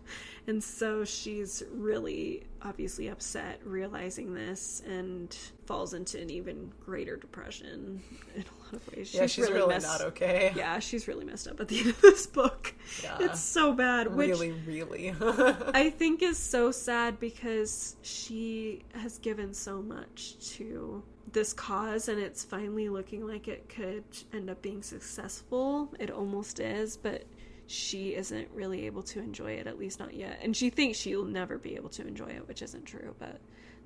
And 0.46 0.62
so 0.62 1.04
she's 1.04 1.62
really 1.72 2.42
obviously 2.62 3.06
upset 3.08 3.60
realizing 3.64 4.34
this 4.34 4.82
and 4.86 5.32
falls 5.66 5.94
into 5.94 6.20
an 6.20 6.30
even 6.30 6.72
greater 6.84 7.16
depression 7.16 8.02
in 8.34 8.42
a 8.42 8.64
lot 8.64 8.72
of 8.74 8.96
ways. 8.96 9.14
yeah, 9.14 9.26
she's 9.26 9.48
really, 9.50 9.68
messed- 9.68 9.86
not 9.86 10.00
okay. 10.00 10.52
Yeah, 10.56 10.80
she's 10.80 11.06
really 11.06 11.24
messed 11.24 11.46
up 11.46 11.60
at 11.60 11.68
the 11.68 11.78
end 11.78 11.88
of 11.90 12.00
this 12.00 12.26
book. 12.26 12.74
Yeah. 13.02 13.18
It's 13.20 13.40
so 13.40 13.72
bad. 13.72 14.14
Which 14.14 14.30
really, 14.30 14.50
really. 14.66 15.14
I 15.20 15.90
think 15.90 16.22
is 16.22 16.38
so 16.38 16.72
sad 16.72 17.20
because 17.20 17.96
she 18.02 18.82
has 18.94 19.18
given 19.18 19.54
so 19.54 19.80
much 19.80 20.38
to 20.56 21.02
this 21.30 21.52
cause 21.52 22.08
and 22.08 22.20
it's 22.20 22.44
finally 22.44 22.88
looking 22.88 23.26
like 23.26 23.48
it 23.48 23.68
could 23.68 24.04
end 24.32 24.50
up 24.50 24.60
being 24.62 24.82
successful. 24.82 25.92
It 25.98 26.10
almost 26.10 26.60
is, 26.60 26.96
but 26.96 27.24
she 27.66 28.14
isn't 28.14 28.48
really 28.52 28.86
able 28.86 29.02
to 29.04 29.18
enjoy 29.20 29.52
it, 29.52 29.66
at 29.66 29.78
least 29.78 29.98
not 29.98 30.14
yet. 30.14 30.38
And 30.42 30.56
she 30.56 30.70
thinks 30.70 30.98
she'll 30.98 31.24
never 31.24 31.58
be 31.58 31.76
able 31.76 31.88
to 31.90 32.06
enjoy 32.06 32.28
it, 32.28 32.46
which 32.48 32.62
isn't 32.62 32.84
true, 32.84 33.14
but 33.18 33.40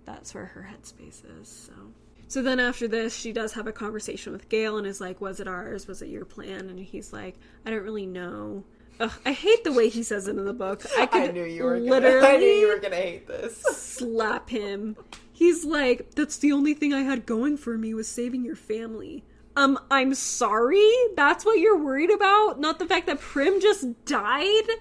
that's 0.04 0.34
where 0.34 0.46
her 0.46 0.68
headspace 0.72 1.22
is, 1.40 1.48
so. 1.48 1.72
So 2.28 2.42
then 2.42 2.58
after 2.58 2.88
this, 2.88 3.14
she 3.14 3.32
does 3.32 3.52
have 3.52 3.68
a 3.68 3.72
conversation 3.72 4.32
with 4.32 4.48
Gale 4.48 4.78
and 4.78 4.86
is 4.86 5.00
like, 5.00 5.20
Was 5.20 5.38
it 5.38 5.46
ours? 5.46 5.86
Was 5.86 6.02
it 6.02 6.08
your 6.08 6.24
plan? 6.24 6.68
And 6.68 6.78
he's 6.78 7.12
like, 7.12 7.36
I 7.64 7.70
don't 7.70 7.84
really 7.84 8.06
know. 8.06 8.64
Ugh, 8.98 9.12
I 9.24 9.32
hate 9.32 9.62
the 9.64 9.72
way 9.72 9.88
he 9.88 10.02
says 10.02 10.26
it 10.26 10.36
in 10.36 10.44
the 10.44 10.52
book. 10.54 10.84
I 10.98 11.06
could 11.06 11.22
I 11.22 11.26
knew 11.32 11.44
you 11.44 11.64
were 11.64 11.78
literally 11.78 12.20
gonna, 12.20 12.26
I 12.34 12.36
knew 12.38 12.46
you 12.46 12.68
were 12.68 12.78
gonna 12.78 12.96
hate 12.96 13.26
this. 13.26 13.60
slap 13.60 14.48
him. 14.50 14.96
He's 15.32 15.64
like, 15.64 16.14
That's 16.14 16.38
the 16.38 16.52
only 16.52 16.72
thing 16.74 16.94
I 16.94 17.00
had 17.02 17.26
going 17.26 17.56
for 17.58 17.76
me 17.76 17.92
was 17.94 18.08
saving 18.08 18.44
your 18.44 18.56
family. 18.56 19.24
Um, 19.54 19.78
I'm 19.90 20.14
sorry? 20.14 20.90
That's 21.14 21.44
what 21.44 21.58
you're 21.58 21.78
worried 21.82 22.10
about? 22.10 22.60
Not 22.60 22.78
the 22.78 22.86
fact 22.86 23.06
that 23.06 23.20
Prim 23.20 23.60
just 23.60 24.04
died? 24.04 24.64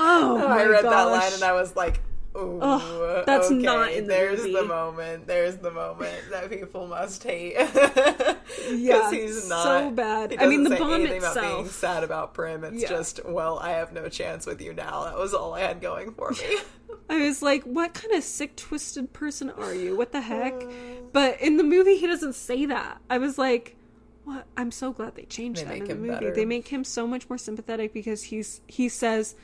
Oh, 0.00 0.36
I 0.36 0.48
my 0.48 0.64
read 0.64 0.84
that 0.84 1.04
line 1.04 1.32
and 1.32 1.42
I 1.42 1.54
was 1.54 1.74
like, 1.74 2.00
"Ooh, 2.38 2.60
Ugh, 2.60 3.24
that's 3.26 3.46
okay, 3.46 3.56
not 3.56 3.92
in 3.92 4.04
the 4.04 4.08
There's 4.08 4.38
movie. 4.40 4.52
the 4.54 4.64
moment. 4.64 5.26
There's 5.26 5.56
the 5.56 5.70
moment 5.70 6.14
that 6.30 6.48
people 6.50 6.86
must 6.86 7.22
hate. 7.22 7.56
Yeah, 8.70 9.10
he's 9.10 9.48
not 9.48 9.62
so 9.64 9.90
bad. 9.90 10.34
I 10.38 10.46
mean, 10.46 10.64
the 10.64 10.70
bomb 10.76 10.92
anything 10.94 11.18
about 11.18 11.34
being 11.34 11.46
itself- 11.46 11.70
sad 11.72 12.02
about 12.04 12.34
Prim. 12.34 12.64
It's 12.64 12.82
Yeah. 12.82 12.88
just, 12.88 13.24
well, 13.24 13.58
I 13.58 13.70
have 13.70 13.92
no 13.92 14.08
chance 14.08 14.46
with 14.46 14.60
you 14.62 14.72
now. 14.72 15.04
That 15.04 15.18
was 15.18 15.34
all 15.34 15.54
I 15.54 15.60
had 15.60 15.80
going 15.80 16.12
for 16.12 16.30
me. 16.30 16.56
I 17.10 17.26
was 17.26 17.42
like, 17.42 17.62
what 17.64 17.92
kind 17.94 18.14
of 18.14 18.22
sick, 18.24 18.56
twisted 18.56 19.12
person 19.12 19.50
are 19.50 19.74
you? 19.74 19.96
What 19.96 20.12
the 20.12 20.20
heck? 20.22 20.54
But 21.12 21.40
in 21.40 21.56
the 21.56 21.64
movie, 21.64 21.96
he 21.96 22.06
doesn't 22.06 22.34
say 22.34 22.66
that. 22.66 23.00
I 23.08 23.16
was 23.18 23.38
like, 23.38 23.76
what? 24.24 24.46
I'm 24.58 24.70
so 24.70 24.92
glad 24.92 25.14
they 25.14 25.24
changed 25.24 25.60
They 25.60 25.64
that 25.64 25.72
make 25.80 25.82
in 25.82 25.88
the 25.88 25.94
movie. 25.94 26.08
better. 26.10 26.34
They 26.34 26.44
make 26.44 26.68
him 26.68 26.84
so 26.84 27.06
much 27.06 27.28
more 27.30 27.38
sympathetic 27.38 27.94
because 27.94 28.24
he's 28.24 28.60
he 28.66 28.88
says, 28.90 29.34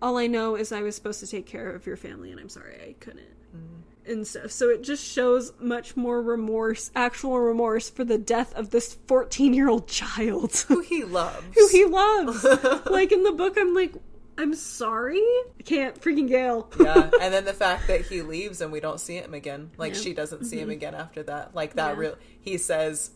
all 0.00 0.16
I 0.16 0.26
know 0.26 0.54
is 0.56 0.72
I 0.72 0.82
was 0.82 0.94
supposed 0.94 1.20
to 1.20 1.26
take 1.26 1.46
care 1.46 1.70
of 1.70 1.86
your 1.86 1.96
family, 1.96 2.30
and 2.30 2.40
I'm 2.40 2.48
sorry 2.48 2.78
I 2.80 2.92
couldn't. 3.00 3.22
Mm-hmm. 3.56 4.10
And 4.12 4.26
stuff. 4.26 4.50
So 4.52 4.70
it 4.70 4.82
just 4.82 5.04
shows 5.04 5.52
much 5.60 5.94
more 5.96 6.22
remorse, 6.22 6.90
actual 6.96 7.38
remorse 7.40 7.90
for 7.90 8.04
the 8.04 8.16
death 8.16 8.54
of 8.54 8.70
this 8.70 8.94
14 9.06 9.52
year 9.52 9.68
old 9.68 9.86
child 9.86 10.56
Who 10.68 10.80
he 10.80 11.04
loves. 11.04 11.44
who 11.54 11.68
he 11.68 11.84
loves. 11.84 12.42
like 12.90 13.12
in 13.12 13.22
the 13.22 13.32
book, 13.32 13.56
I'm 13.58 13.74
like, 13.74 13.92
I'm 14.38 14.54
sorry. 14.54 15.18
I 15.58 15.62
can't 15.62 16.00
freaking 16.00 16.26
Gale. 16.28 16.70
yeah, 16.80 17.10
and 17.20 17.34
then 17.34 17.44
the 17.44 17.52
fact 17.52 17.86
that 17.88 18.02
he 18.06 18.22
leaves 18.22 18.60
and 18.62 18.72
we 18.72 18.80
don't 18.80 18.98
see 19.00 19.16
him 19.16 19.34
again. 19.34 19.72
Like 19.76 19.94
Yeah. 19.94 20.00
she 20.00 20.14
doesn't 20.14 20.44
see 20.46 20.58
him 20.58 20.70
again 20.70 20.94
after 20.94 21.22
that. 21.24 21.54
Like 21.54 21.74
that 21.74 21.94
Yeah. 21.94 22.00
real 22.00 22.16
he 22.40 22.56
says, 22.56 23.10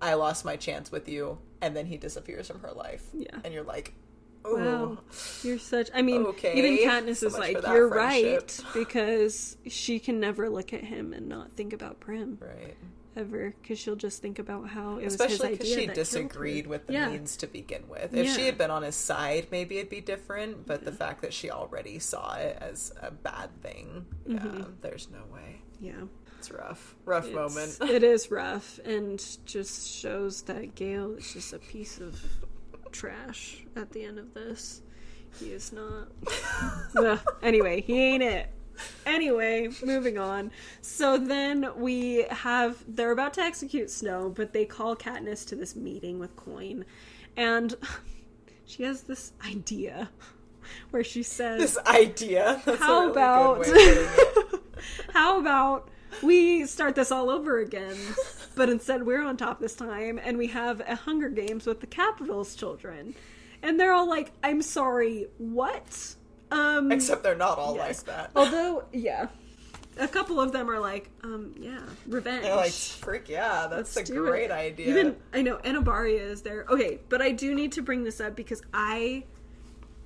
I 0.00 0.14
lost 0.14 0.44
my 0.44 0.54
chance 0.56 0.92
with 0.92 1.08
you 1.08 1.38
and 1.60 1.74
then 1.74 1.86
he 1.86 1.96
disappears 1.96 2.46
from 2.46 2.60
her 2.60 2.70
life. 2.72 3.02
Yeah. 3.14 3.30
And 3.42 3.52
you're 3.52 3.64
like, 3.64 3.94
Wow, 4.48 4.98
you're 5.42 5.58
such. 5.58 5.90
I 5.94 6.02
mean, 6.02 6.22
Okay, 6.26 6.56
even 6.56 6.78
Katniss 6.88 7.16
so 7.18 7.26
is 7.28 7.38
like, 7.38 7.56
you're 7.66 7.88
friendship." 7.88 8.50
right 8.64 8.64
because 8.74 9.56
she 9.66 9.98
can 9.98 10.20
never 10.20 10.48
look 10.48 10.72
at 10.72 10.84
him 10.84 11.12
and 11.12 11.28
not 11.28 11.52
think 11.56 11.72
about 11.72 12.00
Prim 12.00 12.38
Right. 12.40 12.76
ever 13.16 13.54
because 13.62 13.78
she'll 13.78 13.96
just 13.96 14.20
think 14.22 14.38
about 14.38 14.68
how 14.68 14.98
it 14.98 15.04
was 15.04 15.14
Especially 15.14 15.48
his 15.50 15.58
because 15.58 15.72
idea 15.72 15.88
she 15.88 15.94
disagreed 15.94 16.66
with 16.66 16.86
the 16.86 16.92
yeah. 16.92 17.08
means 17.08 17.36
to 17.38 17.46
begin 17.46 17.88
with. 17.88 18.14
If 18.14 18.34
she 18.34 18.46
had 18.46 18.58
been 18.58 18.70
on 18.70 18.82
his 18.82 18.94
side, 18.96 19.48
maybe 19.50 19.78
it'd 19.78 19.90
be 19.90 20.00
different. 20.00 20.66
But 20.66 20.84
the 20.84 20.92
fact 20.92 21.22
that 21.22 21.32
she 21.32 21.50
already 21.50 21.98
saw 21.98 22.34
it 22.36 22.58
as 22.60 22.92
a 23.00 23.10
bad 23.10 23.50
thing, 23.62 24.06
Mm-hmm. 24.28 24.62
there's 24.82 25.08
no 25.10 25.22
way. 25.32 25.62
Yeah, 25.80 25.92
It's 26.38 26.50
rough. 26.50 26.94
Rough 27.04 27.26
It's- 27.28 27.34
moment. 27.78 27.78
it 27.94 28.02
is 28.02 28.30
rough 28.30 28.78
and 28.84 29.22
just 29.44 29.88
shows 29.90 30.42
that 30.42 30.74
Gale 30.74 31.14
is 31.14 31.32
just 31.32 31.52
a 31.52 31.58
piece 31.58 31.98
of 32.00 32.20
trash 32.96 33.58
at 33.76 33.92
the 33.92 34.04
end 34.04 34.18
of 34.18 34.32
this. 34.32 34.80
He 35.38 35.52
is 35.52 35.72
not. 35.72 36.08
Anyway, 37.42 37.82
he 37.82 38.02
ain't 38.02 38.22
it. 38.22 38.48
Anyway, 39.04 39.68
moving 39.84 40.18
on. 40.18 40.50
So 40.80 41.18
then 41.18 41.68
we 41.76 42.24
have 42.30 42.82
they're 42.88 43.12
about 43.12 43.34
to 43.34 43.42
execute 43.42 43.90
Snow, 43.90 44.30
but 44.34 44.52
they 44.52 44.64
call 44.64 44.96
Katniss 44.96 45.46
to 45.48 45.56
this 45.56 45.76
meeting 45.76 46.18
with 46.18 46.34
Coin, 46.36 46.84
and 47.36 47.74
she 48.66 48.82
has 48.82 49.02
this 49.02 49.32
idea 49.46 50.08
where 50.90 51.04
she 51.04 51.22
says, 51.22 51.60
This 51.60 51.78
idea. 51.86 52.60
That's 52.64 52.78
how 52.78 53.00
really 53.00 53.10
about 53.12 53.62
good 53.64 53.76
way 53.76 53.90
of 53.92 54.54
it. 54.54 54.60
how 55.12 55.40
about 55.40 55.88
we 56.22 56.64
start 56.66 56.94
this 56.94 57.12
all 57.12 57.30
over 57.30 57.58
again 57.58 57.96
but 58.56 58.68
instead 58.68 59.06
we're 59.06 59.22
on 59.22 59.36
top 59.36 59.60
this 59.60 59.76
time 59.76 60.18
and 60.24 60.36
we 60.36 60.48
have 60.48 60.80
a 60.88 60.96
hunger 60.96 61.28
games 61.28 61.66
with 61.66 61.80
the 61.80 61.86
Capitol's 61.86 62.56
children 62.56 63.14
and 63.62 63.78
they're 63.78 63.92
all 63.92 64.08
like 64.08 64.32
i'm 64.42 64.60
sorry 64.62 65.28
what 65.38 66.14
um 66.50 66.90
Except 66.90 67.22
they're 67.22 67.36
not 67.36 67.58
all 67.58 67.76
yes. 67.76 67.98
like 67.98 68.16
that. 68.16 68.30
although 68.36 68.84
yeah 68.92 69.28
a 69.98 70.08
couple 70.08 70.40
of 70.40 70.52
them 70.52 70.70
are 70.70 70.78
like 70.80 71.10
um 71.24 71.54
yeah 71.58 71.80
revenge 72.06 72.42
They're 72.42 72.56
like, 72.56 72.72
freak 72.72 73.28
yeah, 73.28 73.66
that's 73.68 73.96
Let's 73.96 74.10
a 74.10 74.14
great 74.14 74.46
it. 74.46 74.50
idea. 74.50 74.88
Even 74.88 75.16
I 75.32 75.42
know 75.42 75.56
Enobaria 75.58 76.20
is 76.20 76.42
there. 76.42 76.66
Okay, 76.68 77.00
but 77.08 77.22
I 77.22 77.32
do 77.32 77.54
need 77.54 77.72
to 77.72 77.82
bring 77.82 78.04
this 78.04 78.20
up 78.20 78.36
because 78.36 78.62
I 78.74 79.24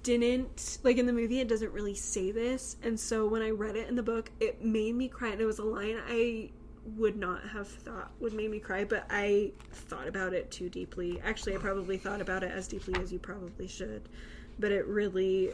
didn't 0.05 0.79
like 0.85 0.97
in 0.97 1.07
the 1.07 1.13
movie. 1.13 1.41
It 1.41 1.49
doesn't 1.49 1.73
really 1.73 1.95
say 1.97 2.31
this, 2.31 2.77
and 2.83 2.99
so 2.99 3.27
when 3.27 3.43
I 3.43 3.51
read 3.51 3.75
it 3.77 3.89
in 3.89 3.97
the 3.97 4.03
book, 4.03 4.31
it 4.39 4.65
made 4.65 4.95
me 4.95 5.09
cry. 5.09 5.31
And 5.31 5.41
it 5.41 5.45
was 5.45 5.59
a 5.59 5.65
line 5.65 5.99
I 6.09 6.51
would 6.97 7.17
not 7.17 7.43
have 7.49 7.69
thought 7.69 8.11
would 8.21 8.33
make 8.33 8.51
me 8.51 8.59
cry, 8.59 8.85
but 8.85 9.07
I 9.11 9.53
thought 9.73 10.09
about 10.09 10.33
it 10.33 10.51
too 10.51 10.69
deeply. 10.69 11.21
Actually, 11.25 11.55
I 11.55 11.59
probably 11.59 11.99
thought 11.99 12.21
about 12.21 12.43
it 12.43 12.51
as 12.53 12.67
deeply 12.69 12.95
as 13.01 13.13
you 13.13 13.19
probably 13.19 13.67
should, 13.67 14.09
but 14.59 14.73
it 14.73 14.87
really 14.87 15.53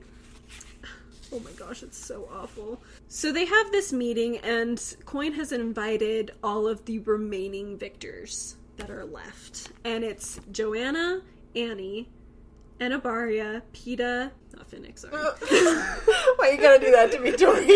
Oh 1.33 1.41
my 1.41 1.51
gosh, 1.53 1.83
it's 1.83 1.99
so 1.99 2.29
awful. 2.33 2.81
So 3.09 3.33
they 3.33 3.45
have 3.45 3.72
this 3.72 3.93
meeting, 3.93 4.39
and 4.39 4.81
Coin 5.07 5.33
has 5.33 5.51
invited 5.51 6.33
all 6.43 6.68
of 6.68 6.85
the 6.85 7.01
remaining 7.01 7.77
victors 7.77 8.57
that 8.77 8.91
are 8.91 9.05
left. 9.05 9.72
And 9.85 10.05
it's 10.05 10.39
Johanna, 10.53 11.22
Annie, 11.57 12.09
Enobaria, 12.79 13.62
Peeta, 13.72 14.31
not 14.57 14.70
Finnick, 14.70 14.98
sorry. 14.98 15.12
Why 16.36 16.48
are 16.48 16.52
you 16.52 16.61
gotta 16.61 16.84
do 16.84 16.90
that 16.92 17.12
to 17.12 17.20
me, 17.20 17.32
Tori? 17.32 17.66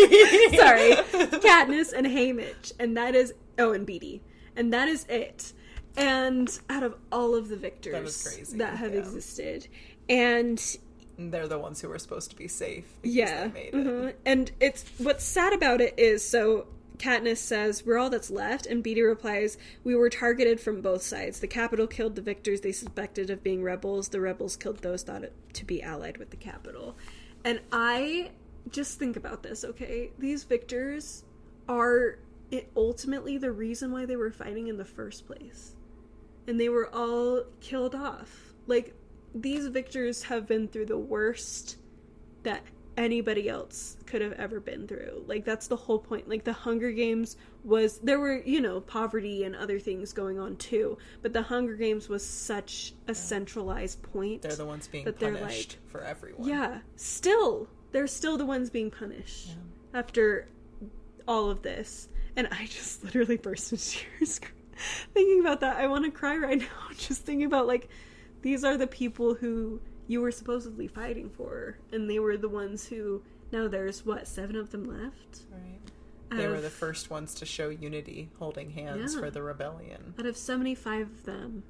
sorry, 0.57 0.91
Katniss 1.39 1.93
and 1.93 2.05
Haymitch. 2.07 2.73
And 2.79 2.97
that 2.97 3.15
is, 3.15 3.33
oh, 3.59 3.71
and 3.73 3.87
Beetee. 3.87 4.21
And 4.55 4.73
that 4.73 4.87
is 4.87 5.05
it. 5.07 5.53
And 5.97 6.57
out 6.69 6.83
of 6.83 6.95
all 7.11 7.35
of 7.35 7.49
the 7.49 7.55
victors 7.57 8.23
That 8.23 8.29
crazy, 8.35 8.57
that 8.57 8.77
have 8.77 8.93
yeah. 8.93 8.99
existed. 8.99 9.67
And 10.09 10.77
They're 11.17 11.47
the 11.47 11.59
ones 11.59 11.81
who 11.81 11.89
were 11.89 11.99
supposed 11.99 12.29
to 12.31 12.35
be 12.35 12.47
safe. 12.47 12.85
Yeah. 13.03 13.47
They 13.47 13.53
made 13.53 13.67
it. 13.67 13.73
mhm. 13.75 14.13
And 14.25 14.51
it's 14.59 14.85
what's 14.97 15.23
sad 15.23 15.53
about 15.53 15.81
it 15.81 15.93
is 15.97 16.27
so 16.27 16.67
Katniss 17.01 17.37
says, 17.37 17.83
We're 17.83 17.97
all 17.97 18.11
that's 18.11 18.29
left, 18.29 18.67
and 18.67 18.83
Beetee 18.83 19.03
replies, 19.03 19.57
We 19.83 19.95
were 19.95 20.09
targeted 20.09 20.59
from 20.59 20.81
both 20.81 21.01
sides. 21.01 21.39
The 21.39 21.47
Capitol 21.47 21.87
killed 21.87 22.15
the 22.15 22.21
victors 22.21 22.61
they 22.61 22.71
suspected 22.71 23.31
of 23.31 23.41
being 23.41 23.63
rebels. 23.63 24.09
The 24.09 24.21
rebels 24.21 24.55
killed 24.55 24.79
those 24.79 25.01
thought 25.01 25.23
to 25.53 25.65
be 25.65 25.81
allied 25.81 26.17
with 26.17 26.29
the 26.29 26.37
Capitol. 26.37 26.95
And 27.43 27.59
I 27.71 28.31
just 28.69 28.99
think 28.99 29.15
about 29.15 29.41
this, 29.41 29.65
okay? 29.65 30.11
These 30.19 30.43
victors 30.43 31.23
are 31.67 32.19
ultimately 32.77 33.39
the 33.39 33.51
reason 33.51 33.91
why 33.91 34.05
they 34.05 34.15
were 34.15 34.29
fighting 34.29 34.67
in 34.67 34.77
the 34.77 34.85
first 34.85 35.25
place. 35.25 35.75
And 36.47 36.59
they 36.59 36.69
were 36.69 36.93
all 36.93 37.45
killed 37.61 37.95
off. 37.95 38.53
Like, 38.67 38.93
these 39.33 39.65
victors 39.67 40.23
have 40.23 40.45
been 40.45 40.67
through 40.67 40.85
the 40.85 40.99
worst 40.99 41.77
that 42.43 42.61
anybody 43.01 43.49
else 43.49 43.97
could 44.05 44.21
have 44.21 44.33
ever 44.33 44.59
been 44.59 44.87
through. 44.87 45.23
Like 45.27 45.43
that's 45.43 45.67
the 45.67 45.75
whole 45.75 45.99
point. 45.99 46.29
Like 46.29 46.43
the 46.43 46.53
Hunger 46.53 46.91
Games 46.91 47.35
was 47.63 47.99
there 47.99 48.19
were, 48.19 48.41
you 48.43 48.61
know, 48.61 48.79
poverty 48.81 49.43
and 49.43 49.55
other 49.55 49.79
things 49.79 50.13
going 50.13 50.39
on 50.39 50.55
too, 50.57 50.97
but 51.21 51.33
the 51.33 51.41
Hunger 51.41 51.75
Games 51.75 52.07
was 52.07 52.25
such 52.25 52.93
a 53.07 53.15
centralized 53.15 54.01
point. 54.03 54.43
They're 54.43 54.55
the 54.55 54.65
ones 54.65 54.87
being 54.87 55.05
That 55.05 55.19
punished 55.19 55.77
for 55.87 56.01
everyone. 56.03 56.47
Yeah, 56.47 56.79
still 56.95 57.67
they're 57.91 58.07
still 58.07 58.37
the 58.37 58.45
ones 58.45 58.69
being 58.69 58.91
punished 58.91 59.55
after 59.93 60.47
all 61.27 61.49
of 61.49 61.61
this. 61.61 62.07
And 62.35 62.47
I 62.51 62.65
just 62.65 63.03
literally 63.03 63.37
burst 63.37 63.71
into 63.71 63.83
tears 63.83 64.39
thinking 65.13 65.41
about 65.41 65.59
that. 65.61 65.77
I 65.77 65.87
want 65.87 66.05
to 66.05 66.11
cry 66.11 66.37
right 66.37 66.59
now 66.59 66.95
just 66.97 67.23
thinking 67.23 67.45
about 67.45 67.67
like 67.67 67.89
these 68.43 68.63
are 68.63 68.77
the 68.77 68.87
people 68.87 69.33
who 69.33 69.81
you 70.11 70.19
were 70.19 70.31
supposedly 70.31 70.87
fighting 70.87 71.29
for 71.29 71.77
and 71.93 72.09
they 72.09 72.19
were 72.19 72.35
the 72.35 72.49
ones 72.49 72.85
who 72.87 73.21
Now 73.53 73.67
there's 73.69 74.05
what 74.05 74.27
seven 74.27 74.57
of 74.57 74.71
them 74.71 74.83
left. 74.85 75.43
Right. 75.49 75.79
They 76.37 76.45
Out 76.45 76.51
were 76.51 76.61
the 76.61 76.69
first 76.69 77.09
ones 77.09 77.33
to 77.35 77.45
show 77.45 77.69
unity, 77.69 78.29
holding 78.37 78.71
hands 78.71 79.13
Yeah. 79.15 79.21
for 79.21 79.29
the 79.31 79.41
rebellion. 79.41 80.13
Out 80.19 80.25
of 80.25 80.35
75 80.35 81.07
of 81.07 81.23
them, 81.23 81.63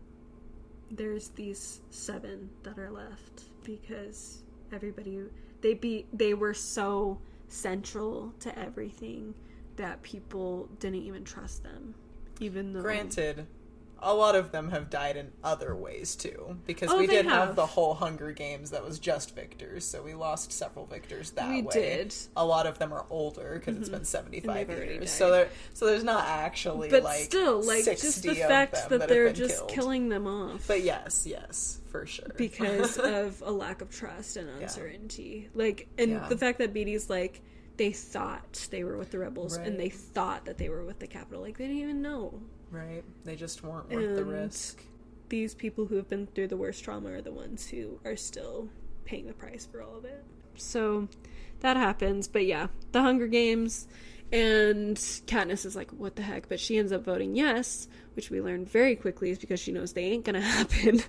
there's 0.89 1.29
these 1.29 1.81
seven 1.91 2.49
that 2.63 2.77
are 2.79 2.89
left 2.91 3.43
because 3.63 4.41
everybody 4.71 5.21
they 5.61 5.73
be 5.75 6.07
they 6.11 6.33
were 6.33 6.53
so 6.55 7.19
central 7.47 8.33
to 8.39 8.57
everything 8.57 9.33
that 9.75 10.01
people 10.01 10.67
didn't 10.79 11.03
even 11.03 11.23
trust 11.23 11.61
them. 11.63 11.93
Even 12.39 12.73
though 12.73 12.81
Granted, 12.81 13.45
a 14.03 14.13
lot 14.13 14.35
of 14.35 14.51
them 14.51 14.69
have 14.71 14.89
died 14.89 15.15
in 15.17 15.31
other 15.43 15.75
ways 15.75 16.15
too, 16.15 16.57
because 16.65 16.89
Oh, 16.91 16.97
we 16.97 17.07
did 17.07 17.25
have. 17.25 17.47
have. 17.49 17.55
the 17.55 17.65
whole 17.65 17.93
Hunger 17.93 18.31
Games 18.31 18.71
that 18.71 18.83
was 18.83 18.97
just 18.99 19.35
victors, 19.35 19.85
so 19.85 20.01
we 20.01 20.13
lost 20.13 20.51
several 20.51 20.85
victors 20.85 21.31
that 21.31 21.47
way. 21.49 21.55
We 21.57 21.61
way. 21.63 21.71
did. 21.73 22.15
A 22.35 22.45
lot 22.45 22.65
of 22.67 22.79
them 22.79 22.91
are 22.93 23.05
older 23.09 23.55
because 23.59 23.77
it's 23.79 23.89
been 23.89 24.05
seventy 24.05 24.37
And 24.37 24.45
five 24.47 24.67
they've 24.67 24.77
already 24.77 24.93
years, 24.95 25.11
so 25.11 25.31
there, 25.31 25.49
so 25.73 25.85
there's 25.85 26.03
not 26.03 26.25
actually 26.27 26.89
but 26.89 27.03
like 27.03 27.21
still 27.25 27.61
like 27.63 27.83
60 27.83 28.07
just 28.07 28.23
the 28.23 28.35
fact 28.35 28.89
them 28.89 28.99
that, 28.99 29.09
they're 29.09 29.31
just 29.33 29.57
killed. 29.57 29.69
killing 29.69 30.09
them 30.09 30.25
off. 30.27 30.67
But 30.67 30.81
yes, 30.81 31.25
yes, 31.27 31.79
for 31.89 32.05
sure. 32.05 32.27
because 32.37 32.97
of 32.97 33.41
a 33.45 33.51
lack 33.51 33.81
of 33.81 33.89
trust 33.91 34.35
and 34.37 34.49
uncertainty. 34.61 35.49
Like, 35.53 35.87
and 35.97 36.11
Yeah. 36.11 36.27
the 36.27 36.37
fact 36.37 36.57
that 36.59 36.73
Beetee's 36.73 37.09
like, 37.09 37.41
they 37.77 37.91
thought 37.91 38.67
they 38.71 38.83
were 38.83 38.97
with 38.97 39.11
the 39.11 39.19
rebels 39.19 39.57
Right. 39.57 39.67
and 39.67 39.79
they 39.79 39.89
thought 39.89 40.45
that 40.45 40.57
they 40.57 40.69
were 40.69 40.83
with 40.83 40.99
the 40.99 41.07
Capitol. 41.07 41.41
Like, 41.41 41.57
they 41.57 41.65
didn't 41.67 41.81
even 41.81 42.01
know. 42.01 42.41
Right, 42.71 43.03
they 43.25 43.35
just 43.35 43.63
weren't 43.63 43.89
worth 43.89 44.15
the 44.15 44.23
risk. 44.23 44.81
These 45.29 45.53
people 45.55 45.85
who 45.85 45.95
have 45.95 46.09
been 46.09 46.27
through 46.27 46.47
the 46.47 46.57
worst 46.57 46.83
trauma 46.83 47.11
are 47.11 47.21
the 47.21 47.31
ones 47.31 47.67
who 47.67 47.99
are 48.05 48.15
still 48.15 48.69
paying 49.05 49.27
the 49.27 49.33
price 49.33 49.67
for 49.69 49.81
all 49.81 49.97
of 49.97 50.05
it. 50.05 50.23
So 50.55 51.09
that 51.59 51.77
happens. 51.77 52.27
But 52.27 52.45
yeah, 52.45 52.67
the 52.91 53.01
Hunger 53.01 53.27
Games. 53.27 53.87
And 54.31 54.95
Katniss 54.95 55.65
is 55.65 55.75
like, 55.75 55.91
what 55.91 56.15
the 56.15 56.21
heck? 56.21 56.47
But 56.47 56.61
she 56.61 56.77
ends 56.77 56.93
up 56.93 57.03
voting 57.03 57.35
yes, 57.35 57.89
which 58.15 58.29
we 58.29 58.39
learn 58.39 58.65
very 58.65 58.95
quickly 58.95 59.29
is 59.31 59.37
because 59.37 59.59
she 59.59 59.73
knows 59.73 59.91
they 59.91 60.05
ain't 60.05 60.23
gonna 60.23 60.39
happen. 60.57 61.03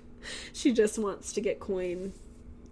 she 0.52 0.72
just 0.72 0.98
wants 0.98 1.32
to 1.34 1.40
get 1.40 1.60
Coin 1.60 2.12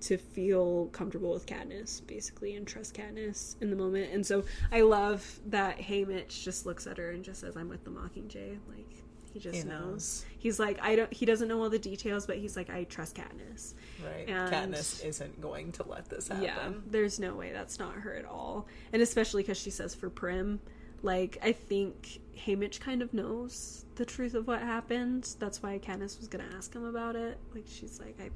to 0.03 0.17
feel 0.17 0.87
comfortable 0.93 1.33
with 1.33 1.47
Katniss, 1.47 2.07
basically, 2.07 2.55
and 2.57 2.67
trust 2.67 2.95
Katniss 2.95 3.57
in 3.61 3.71
the 3.71 3.77
moment. 3.77 4.13
And 4.13 4.25
so 4.25 4.45
I 4.73 4.81
love 4.81 5.41
that 5.47 5.79
Haymitch 5.79 6.43
just 6.43 6.67
looks 6.67 6.87
at 6.87 6.97
her 6.99 7.11
and 7.11 7.23
just 7.25 7.41
says, 7.41 7.57
I'm 7.57 7.69
with 7.69 7.85
the 7.85 7.91
Mockingjay. 7.91 8.59
Like, 8.69 9.05
he 9.33 9.39
just 9.39 9.59
He 9.59 9.63
knows. 9.65 9.81
knows. 9.81 10.25
He's 10.39 10.59
like, 10.59 10.79
I 10.83 10.97
don't, 10.97 11.13
he 11.13 11.27
doesn't 11.27 11.49
know 11.49 11.63
all 11.63 11.71
the 11.71 11.79
details, 11.79 12.27
but 12.27 12.39
he's 12.39 12.57
like, 12.57 12.71
I 12.71 12.85
trust 12.85 13.17
Katniss. 13.17 13.75
Right, 14.05 14.29
and- 14.29 14.53
Katniss 14.75 15.05
isn't 15.05 15.41
going 15.41 15.73
to 15.73 15.87
let 15.89 16.09
this 16.09 16.29
happen. 16.29 16.45
Yeah, 16.45 16.71
there's 16.87 17.21
no 17.21 17.35
way 17.35 17.53
that's 17.53 17.79
not 17.79 17.95
her 17.95 18.15
at 18.15 18.25
all. 18.25 18.67
And 18.93 19.03
especially 19.03 19.43
because 19.43 19.59
she 19.59 19.71
says 19.71 19.95
for 19.95 20.09
Prim, 20.11 20.61
like, 21.03 21.39
I 21.43 21.53
think 21.53 22.21
Haymitch 22.37 22.81
kind 22.81 23.03
of 23.03 23.13
knows 23.15 23.85
the 23.95 24.05
truth 24.05 24.35
of 24.35 24.47
what 24.47 24.61
happened. 24.63 25.35
That's 25.39 25.63
why 25.63 25.79
Katniss 25.79 26.19
was 26.19 26.29
going 26.29 26.47
to 26.49 26.57
ask 26.57 26.75
him 26.75 26.85
about 26.85 27.17
it. 27.17 27.39
Like, 27.55 27.65
she's 27.69 28.01
like, 28.01 28.17
I 28.21 28.31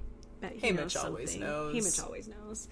bet 0.48 0.52
he 0.60 0.68
Haymitch 0.72 0.76
knows 0.76 0.96
always 0.96 1.30
something. 1.32 1.48
knows. 1.48 1.74
Haymitch 1.74 2.04
always 2.04 2.28
knows. 2.28 2.68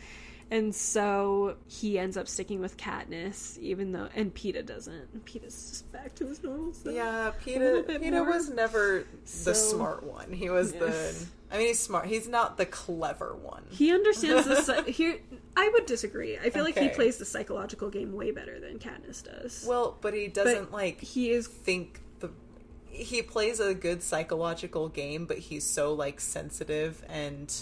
And 0.50 0.74
so 0.74 1.56
he 1.66 1.98
ends 1.98 2.18
up 2.18 2.28
sticking 2.28 2.60
with 2.60 2.76
Katniss, 2.76 3.56
even 3.58 3.92
though, 3.92 4.08
and 4.14 4.34
Peeta 4.34 4.64
doesn't. 4.66 5.24
Peeta's 5.24 5.70
just 5.70 5.92
back 5.92 6.14
to 6.16 6.26
his 6.26 6.42
normal 6.42 6.74
self. 6.74 6.94
Yeah, 6.94 7.08
A 7.10 7.24
little 7.24 7.32
Peter. 7.42 7.82
bit 7.84 8.02
Peter 8.02 8.22
more. 8.22 8.32
was 8.34 8.50
never 8.50 9.06
So- 9.24 9.50
the 9.50 9.54
smart 9.54 10.02
one. 10.02 10.30
He 10.32 10.50
was 10.50 10.72
the. 10.72 11.14
I 11.50 11.56
mean, 11.58 11.68
he's 11.68 11.78
smart. 11.78 12.06
He's 12.06 12.28
not 12.28 12.58
the 12.58 12.66
clever 12.66 13.34
one. 13.34 13.62
He 13.70 13.92
understands 13.92 14.46
the 14.46 14.82
here. 14.88 15.20
I 15.56 15.68
would 15.72 15.86
disagree. 15.86 16.36
I 16.36 16.50
feel 16.50 16.64
like 16.64 16.76
he 16.78 16.88
plays 16.90 17.16
the 17.16 17.24
psychological 17.26 17.88
game 17.88 18.12
way 18.12 18.30
better 18.30 18.60
than 18.60 18.78
Katniss 18.78 19.22
does. 19.24 19.64
Well, 19.66 19.96
but 20.02 20.12
he 20.12 20.28
doesn't 20.28 20.70
like 20.70 21.00
he 21.00 21.30
is 21.30 21.46
think. 21.46 22.01
He 22.92 23.22
plays 23.22 23.58
a 23.58 23.74
good 23.74 24.02
psychological 24.02 24.88
game, 24.88 25.26
but 25.26 25.38
he's 25.38 25.64
so 25.64 25.92
like 25.94 26.20
sensitive 26.20 27.02
and 27.08 27.52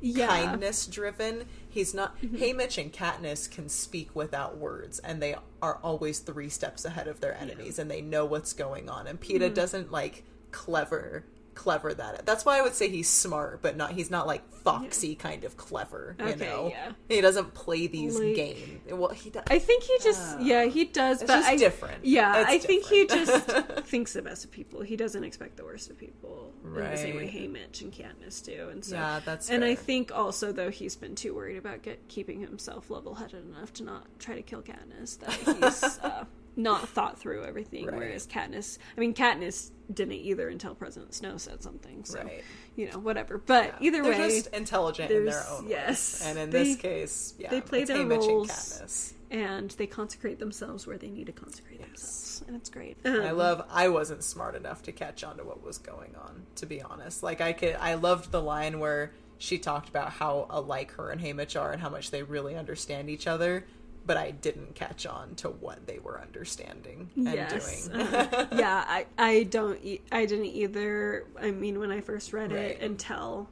yeah. 0.00 0.26
kindness 0.26 0.86
driven. 0.86 1.44
He's 1.68 1.94
not. 1.94 2.20
Mm-hmm. 2.20 2.36
Haymitch 2.36 2.82
and 2.82 2.92
Katniss 2.92 3.50
can 3.50 3.68
speak 3.68 4.14
without 4.14 4.58
words, 4.58 4.98
and 4.98 5.22
they 5.22 5.36
are 5.62 5.78
always 5.82 6.18
three 6.18 6.48
steps 6.48 6.84
ahead 6.84 7.08
of 7.08 7.20
their 7.20 7.34
enemies, 7.36 7.78
and 7.78 7.90
they 7.90 8.00
know 8.00 8.24
what's 8.24 8.52
going 8.52 8.88
on. 8.88 9.06
And 9.06 9.20
Peeta 9.20 9.42
mm-hmm. 9.42 9.54
doesn't 9.54 9.92
like 9.92 10.24
clever, 10.50 11.24
clever 11.58 11.92
that. 11.92 12.24
That's 12.24 12.44
why 12.44 12.58
I 12.58 12.62
would 12.62 12.74
say 12.74 12.88
he's 12.88 13.08
smart, 13.08 13.60
but 13.62 13.76
not. 13.76 13.90
He's 13.92 14.10
not 14.10 14.26
like 14.26 14.48
foxy 14.62 15.14
kind 15.16 15.42
of 15.44 15.56
clever. 15.56 16.14
You 16.20 16.24
Okay, 16.26 16.46
know, 16.46 16.68
yeah. 16.70 16.92
he 17.08 17.20
doesn't 17.20 17.52
play 17.54 17.86
these 17.88 18.18
Like- 18.18 18.34
games. 18.36 18.80
Well, 18.90 19.08
he 19.10 19.30
does. 19.30 19.42
I 19.48 19.58
think 19.58 19.82
he 19.82 19.96
just 20.02 20.36
Ah. 20.36 20.38
yeah 20.40 20.64
he 20.66 20.84
does, 20.84 21.20
It's 21.22 21.26
but 21.30 21.38
just 21.38 21.48
I 21.48 21.56
different. 21.56 22.04
yeah 22.04 22.40
It's 22.42 22.50
I 22.50 22.58
think 22.58 22.86
he 22.86 23.06
just 23.06 23.46
thinks 23.86 24.12
the 24.12 24.22
best 24.22 24.44
of 24.44 24.50
people. 24.52 24.82
He 24.82 24.96
doesn't 24.96 25.24
expect 25.24 25.56
the 25.56 25.64
worst 25.64 25.90
of 25.90 25.98
people 25.98 26.52
in 26.64 26.74
the 26.74 26.96
same 26.96 27.16
way 27.16 27.24
Right. 27.24 27.32
Haymitch 27.32 27.82
and 27.82 27.92
Katniss 27.92 28.44
do. 28.44 28.68
And 28.68 28.84
so 28.84 28.94
Yeah, 28.96 29.20
that's 29.24 29.50
and 29.50 29.64
I 29.64 29.74
think 29.74 30.12
also 30.14 30.52
though 30.52 30.70
he's 30.70 30.94
been 30.96 31.14
too 31.16 31.34
worried 31.34 31.56
about 31.56 31.82
get 31.82 32.06
keeping 32.08 32.40
himself 32.40 32.90
level 32.90 33.14
headed 33.14 33.44
enough 33.46 33.72
to 33.74 33.82
not 33.84 34.06
try 34.18 34.34
to 34.36 34.42
kill 34.42 34.62
Katniss 34.62 35.18
that 35.20 35.32
he's 35.32 35.98
uh, 36.02 36.24
not 36.56 36.88
thought 36.88 37.18
through 37.18 37.44
everything. 37.44 37.86
Right. 37.86 37.96
Whereas 37.96 38.26
Katniss, 38.26 38.78
I 38.96 39.00
mean 39.00 39.14
Katniss 39.14 39.70
didn't 39.92 40.14
either 40.14 40.48
until 40.48 40.74
President 40.74 41.14
Snow 41.14 41.36
said 41.38 41.62
something. 41.62 42.04
So 42.04 42.20
Right. 42.22 42.42
you 42.76 42.90
know 42.90 42.98
whatever. 42.98 43.38
But 43.38 43.74
either 43.80 44.02
They're 44.02 44.12
way, 44.12 44.28
just 44.40 44.48
intelligent 44.48 45.10
in 45.10 45.24
their 45.26 45.44
own 45.50 45.68
yes. 45.68 46.20
ways. 46.20 46.22
And 46.28 46.38
in 46.38 46.50
They- 46.50 46.64
this 46.64 46.76
case, 46.76 47.34
yeah, 47.38 47.50
they 47.50 47.60
play 47.60 47.84
their 47.84 47.98
Haymitch 47.98 48.26
roles. 48.26 48.50
and 48.50 48.88
Katniss. 48.88 49.12
and 49.30 49.70
they 49.72 49.86
consecrate 49.86 50.38
themselves 50.38 50.86
where 50.86 50.98
they 50.98 51.10
need 51.10 51.26
to 51.26 51.32
consecrate 51.32 51.80
themselves, 51.80 52.42
and 52.46 52.56
it's 52.56 52.70
great. 52.70 52.96
I 53.04 53.28
Um, 53.28 53.36
love. 53.38 53.64
I 53.70 53.88
wasn't 53.88 54.24
smart 54.24 54.54
enough 54.54 54.82
to 54.84 54.92
catch 54.92 55.22
on 55.24 55.36
to 55.38 55.44
what 55.44 55.62
was 55.62 55.78
going 55.78 56.14
on. 56.16 56.46
To 56.56 56.66
be 56.66 56.82
honest, 56.82 57.22
like 57.22 57.40
I 57.40 57.52
could. 57.52 57.76
I 57.76 57.94
loved 57.94 58.30
the 58.32 58.42
line 58.42 58.78
where 58.80 59.12
she 59.38 59.56
talked 59.58 59.88
about 59.88 60.10
how 60.14 60.46
alike 60.50 60.90
her 60.92 61.10
and 61.10 61.20
Haymitch 61.20 61.58
are 61.60 61.72
and 61.72 61.80
how 61.80 61.88
much 61.88 62.10
they 62.10 62.22
really 62.24 62.56
understand 62.56 63.08
each 63.08 63.26
other. 63.28 63.64
But 64.08 64.16
I 64.16 64.30
didn't 64.32 64.74
catch 64.74 65.06
on 65.06 65.34
to 65.36 65.50
what 65.50 65.86
they 65.86 65.98
were 65.98 66.18
understanding 66.20 67.10
and 67.14 67.26
yes, 67.34 67.88
doing. 67.88 68.00
uh-huh. 68.00 68.46
yeah. 68.56 68.84
I 68.88 69.06
I 69.18 69.42
don't. 69.44 69.78
E- 69.84 70.00
I 70.10 70.24
didn't 70.24 70.46
either. 70.46 71.26
I 71.40 71.50
mean, 71.50 71.78
when 71.78 71.92
I 71.92 72.00
first 72.00 72.32
read 72.32 72.50
it, 72.50 72.80
until 72.80 73.48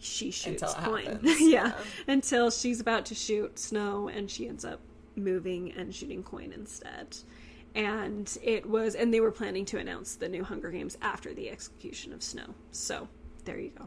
she 0.00 0.32
shoots 0.32 0.62
Until 0.62 0.82
Coin, 0.82 1.20
yeah. 1.24 1.36
yeah. 1.38 1.72
until 2.08 2.50
she's 2.50 2.80
about 2.80 3.06
to 3.06 3.14
shoot 3.14 3.58
Snow, 3.58 4.08
and 4.08 4.28
she 4.30 4.48
ends 4.48 4.64
up 4.64 4.80
moving 5.14 5.72
and 5.72 5.94
shooting 5.94 6.22
Coin 6.24 6.52
instead. 6.52 7.16
And 7.74 8.36
it 8.42 8.66
was, 8.68 8.96
and 8.96 9.14
they 9.14 9.20
were 9.20 9.30
planning 9.30 9.64
to 9.66 9.78
announce 9.78 10.16
the 10.16 10.28
new 10.28 10.42
Hunger 10.42 10.70
Games 10.72 10.98
after 11.02 11.32
the 11.32 11.48
execution 11.50 12.12
of 12.12 12.22
Snow. 12.22 12.46
So 12.72 13.06
there 13.44 13.60
you 13.60 13.70
go. 13.78 13.86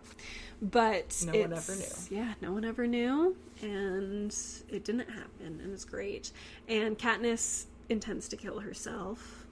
But 0.72 1.22
No 1.26 1.34
one 1.34 1.52
it's- 1.52 1.70
ever 1.70 1.78
knew. 2.16 2.20
Yeah, 2.20 2.34
no 2.42 2.54
one 2.54 2.64
ever 2.64 2.88
knew, 2.88 3.36
and 3.62 4.34
it 4.70 4.86
didn't 4.86 5.10
happen, 5.10 5.60
and 5.62 5.74
it's 5.74 5.84
great. 5.84 6.32
And 6.70 6.98
Katniss 6.98 7.66
intends 7.90 8.30
to 8.30 8.38
kill 8.38 8.60
herself 8.62 9.46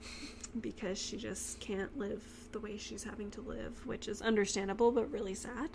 because 0.60 0.98
she 0.98 1.18
just 1.18 1.60
can't 1.60 1.96
live 1.98 2.22
the 2.52 2.60
way 2.60 2.78
she's 2.78 3.04
having 3.04 3.30
to 3.32 3.42
live, 3.42 3.86
which 3.86 4.08
is 4.08 4.22
understandable 4.22 4.90
but 4.90 5.10
really 5.12 5.34
sad. 5.34 5.70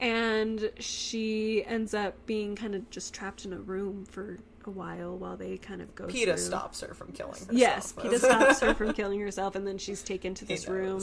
And 0.00 0.70
she 0.80 1.62
ends 1.66 1.92
up 1.92 2.14
being 2.26 2.56
kind 2.56 2.74
of 2.74 2.88
just 2.90 3.12
trapped 3.14 3.44
in 3.44 3.52
a 3.52 3.58
room 3.60 4.06
for 4.06 4.38
a 4.64 4.70
while 4.70 5.16
while 5.16 5.36
they 5.36 5.58
kind 5.58 5.82
of 5.82 5.94
go 5.94 6.06
Peeta 6.06 6.24
through. 6.24 6.36
stops 6.38 6.80
her 6.80 6.94
from 6.94 7.12
killing 7.12 7.32
herself. 7.34 7.52
Yes, 7.52 7.92
Peeta 7.92 8.18
stops 8.18 8.60
her 8.60 8.72
from 8.74 8.94
killing 8.94 9.20
herself, 9.20 9.56
and 9.56 9.66
then 9.66 9.76
she's 9.76 10.02
taken 10.02 10.32
to 10.34 10.46
this 10.46 10.66
room 10.68 11.02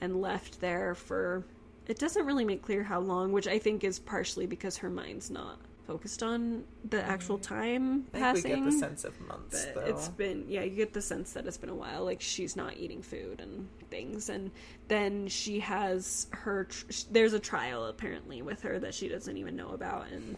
and 0.00 0.20
left 0.20 0.60
there 0.60 0.96
for. 0.96 1.44
It 1.88 1.98
doesn't 1.98 2.26
really 2.26 2.44
make 2.44 2.62
clear 2.62 2.82
how 2.82 3.00
long, 3.00 3.32
which 3.32 3.46
I 3.46 3.58
think 3.58 3.84
is 3.84 3.98
partially 3.98 4.46
because 4.46 4.76
her 4.78 4.90
mind's 4.90 5.30
not 5.30 5.58
focused 5.86 6.22
on 6.22 6.64
the 6.90 7.00
actual 7.02 7.38
mm. 7.38 7.42
time 7.42 8.06
I 8.12 8.32
think 8.32 8.44
we 8.44 8.50
get 8.50 8.64
the 8.64 8.72
sense 8.72 9.04
of 9.04 9.20
months, 9.20 9.66
but 9.72 9.84
though. 9.84 9.90
it's 9.92 10.08
been 10.08 10.44
yeah, 10.48 10.62
you 10.62 10.74
get 10.74 10.92
the 10.92 11.00
sense 11.00 11.32
that 11.34 11.46
it's 11.46 11.56
been 11.56 11.70
a 11.70 11.74
while. 11.74 12.04
Like 12.04 12.20
she's 12.20 12.56
not 12.56 12.76
eating 12.76 13.02
food 13.02 13.40
and 13.40 13.68
things, 13.90 14.28
and 14.28 14.50
then 14.88 15.28
she 15.28 15.60
has 15.60 16.26
her. 16.32 16.64
Tr- 16.64 16.84
there's 17.10 17.34
a 17.34 17.40
trial 17.40 17.86
apparently 17.86 18.42
with 18.42 18.62
her 18.62 18.78
that 18.80 18.94
she 18.94 19.08
doesn't 19.08 19.36
even 19.36 19.54
know 19.54 19.68
about, 19.68 20.06
and 20.10 20.36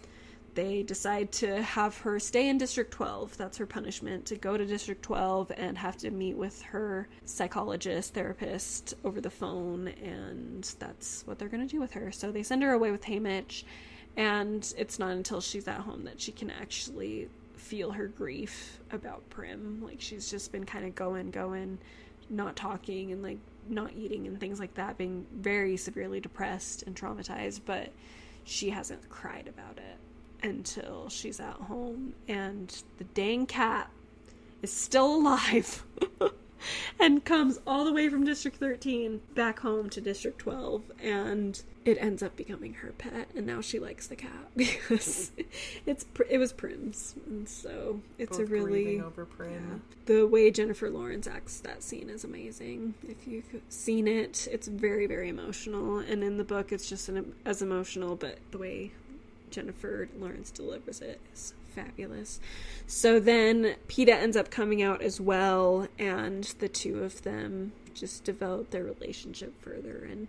they 0.59 0.83
decide 0.83 1.31
to 1.31 1.63
have 1.63 1.97
her 1.99 2.19
stay 2.19 2.49
in 2.49 2.59
District 2.59 2.91
12. 2.91 3.37
That's 3.37 3.59
her 3.59 3.65
punishment 3.65 4.27
to 4.27 4.35
go 4.35 4.57
to 4.57 4.67
District 4.67 5.01
12 5.05 5.53
and 5.57 5.79
have 5.79 5.97
to 5.99 6.11
meet 6.11 6.37
with 6.37 6.61
her 6.63 7.07
psychologist, 7.25 8.13
therapist 8.13 8.95
over 9.05 9.21
the 9.21 9.31
phone, 9.31 9.87
and 9.87 10.65
that's 10.81 11.25
what 11.29 11.39
they're 11.39 11.47
going 11.47 11.65
to 11.65 11.73
do 11.73 11.79
with 11.79 11.93
her. 11.93 12.11
So 12.11 12.33
they 12.33 12.43
send 12.43 12.65
her 12.65 12.73
away 12.73 12.91
with 12.91 13.05
Haymitch, 13.05 13.63
and 14.17 14.75
it's 14.77 14.99
not 14.99 15.13
until 15.13 15.41
she's 15.41 15.69
at 15.69 15.79
home 15.79 16.03
that 16.07 16.21
she 16.21 16.33
can 16.33 16.51
actually 16.51 17.29
feel 17.55 17.93
her 17.93 18.09
grief 18.09 18.81
about 18.91 19.31
Prim. 19.31 19.81
Like 19.81 20.01
she's 20.01 20.29
just 20.29 20.51
been 20.51 20.67
kind 20.67 20.85
of 20.85 20.97
going, 20.97 21.31
going, 21.31 21.79
not 22.31 22.57
talking 22.57 23.13
and 23.13 23.23
like 23.23 23.39
not 23.69 23.93
eating 23.97 24.27
and 24.27 24.41
things 24.41 24.59
like 24.59 24.75
that, 24.75 24.99
being 24.99 25.25
very 25.37 25.77
severely 25.77 26.19
depressed 26.19 26.83
and 26.83 26.97
traumatized, 26.97 27.61
but 27.65 27.93
she 28.43 28.71
hasn't 28.71 29.09
cried 29.09 29.47
about 29.47 29.79
it 29.79 29.99
until 30.43 31.09
she's 31.09 31.41
at 31.41 31.55
home 31.55 32.15
and 32.29 32.83
the 32.99 33.05
dang 33.05 33.47
cat 33.47 33.91
is 34.63 34.73
still 34.73 35.15
alive 35.17 35.85
and 37.01 37.25
comes 37.25 37.61
all 37.67 37.85
the 37.85 37.93
way 37.93 38.09
from 38.09 38.25
District 38.25 38.57
13 38.57 39.21
back 39.35 39.61
home 39.61 39.89
to 39.91 40.01
District 40.01 40.39
12 40.39 40.83
and 41.03 41.63
it 41.85 41.97
ends 42.01 42.23
up 42.23 42.37
becoming 42.37 42.75
her 42.75 42.93
pet 42.99 43.29
and 43.37 43.47
now 43.47 43.61
she 43.61 43.79
likes 43.79 44.09
the 44.09 44.17
cat 44.17 44.31
because 44.57 45.31
it's 45.87 46.05
it 46.29 46.39
was 46.39 46.53
Prim's 46.53 47.15
and 47.27 47.49
so 47.49 48.01
it's 48.19 48.37
Both 48.37 48.47
a 48.47 48.51
really 48.51 49.01
over 49.01 49.25
Prim. 49.25 49.53
yeah. 49.53 49.79
the 50.07 50.27
way 50.27 50.51
Jennifer 50.51 50.91
Lawrence 50.91 51.27
acts 51.27 51.61
that 51.61 51.83
scene 51.83 52.11
is 52.11 52.25
amazing 52.25 52.95
if 53.09 53.27
you've 53.27 53.63
seen 53.69 54.09
it 54.09 54.49
it's 54.51 54.69
very 54.69 55.07
very 55.07 55.29
emotional 55.29 55.99
and 55.99 56.23
in 56.23 56.37
the 56.37 56.45
book 56.45 56.73
it's 56.73 56.89
just 56.89 57.09
an, 57.09 57.33
as 57.45 57.63
emotional 57.63 58.17
but 58.17 58.39
the 58.51 58.59
way 58.59 58.91
Jennifer 59.51 60.09
Lawrence 60.19 60.51
delivers 60.51 61.01
it 61.01 61.21
is 61.33 61.55
fabulous. 61.75 62.41
So 62.87 63.21
then 63.21 63.77
Peeta 63.89 64.13
ends 64.13 64.37
up 64.37 64.51
coming 64.51 64.83
out 64.83 65.03
as 65.03 65.21
well, 65.21 65.89
and 65.99 66.45
the 66.59 66.69
two 66.69 67.03
of 67.05 67.23
them 67.23 67.73
just 67.95 68.25
develop 68.25 68.71
their 68.71 68.85
relationship 68.85 69.61
further. 69.63 70.07
And 70.11 70.29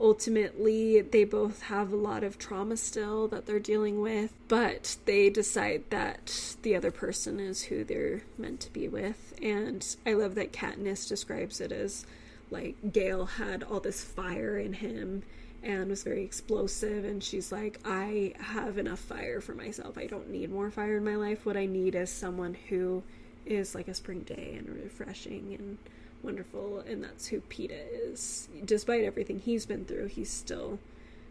ultimately, 0.00 1.00
they 1.00 1.24
both 1.24 1.62
have 1.62 1.92
a 1.92 1.96
lot 1.96 2.24
of 2.24 2.38
trauma 2.38 2.76
still 2.76 3.28
that 3.28 3.46
they're 3.46 3.58
dealing 3.58 4.00
with, 4.00 4.32
but 4.48 4.96
they 5.04 5.30
decide 5.30 5.84
that 5.90 6.56
the 6.62 6.74
other 6.74 6.90
person 6.90 7.38
is 7.38 7.64
who 7.64 7.84
they're 7.84 8.22
meant 8.38 8.60
to 8.60 8.72
be 8.72 8.88
with. 8.88 9.34
And 9.42 9.84
I 10.06 10.14
love 10.14 10.34
that 10.34 10.52
Katniss 10.52 11.08
describes 11.08 11.60
it 11.60 11.72
as 11.72 12.06
like 12.50 12.76
Gale 12.92 13.24
had 13.26 13.62
all 13.62 13.80
this 13.80 14.04
fire 14.04 14.58
in 14.58 14.74
him 14.74 15.22
and 15.62 15.88
was 15.88 16.02
very 16.02 16.24
explosive 16.24 17.04
and 17.04 17.22
she's 17.22 17.52
like 17.52 17.78
i 17.84 18.32
have 18.38 18.78
enough 18.78 18.98
fire 18.98 19.40
for 19.40 19.54
myself 19.54 19.96
i 19.96 20.06
don't 20.06 20.28
need 20.30 20.50
more 20.50 20.70
fire 20.70 20.96
in 20.96 21.04
my 21.04 21.14
life 21.16 21.46
what 21.46 21.56
i 21.56 21.66
need 21.66 21.94
is 21.94 22.10
someone 22.10 22.56
who 22.68 23.02
is 23.46 23.74
like 23.74 23.88
a 23.88 23.94
spring 23.94 24.20
day 24.20 24.54
and 24.58 24.68
refreshing 24.68 25.54
and 25.58 25.78
wonderful 26.22 26.80
and 26.86 27.02
that's 27.02 27.26
who 27.26 27.40
Peeta 27.42 27.80
is 27.92 28.48
despite 28.64 29.02
everything 29.04 29.40
he's 29.40 29.66
been 29.66 29.84
through 29.84 30.06
he's 30.06 30.30
still 30.30 30.78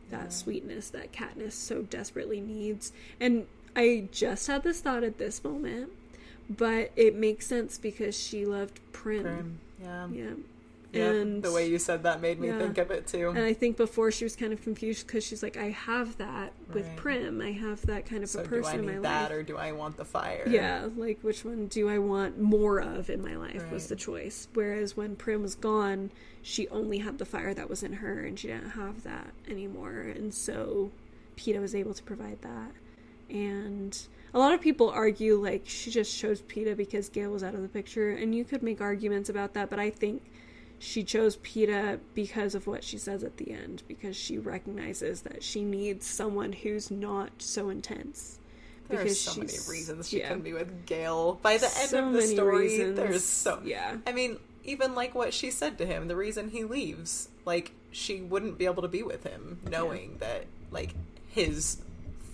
that 0.09 0.23
Yeah. 0.23 0.29
sweetness 0.29 0.89
that 0.89 1.13
Katniss 1.13 1.53
so 1.53 1.83
desperately 1.83 2.41
needs 2.41 2.91
and 3.19 3.47
i 3.75 4.07
just 4.11 4.47
had 4.47 4.63
this 4.63 4.81
thought 4.81 5.03
at 5.03 5.17
this 5.17 5.43
moment 5.43 5.89
but 6.49 6.91
it 6.97 7.15
makes 7.15 7.47
sense 7.47 7.77
because 7.77 8.17
she 8.19 8.45
loved 8.45 8.79
Prim, 8.91 9.23
Prim. 9.23 9.59
Yeah. 9.81 10.07
yeah 10.11 10.33
Yeah, 10.93 11.11
and 11.11 11.41
the 11.41 11.51
way 11.53 11.67
you 11.69 11.79
said 11.79 12.03
that 12.03 12.19
made 12.21 12.39
me 12.39 12.47
Yeah. 12.47 12.57
think 12.59 12.77
of 12.77 12.91
it 12.91 13.07
too. 13.07 13.29
and 13.29 13.39
I 13.39 13.53
think 13.53 13.77
before 13.77 14.11
she 14.11 14.25
was 14.25 14.35
kind 14.35 14.51
of 14.51 14.61
confused 14.61 15.07
because 15.07 15.23
she's 15.23 15.41
like, 15.41 15.55
I 15.55 15.69
have 15.69 16.17
that 16.17 16.51
with 16.73 16.85
Right. 16.85 16.97
Prim. 16.97 17.39
I 17.41 17.51
have 17.53 17.85
that 17.85 18.05
kind 18.05 18.23
of 18.23 18.29
so 18.29 18.41
a 18.41 18.43
person 18.43 18.79
in 18.79 18.85
my 18.85 18.93
need 18.95 19.03
that 19.03 19.29
life. 19.29 19.31
or 19.31 19.43
do 19.43 19.55
I 19.57 19.71
want 19.71 19.95
the 19.95 20.03
fire? 20.05 20.43
Yeah, 20.47 20.89
like 20.97 21.19
which 21.21 21.45
one 21.45 21.67
do 21.67 21.87
I 21.87 21.97
want 21.97 22.39
more 22.41 22.79
of 22.79 23.09
in 23.09 23.21
my 23.21 23.35
life 23.37 23.71
was 23.71 23.87
the 23.87 23.95
choice. 23.95 24.47
Whereas 24.53 24.97
when 24.97 25.15
Prim 25.15 25.41
was 25.41 25.55
gone, 25.55 26.11
she 26.41 26.67
only 26.69 26.97
had 26.97 27.19
the 27.19 27.25
fire 27.25 27.53
that 27.53 27.69
was 27.69 27.83
in 27.83 27.93
her 27.93 28.25
and 28.25 28.37
she 28.37 28.47
didn't 28.47 28.71
have 28.71 29.03
that 29.03 29.31
anymore. 29.47 29.99
And 30.01 30.33
so 30.33 30.91
Peeta 31.37 31.61
was 31.61 31.73
able 31.73 31.93
to 31.93 32.03
provide 32.03 32.41
that. 32.41 32.71
And 33.29 33.97
a 34.33 34.39
lot 34.39 34.53
of 34.53 34.61
people 34.61 34.89
argue 34.89 35.35
like 35.35 35.63
she 35.65 35.89
just 35.91 36.17
chose 36.17 36.41
Peeta 36.41 36.75
because 36.75 37.07
Gale 37.09 37.31
was 37.31 37.43
out 37.43 37.53
of 37.53 37.61
the 37.61 37.69
picture. 37.69 38.11
And 38.11 38.35
you 38.35 38.43
could 38.43 38.61
make 38.63 38.81
arguments 38.81 39.29
about 39.29 39.53
that, 39.53 39.69
but 39.69 39.79
I 39.79 39.89
think 39.89 40.21
she 40.83 41.03
chose 41.03 41.37
Peeta 41.37 41.99
because 42.15 42.55
of 42.55 42.65
what 42.65 42.83
she 42.83 42.97
says 42.97 43.23
at 43.23 43.37
the 43.37 43.51
end, 43.51 43.83
because 43.87 44.15
she 44.15 44.39
recognizes 44.39 45.21
that 45.21 45.43
she 45.43 45.63
needs 45.63 46.07
someone 46.07 46.51
who's 46.51 46.89
not 46.89 47.29
so 47.37 47.69
intense. 47.69 48.39
There's 48.89 49.03
because 49.03 49.21
so 49.21 49.39
many 49.39 49.53
reasons 49.69 50.09
she 50.09 50.19
yeah. 50.19 50.29
couldn't 50.29 50.43
be 50.43 50.53
with 50.53 50.87
Gale. 50.87 51.39
By 51.43 51.57
the 51.57 51.67
end 51.67 51.89
So 51.89 52.07
of 52.07 52.13
the 52.13 52.23
story, 52.23 52.67
reasons. 52.67 52.95
there's 52.97 53.23
so 53.23 53.61
Yeah. 53.63 53.97
I 54.07 54.11
mean, 54.11 54.37
even 54.63 54.95
like 54.95 55.13
what 55.13 55.35
she 55.35 55.51
said 55.51 55.77
to 55.77 55.85
him, 55.85 56.07
the 56.07 56.15
reason 56.15 56.49
he 56.49 56.63
leaves, 56.63 57.29
like 57.45 57.73
she 57.91 58.21
wouldn't 58.21 58.57
be 58.57 58.65
able 58.65 58.81
to 58.81 58.87
be 58.89 59.03
with 59.03 59.23
him, 59.23 59.59
knowing 59.69 60.17
that 60.19 60.45
like 60.71 60.95
his 61.29 61.77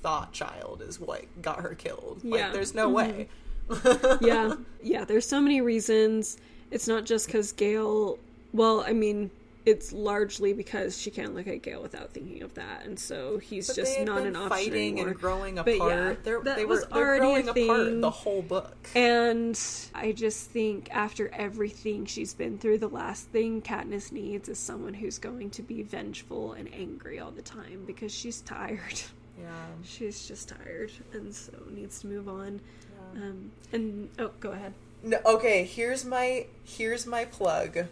thought 0.02 0.32
child 0.32 0.82
is 0.88 1.02
what 1.02 1.26
got 1.42 1.60
her 1.60 1.76
killed. 1.76 2.22
Yeah. 2.24 2.46
Like, 2.46 2.54
there's 2.54 2.74
no 2.74 2.90
Mhm. 2.90 2.94
way. 2.94 3.28
yeah, 4.22 4.54
yeah. 4.82 5.04
There's 5.04 5.28
so 5.28 5.42
many 5.42 5.60
reasons. 5.60 6.38
It's 6.72 6.88
not 6.88 7.06
just 7.06 7.26
because 7.28 7.52
Gale. 7.52 8.18
Well, 8.54 8.84
I 8.88 8.94
mean, 8.94 9.32
it's 9.66 9.92
largely 9.92 10.54
because 10.54 10.98
she 10.98 11.12
can't 11.12 11.36
look 11.36 11.46
at 11.48 11.62
Gale 11.62 11.82
without 11.82 12.12
thinking 12.12 12.42
of 12.42 12.54
that, 12.54 12.86
and 12.86 12.98
so 12.98 13.38
he's 13.38 13.68
But 13.68 13.76
just 13.76 14.00
not 14.02 14.22
an 14.22 14.36
option 14.38 14.50
fighting 14.50 14.94
anymore. 14.94 15.08
and 15.10 15.20
growing 15.20 15.60
apart. 15.60 15.78
But 15.80 15.88
yeah, 15.90 16.16
they're, 16.24 16.42
that 16.42 16.56
they 16.56 16.64
was 16.66 16.86
were 16.90 16.98
already 16.98 17.26
a 17.26 17.44
growing 17.44 17.66
apart 17.68 17.88
thing. 17.88 18.02
the 18.02 18.10
whole 18.10 18.42
book. 18.42 18.76
And 18.96 19.60
I 19.94 20.14
just 20.14 20.50
think 20.52 20.88
after 20.92 21.28
everything 21.34 22.06
she's 22.06 22.34
been 22.34 22.58
through, 22.58 22.78
the 22.78 22.88
last 22.88 23.28
thing 23.28 23.62
Katniss 23.62 24.12
needs 24.14 24.48
is 24.48 24.58
someone 24.58 24.94
who's 24.94 25.18
going 25.20 25.50
to 25.52 25.62
be 25.62 25.82
vengeful 25.84 26.54
and 26.54 26.74
angry 26.74 27.20
all 27.20 27.32
the 27.32 27.42
time 27.42 27.84
because 27.86 28.14
she's 28.14 28.40
tired. 28.42 28.80
yeah. 29.38 29.52
She's 29.84 30.28
just 30.28 30.48
tired 30.50 30.92
and 31.14 31.36
so 31.36 31.52
needs 31.70 32.00
to 32.02 32.08
move 32.08 32.28
on. 32.30 32.62
yeah. 33.16 33.22
Um, 33.22 33.52
and 33.74 34.10
oh, 34.18 34.32
go 34.40 34.52
ahead. 34.52 34.74
No, 35.04 35.20
okay, 35.26 35.64
here's 35.66 36.04
my 36.06 36.48
here's 36.64 37.06
my 37.06 37.26
plug. 37.26 37.86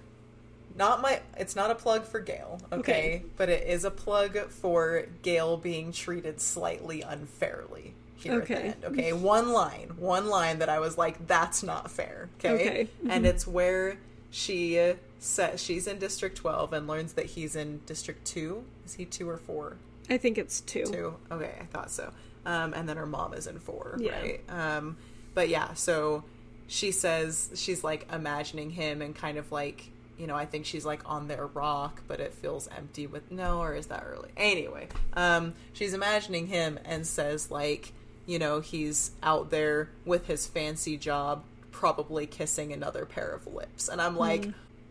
Not 0.75 1.01
my 1.01 1.21
it's 1.37 1.55
not 1.55 1.71
a 1.71 1.75
plug 1.75 2.05
for 2.05 2.19
Gale, 2.19 2.59
okay? 2.71 2.79
Okay. 2.79 3.23
But 3.37 3.49
it 3.49 3.67
is 3.67 3.85
a 3.85 3.91
plug 3.91 4.37
for 4.49 5.05
Gale 5.21 5.57
being 5.57 5.91
treated 5.91 6.41
slightly 6.41 7.01
unfairly 7.01 7.93
here 8.17 8.41
Okay. 8.41 8.53
at 8.69 8.81
the 8.81 8.87
end. 8.87 8.99
Okay, 8.99 9.13
one 9.13 9.51
line, 9.53 9.93
one 9.97 10.27
line 10.27 10.59
that 10.59 10.69
I 10.69 10.79
was 10.79 10.97
like, 10.97 11.27
that's 11.27 11.63
not 11.63 11.89
fair. 11.91 12.29
Okay. 12.39 12.53
Okay. 12.53 12.87
And 13.09 13.23
Mhm. 13.25 13.29
it's 13.29 13.47
where 13.47 13.97
she 14.31 14.93
says 15.19 15.61
she's 15.63 15.87
in 15.87 15.97
District 15.97 16.35
twelve 16.35 16.73
and 16.73 16.87
learns 16.87 17.13
that 17.13 17.25
he's 17.27 17.55
in 17.55 17.79
District 17.85 18.25
two. 18.25 18.65
Is 18.85 18.95
he 18.95 19.05
two 19.05 19.29
or 19.29 19.37
four? 19.37 19.77
I 20.09 20.17
think 20.17 20.37
it's 20.37 20.59
two. 20.61 20.85
Two. 20.85 21.15
Okay, 21.31 21.53
I 21.61 21.65
thought 21.65 21.89
so. 21.89 22.11
Um, 22.45 22.73
and 22.73 22.87
then 22.87 22.97
her 22.97 23.07
mom 23.07 23.33
is 23.33 23.47
in 23.47 23.57
four, 23.59 23.97
Yeah. 23.99 24.19
right? 24.19 24.41
Um, 24.49 24.97
but 25.33 25.49
yeah, 25.49 25.73
so 25.73 26.23
she 26.67 26.91
says 26.91 27.49
she's 27.55 27.83
like 27.83 28.07
imagining 28.11 28.71
him 28.71 29.01
and 29.01 29.15
kind 29.15 29.37
of 29.37 29.51
like 29.51 29.89
you 30.17 30.27
know 30.27 30.35
I 30.35 30.45
think 30.45 30.65
she's 30.65 30.85
like 30.85 31.01
on 31.05 31.27
their 31.27 31.47
rock, 31.47 32.01
but 32.07 32.19
it 32.19 32.33
feels 32.33 32.67
empty 32.75 33.07
with 33.07 33.31
no, 33.31 33.61
or 33.61 33.75
is 33.75 33.87
that 33.87 34.03
early? 34.05 34.29
Anyway, 34.37 34.87
um, 35.13 35.53
she's 35.73 35.93
imagining 35.93 36.47
him 36.47 36.79
and 36.85 37.05
says 37.05 37.51
like 37.51 37.93
you 38.25 38.39
know 38.39 38.59
he's 38.59 39.11
out 39.23 39.49
there 39.49 39.89
with 40.05 40.27
his 40.27 40.47
fancy 40.47 40.97
job, 40.97 41.43
probably 41.71 42.25
kissing 42.25 42.71
another 42.73 43.05
pair 43.05 43.29
of 43.29 43.47
lips, 43.47 43.87
and 43.87 44.01
I'm 44.01 44.17
like. 44.17 44.49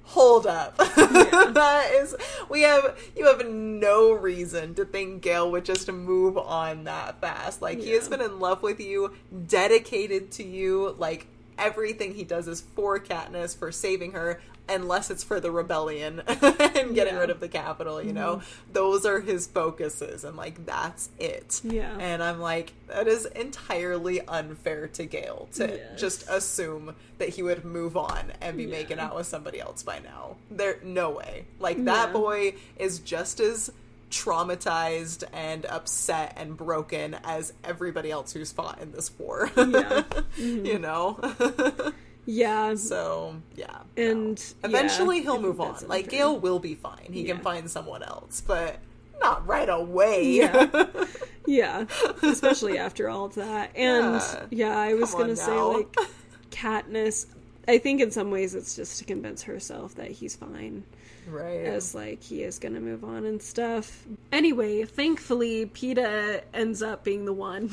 Hold 0.09 0.47
up. 0.47 0.77
that 0.77 1.91
is 1.95 2.15
we 2.51 2.61
have 2.61 2.95
you 3.17 3.25
have 3.25 3.49
no 3.49 4.13
reason 4.13 4.75
to 4.75 4.85
think 4.85 5.23
Gale 5.23 5.51
would 5.51 5.65
just 5.65 5.91
move 5.91 6.37
on 6.37 6.85
that 6.85 7.23
fast. 7.23 7.63
Like 7.63 7.81
he 7.81 7.93
has 7.93 8.07
been 8.07 8.21
in 8.21 8.39
love 8.39 8.63
with 8.63 8.81
you, 8.81 9.15
dedicated 9.47 10.31
to 10.33 10.45
you, 10.45 10.95
like 10.99 11.27
everything 11.59 12.15
he 12.15 12.25
does 12.25 12.49
is 12.49 12.61
for 12.61 12.99
Katniss, 12.99 13.57
for 13.57 13.73
saving 13.73 14.13
her, 14.13 14.41
unless 14.69 15.11
it's 15.11 15.23
for 15.23 15.41
the 15.41 15.51
rebellion 15.51 16.21
and 16.27 16.39
getting 16.41 16.95
Yeah. 16.95 17.05
Mm-hmm. 17.05 17.19
rid 17.19 17.31
of 17.31 17.41
the 17.41 17.49
Capitol, 17.49 18.03
you 18.03 18.13
know? 18.15 18.41
Those 18.73 19.05
are 19.05 19.21
his 19.21 19.47
focuses 19.47 20.25
and 20.25 20.37
like 20.37 20.65
that's 20.65 21.11
it. 21.19 21.61
Yeah. 21.65 21.95
And 21.99 22.23
I'm 22.23 22.41
like, 22.41 22.73
that 22.89 23.07
is 23.07 23.27
entirely 23.27 24.21
unfair 24.27 24.89
to 24.89 25.05
Gale 25.05 25.49
to 25.55 25.67
Yes. 25.67 26.01
just 26.01 26.29
assume 26.31 26.95
that 27.19 27.29
he 27.31 27.43
would 27.43 27.65
move 27.65 27.97
on 27.97 28.33
and 28.41 28.57
be 28.57 28.65
Yeah. 28.65 28.71
making 28.71 28.99
out 28.99 29.15
with 29.15 29.27
somebody 29.27 29.61
else 29.61 29.83
by 29.83 29.99
now. 29.99 30.37
There 30.51 30.79
no 30.83 31.11
way. 31.11 31.45
Like 31.61 31.85
that 31.85 32.09
Yeah. 32.09 32.13
boy 32.13 32.55
is 32.79 33.01
just 33.01 33.41
as 33.41 33.71
traumatized 34.11 35.25
and 35.33 35.67
upset 35.67 36.35
and 36.37 36.57
broken 36.57 37.17
as 37.25 37.53
everybody 37.65 38.11
else 38.11 38.33
who's 38.33 38.53
fought 38.53 38.81
in 38.81 38.93
this 38.93 39.11
war. 39.19 39.51
Yeah. 39.57 40.03
you 40.37 40.79
know? 40.79 41.19
Yeah. 42.27 42.75
so, 42.75 43.37
yeah. 43.57 43.79
no. 43.97 44.03
And 44.11 44.55
eventually 44.65 45.17
yeah, 45.19 45.23
he'll 45.25 45.41
move 45.41 45.61
on. 45.61 45.77
Like. 45.87 46.09
Gale 46.09 46.39
will 46.39 46.59
be 46.59 46.75
fine. 46.75 47.09
He 47.13 47.25
can 47.25 47.39
find 47.41 47.71
someone 47.71 48.03
else, 48.03 48.43
but 48.47 48.79
not 49.21 49.47
right 49.47 49.69
away. 49.69 50.25
Yeah. 50.25 50.87
Yeah. 51.47 51.85
Especially 52.23 52.79
after 52.79 53.11
all 53.11 53.27
of 53.27 53.35
that. 53.35 53.77
And 53.77 54.15
Yeah. 54.15 54.47
yeah, 54.51 54.79
I 54.79 54.95
was 54.95 55.11
Come 55.11 55.21
gonna 55.21 55.37
say 55.37 55.55
now. 55.55 55.73
like 55.75 55.95
Katniss 56.51 57.27
I 57.69 57.77
think 57.77 58.01
in 58.01 58.11
some 58.11 58.31
ways 58.31 58.55
it's 58.55 58.75
just 58.77 58.99
to 59.01 59.05
convince 59.05 59.43
herself 59.43 59.95
that 59.97 60.11
he's 60.11 60.35
fine. 60.37 60.85
right. 61.29 61.67
As 61.67 61.95
like 61.95 62.23
he 62.23 62.43
is 62.43 62.59
gonna 62.59 62.81
move 62.81 63.05
on 63.05 63.27
and 63.27 63.43
stuff. 63.43 64.05
Anyway, 64.33 64.85
thankfully 64.85 65.67
Peeta 65.67 66.41
ends 66.55 66.83
up 66.83 67.05
being 67.05 67.27
the 67.27 67.35
one. 67.35 67.71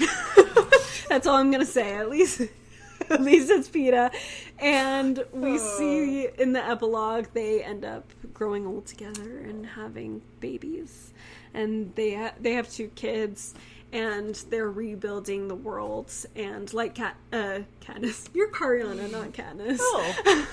That's 1.07 1.25
all 1.25 1.35
I'm 1.37 1.49
gonna 1.49 1.65
say, 1.65 1.93
at 1.95 2.09
least 2.09 2.41
at 3.13 3.21
least 3.21 3.49
it's 3.49 3.69
Peeta. 3.69 4.11
And 4.59 5.23
we 5.31 5.53
Oh. 5.53 5.57
see 5.77 6.27
in 6.37 6.53
the 6.53 6.63
epilogue 6.65 7.27
they 7.33 7.63
end 7.63 7.85
up 7.85 8.11
growing 8.33 8.65
old 8.65 8.85
together 8.87 9.39
and 9.39 9.65
having 9.65 10.21
babies. 10.39 11.13
And 11.53 11.93
they 11.95 12.13
ha- 12.15 12.33
they 12.39 12.53
have 12.53 12.69
two 12.71 12.87
kids 12.89 13.53
and 13.93 14.35
they're 14.49 14.69
rebuilding 14.71 15.47
the 15.49 15.55
world. 15.55 16.11
And 16.35 16.73
like 16.73 16.95
Cat, 16.95 17.17
uh, 17.33 17.59
Katniss, 17.81 18.29
you're 18.33 18.49
Cariana, 18.51 19.11
not 19.11 19.33
Katniss. 19.33 19.79
Oh. 19.81 20.47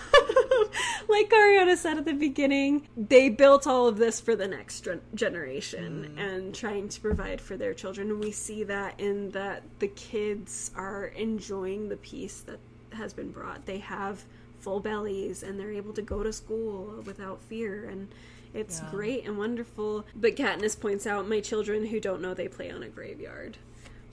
like 1.09 1.29
Cariana 1.31 1.77
said 1.77 1.99
at 1.99 2.05
the 2.05 2.13
beginning, 2.13 2.89
they 2.97 3.29
built 3.29 3.67
all 3.67 3.87
of 3.89 3.97
this 3.99 4.21
for 4.21 4.35
the 4.37 4.49
next 4.49 4.83
gen- 4.83 5.01
generation 5.15 6.15
Mm. 6.17 6.19
and 6.21 6.55
trying 6.55 6.89
to 6.89 7.01
provide 7.01 7.41
for 7.41 7.57
their 7.57 7.75
children. 7.75 8.11
And 8.11 8.21
we 8.21 8.31
see 8.33 8.65
that 8.65 8.99
in 9.01 9.31
that 9.33 9.63
the 9.79 9.89
kids 9.89 10.71
are 10.77 11.07
enjoying 11.07 11.89
the 11.89 11.97
peace 11.97 12.41
that 12.43 12.59
has 12.93 13.13
been 13.13 13.31
brought. 13.31 13.67
They 13.67 13.79
have 13.79 14.25
full 14.61 14.81
bellies 14.81 15.43
and 15.43 15.59
they're 15.59 15.73
able 15.73 15.93
to 15.95 16.03
go 16.03 16.23
to 16.23 16.33
school 16.33 17.03
without 17.07 17.41
fear 17.43 17.85
and 17.89 18.09
it's 18.55 18.81
Yeah. 18.81 18.91
great 18.91 19.27
and 19.27 19.39
wonderful. 19.39 20.07
But 20.17 20.35
Katniss 20.37 20.79
points 20.79 21.07
out 21.07 21.29
my 21.29 21.41
children 21.41 21.87
who 21.87 22.01
don't 22.01 22.21
know 22.23 22.35
they 22.35 22.49
play 22.49 22.71
on 22.71 22.83
a 22.83 22.89
graveyard 22.89 23.59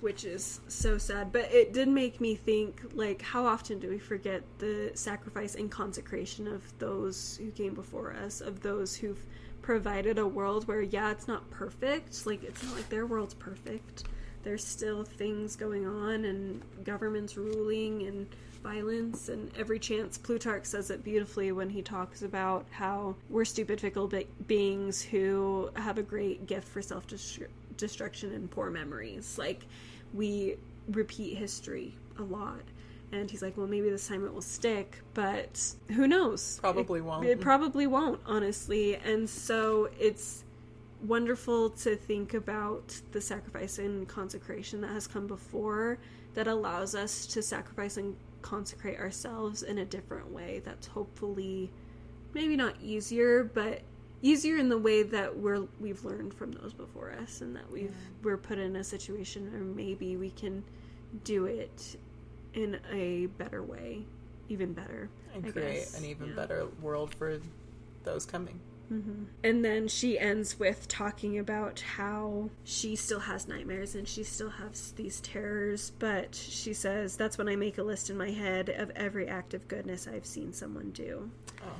which 0.05 0.23
is 0.23 0.59
so 0.67 0.99
sad. 0.99 1.31
But 1.31 1.51
it 1.51 1.73
did 1.73 1.87
make 1.87 2.21
me 2.21 2.35
think, 2.35 2.79
like, 2.93 3.23
how 3.23 3.43
often 3.43 3.79
do 3.79 3.89
we 3.89 3.97
forget 3.97 4.43
the 4.59 4.91
sacrifice 4.93 5.55
and 5.55 5.71
consecration 5.71 6.47
of 6.47 6.61
those 6.77 7.39
who 7.41 7.49
came 7.49 7.73
before 7.73 8.13
us, 8.13 8.39
of 8.39 8.61
those 8.61 8.95
who've 8.95 9.25
provided 9.63 10.19
a 10.19 10.27
world 10.27 10.67
where, 10.67 10.83
yeah, 10.83 11.09
it's 11.09 11.27
not 11.27 11.49
perfect. 11.49 12.27
Like, 12.27 12.43
it's 12.43 12.61
not 12.63 12.75
like 12.75 12.87
their 12.87 13.07
world's 13.07 13.33
perfect. 13.33 14.03
There's 14.43 14.63
still 14.63 15.03
things 15.03 15.55
going 15.55 15.87
on 15.87 16.25
and 16.25 16.61
governments 16.83 17.35
ruling 17.35 18.03
and 18.03 18.27
violence 18.61 19.29
and 19.29 19.51
every 19.57 19.79
chance. 19.79 20.19
Plutarch 20.19 20.65
says 20.65 20.91
it 20.91 21.03
beautifully 21.03 21.51
when 21.51 21.71
he 21.71 21.81
talks 21.81 22.21
about 22.21 22.67
how 22.69 23.15
we're 23.31 23.43
stupid, 23.43 23.81
fickle 23.81 24.07
be- 24.07 24.27
beings 24.45 25.01
who 25.01 25.71
have 25.75 25.97
a 25.97 26.03
great 26.03 26.45
gift 26.45 26.67
for 26.67 26.83
self 26.83 27.07
destruction 27.75 28.33
and 28.33 28.51
poor 28.51 28.69
memories. 28.69 29.39
Like, 29.39 29.65
we 30.15 30.57
repeat 30.87 31.37
history 31.37 31.95
a 32.17 32.23
lot. 32.23 32.61
And 33.11 33.29
he's 33.29 33.41
like, 33.41 33.55
well, 33.57 33.67
maybe 33.67 33.89
this 33.89 34.07
time 34.07 34.25
it 34.25 34.33
will 34.33 34.41
stick, 34.41 34.99
but 35.13 35.61
who 35.91 36.07
knows? 36.07 36.57
Probably 36.59 36.99
It- 36.99 37.03
won't. 37.03 37.25
It 37.25 37.39
probably 37.39 37.87
won't, 37.87 38.19
honestly. 38.25 38.95
And 38.95 39.29
so 39.29 39.89
it's 39.99 40.43
wonderful 41.01 41.69
to 41.69 41.95
think 41.95 42.33
about 42.33 42.99
the 43.11 43.21
sacrifice 43.21 43.77
and 43.77 44.07
consecration 44.07 44.81
that 44.81 44.89
has 44.91 45.07
come 45.07 45.27
before 45.27 45.99
that 46.33 46.47
allows 46.47 46.95
us 46.95 47.25
to 47.27 47.41
sacrifice 47.41 47.97
and 47.97 48.15
consecrate 48.41 48.99
ourselves 48.99 49.63
in 49.63 49.77
a 49.79 49.85
different 49.85 50.31
way 50.31 50.61
that's 50.63 50.87
hopefully 50.87 51.71
maybe 52.33 52.55
not 52.55 52.75
easier 52.81 53.43
but 53.43 53.81
easier 54.25 54.57
in 54.57 54.69
the 54.69 54.77
way 54.77 55.03
that 55.03 55.37
we're 55.37 55.67
we've 55.79 56.03
learned 56.03 56.33
from 56.33 56.51
those 56.53 56.73
before 56.73 57.11
us 57.21 57.41
and 57.41 57.55
that 57.55 57.69
we've 57.71 57.93
we're 58.23 58.37
put 58.37 58.57
in 58.57 58.75
a 58.77 58.83
situation 58.83 59.51
where 59.51 59.61
maybe 59.61 60.17
we 60.17 60.31
can 60.31 60.63
do 61.23 61.45
it 61.45 61.95
in 62.55 62.79
a 62.91 63.27
better 63.37 63.61
way 63.61 64.01
even 64.49 64.73
better 64.73 65.09
and 65.33 65.45
I 65.45 65.51
create 65.51 65.73
guess. 65.75 65.97
an 65.99 66.05
even 66.05 66.29
Yeah. 66.29 66.35
better 66.35 66.67
world 66.81 67.13
for 67.13 67.39
those 68.03 68.25
coming. 68.25 68.59
Mm-hmm. 68.91 69.23
And 69.43 69.65
then 69.65 69.87
she 69.87 70.17
ends 70.19 70.59
with 70.59 70.87
talking 70.87 71.39
about 71.39 71.79
how 71.79 72.49
she 72.63 72.95
still 72.95 73.19
has 73.21 73.47
nightmares 73.47 73.95
and 73.95 74.07
she 74.07 74.23
still 74.23 74.51
has 74.51 74.91
these 74.91 75.19
terrors, 75.21 75.91
but 75.97 76.35
she 76.35 76.71
says, 76.73 77.17
That's 77.17 77.37
when 77.39 77.49
I 77.49 77.55
make 77.55 77.79
a 77.79 77.83
list 77.83 78.11
in 78.11 78.17
my 78.17 78.29
head 78.29 78.69
of 78.69 78.91
every 78.95 79.27
act 79.27 79.55
of 79.55 79.67
goodness 79.67 80.07
I've 80.07 80.25
seen 80.27 80.53
someone 80.53 80.91
do. 80.91 81.31
Oh, 81.63 81.71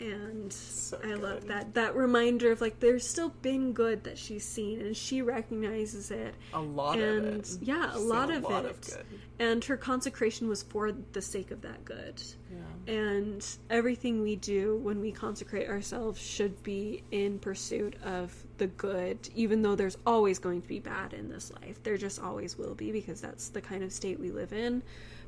And 0.00 0.50
So 0.52 0.98
I 1.04 1.14
love 1.14 1.46
that. 1.48 1.74
That 1.74 1.94
reminder 1.94 2.50
of 2.50 2.60
like, 2.60 2.80
there's 2.80 3.06
still 3.06 3.28
been 3.42 3.72
good 3.72 4.04
that 4.04 4.16
she's 4.16 4.44
seen 4.44 4.80
and 4.80 4.96
she 4.96 5.20
recognizes 5.20 6.10
it. 6.10 6.34
a 6.54 6.60
lot 6.60 6.98
And 6.98 7.26
of 7.26 7.36
it. 7.40 7.58
yeah, 7.62 7.94
a 7.94 7.98
lot 7.98 8.30
of 8.30 8.42
lot 8.44 8.64
it. 8.64 8.70
Of 8.70 8.80
good. 8.80 9.06
And 9.38 9.62
her 9.64 9.76
consecration 9.76 10.48
was 10.48 10.62
for 10.62 10.90
the 11.12 11.20
sake 11.22 11.50
of 11.50 11.60
that 11.62 11.84
good. 11.84 12.22
Yeah. 12.50 12.92
And 12.94 13.46
everything 13.68 14.22
we 14.22 14.36
do 14.36 14.78
when 14.78 15.00
we 15.00 15.12
consecrate 15.12 15.68
ourselves 15.68 16.18
should 16.20 16.62
be 16.62 17.02
in 17.10 17.38
pursuit 17.38 17.96
of 18.02 18.34
the 18.56 18.66
good, 18.68 19.28
even 19.34 19.60
though 19.62 19.74
there's 19.74 19.98
always 20.06 20.38
going 20.38 20.62
to 20.62 20.68
be 20.68 20.78
bad 20.78 21.12
in 21.12 21.28
this 21.28 21.52
life. 21.62 21.82
There 21.82 21.96
just 21.98 22.20
always 22.20 22.56
will 22.56 22.74
be 22.74 22.90
because 22.90 23.20
that's 23.20 23.48
the 23.50 23.60
kind 23.60 23.82
of 23.82 23.92
state 23.92 24.18
we 24.18 24.30
live 24.30 24.52
in. 24.52 24.82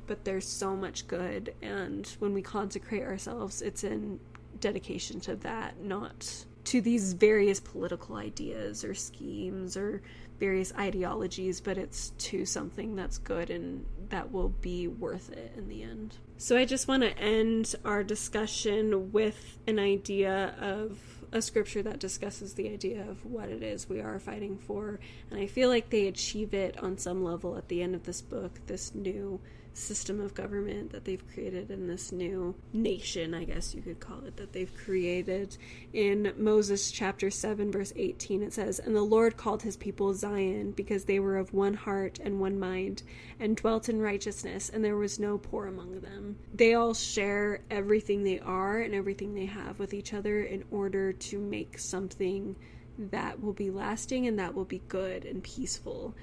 But 0.05 0.25
there's 0.25 0.45
so 0.45 0.75
much 0.75 1.07
good, 1.07 1.53
and 1.61 2.05
when 2.19 2.33
we 2.33 2.41
consecrate 2.41 3.03
ourselves, 3.03 3.61
it's 3.61 3.85
in 3.85 4.19
dedication 4.63 5.19
to 5.19 5.35
that, 5.35 5.83
not 5.83 6.45
to 6.63 6.79
these 6.79 7.11
various 7.11 7.59
political 7.59 8.15
ideas 8.15 8.85
or 8.85 8.93
schemes 8.93 9.75
or 9.75 10.01
various 10.39 10.73
ideologies, 10.75 11.59
but 11.59 11.77
it's 11.77 12.11
to 12.17 12.45
something 12.45 12.95
that's 12.95 13.17
good 13.17 13.49
and 13.49 13.85
that 14.07 14.31
will 14.31 14.49
be 14.49 14.87
worth 14.87 15.31
it 15.31 15.51
in 15.57 15.67
the 15.67 15.83
end. 15.83 16.15
So 16.37 16.57
I 16.57 16.63
just 16.63 16.87
want 16.87 17.03
to 17.03 17.17
end 17.17 17.75
our 17.83 18.03
discussion 18.03 19.11
with 19.11 19.59
an 19.67 19.79
idea 19.79 20.55
of 20.59 20.97
a 21.33 21.41
scripture 21.41 21.83
that 21.83 21.99
discusses 21.99 22.53
the 22.53 22.69
idea 22.69 23.05
of 23.09 23.25
what 23.25 23.49
it 23.49 23.63
is 23.63 23.89
we 23.89 23.99
are 23.99 24.19
fighting 24.19 24.57
for. 24.57 24.99
And 25.29 25.39
I 25.39 25.47
feel 25.47 25.67
like 25.67 25.89
they 25.89 26.07
achieve 26.07 26.53
it 26.53 26.81
on 26.81 26.97
some 26.97 27.23
level 27.23 27.57
at 27.57 27.67
the 27.67 27.81
end 27.81 27.95
of 27.95 28.03
this 28.03 28.21
book, 28.21 28.51
this 28.67 28.95
new 28.95 29.41
system 29.73 30.19
of 30.19 30.33
government 30.33 30.91
that 30.91 31.05
they've 31.05 31.23
created 31.33 31.71
in 31.71 31.87
this 31.87 32.11
new 32.11 32.55
nation, 32.71 33.33
I 33.33 33.43
guess 33.43 33.73
you 33.73 33.81
could 33.81 33.99
call 33.99 34.23
it, 34.25 34.37
that 34.37 34.53
they've 34.53 34.73
created. 34.75 35.57
In 35.93 36.33
Moses 36.37 36.91
chapter 36.91 37.29
7, 37.29 37.71
verse 37.71 37.93
18, 37.95 38.43
it 38.43 38.53
says, 38.53 38.79
And 38.79 38.95
the 38.95 39.01
Lord 39.01 39.37
called 39.37 39.63
his 39.63 39.77
people 39.77 40.13
Zion 40.13 40.71
because 40.71 41.05
they 41.05 41.19
were 41.19 41.37
of 41.37 41.53
one 41.53 41.73
heart 41.73 42.19
and 42.23 42.39
one 42.39 42.59
mind 42.59 43.03
and 43.39 43.57
dwelt 43.57 43.89
in 43.89 44.01
righteousness, 44.01 44.69
and 44.69 44.83
there 44.83 44.97
was 44.97 45.19
no 45.19 45.37
poor 45.37 45.67
among 45.67 46.01
them. 46.01 46.37
They 46.53 46.73
all 46.75 46.93
share 46.93 47.61
everything 47.69 48.23
they 48.23 48.39
are 48.39 48.79
and 48.79 48.93
everything 48.93 49.33
they 49.33 49.45
have 49.45 49.79
with 49.79 49.93
each 49.93 50.13
other 50.13 50.43
in 50.43 50.63
order 50.71 51.13
to 51.13 51.39
make 51.39 51.77
something 51.79 52.55
that 52.97 53.41
will 53.41 53.53
be 53.53 53.71
lasting 53.71 54.27
and 54.27 54.37
that 54.39 54.53
will 54.53 54.65
be 54.65 54.81
good 54.87 55.25
and 55.25 55.43
peaceful 55.43 56.13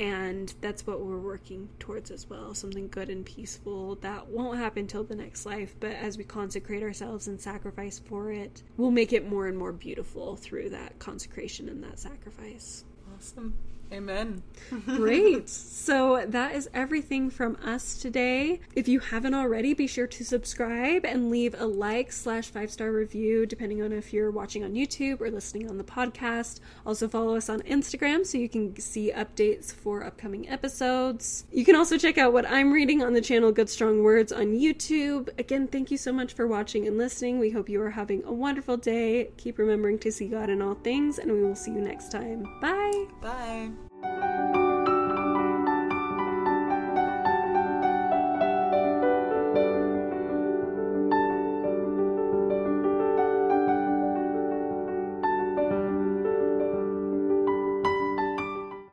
and 0.00 0.54
that's 0.60 0.86
what 0.86 1.00
we're 1.00 1.18
working 1.18 1.68
towards 1.78 2.10
as 2.10 2.28
well 2.28 2.54
something 2.54 2.88
good 2.88 3.08
and 3.08 3.24
peaceful 3.24 3.94
that 3.96 4.26
won't 4.26 4.58
happen 4.58 4.86
till 4.86 5.04
the 5.04 5.14
next 5.14 5.46
life 5.46 5.76
but 5.78 5.92
as 5.92 6.18
we 6.18 6.24
consecrate 6.24 6.82
ourselves 6.82 7.28
and 7.28 7.40
sacrifice 7.40 8.00
for 8.00 8.32
it 8.32 8.62
we'll 8.76 8.90
make 8.90 9.12
it 9.12 9.28
more 9.28 9.46
and 9.46 9.56
more 9.56 9.72
beautiful 9.72 10.36
through 10.36 10.70
that 10.70 10.98
consecration 10.98 11.68
and 11.68 11.84
that 11.84 11.98
sacrifice 11.98 12.84
Awesome. 13.20 13.54
Amen. 13.92 14.42
Great. 14.86 15.48
So 15.48 16.24
that 16.28 16.54
is 16.54 16.70
everything 16.72 17.30
from 17.30 17.56
us 17.64 17.98
today. 17.98 18.60
If 18.74 18.86
you 18.86 19.00
haven't 19.00 19.34
already, 19.34 19.74
be 19.74 19.86
sure 19.86 20.06
to 20.06 20.24
subscribe 20.24 21.04
and 21.04 21.30
leave 21.30 21.54
a 21.58 21.66
like 21.66 22.12
slash 22.12 22.50
five 22.50 22.70
star 22.70 22.92
review, 22.92 23.46
depending 23.46 23.82
on 23.82 23.92
if 23.92 24.12
you're 24.12 24.30
watching 24.30 24.62
on 24.62 24.74
YouTube 24.74 25.20
or 25.20 25.30
listening 25.30 25.68
on 25.68 25.78
the 25.78 25.84
podcast. 25.84 26.60
Also 26.86 27.08
follow 27.08 27.36
us 27.36 27.48
on 27.48 27.60
Instagram 27.62 28.24
so 28.24 28.38
you 28.38 28.48
can 28.48 28.78
see 28.78 29.10
updates 29.10 29.72
for 29.72 30.04
upcoming 30.04 30.48
episodes. 30.48 31.46
You 31.50 31.64
can 31.64 31.74
also 31.74 31.98
check 31.98 32.16
out 32.16 32.32
what 32.32 32.48
I'm 32.48 32.72
reading 32.72 33.02
on 33.02 33.12
the 33.12 33.20
channel 33.20 33.50
Good 33.50 33.70
Strong 33.70 34.02
Words 34.04 34.32
on 34.32 34.52
YouTube. 34.52 35.30
Again, 35.38 35.66
thank 35.66 35.90
you 35.90 35.96
so 35.96 36.12
much 36.12 36.34
for 36.34 36.46
watching 36.46 36.86
and 36.86 36.96
listening. 36.96 37.38
We 37.38 37.50
hope 37.50 37.68
you 37.68 37.82
are 37.82 37.90
having 37.90 38.22
a 38.24 38.32
wonderful 38.32 38.76
day. 38.76 39.30
Keep 39.36 39.58
remembering 39.58 39.98
to 40.00 40.12
see 40.12 40.28
God 40.28 40.48
in 40.48 40.62
all 40.62 40.74
things, 40.74 41.18
and 41.18 41.32
we 41.32 41.42
will 41.42 41.56
see 41.56 41.72
you 41.72 41.80
next 41.80 42.12
time. 42.12 42.44
Bye. 42.60 43.06
Bye. 43.20 43.79
Thank 44.02 44.56
you. 44.56 44.69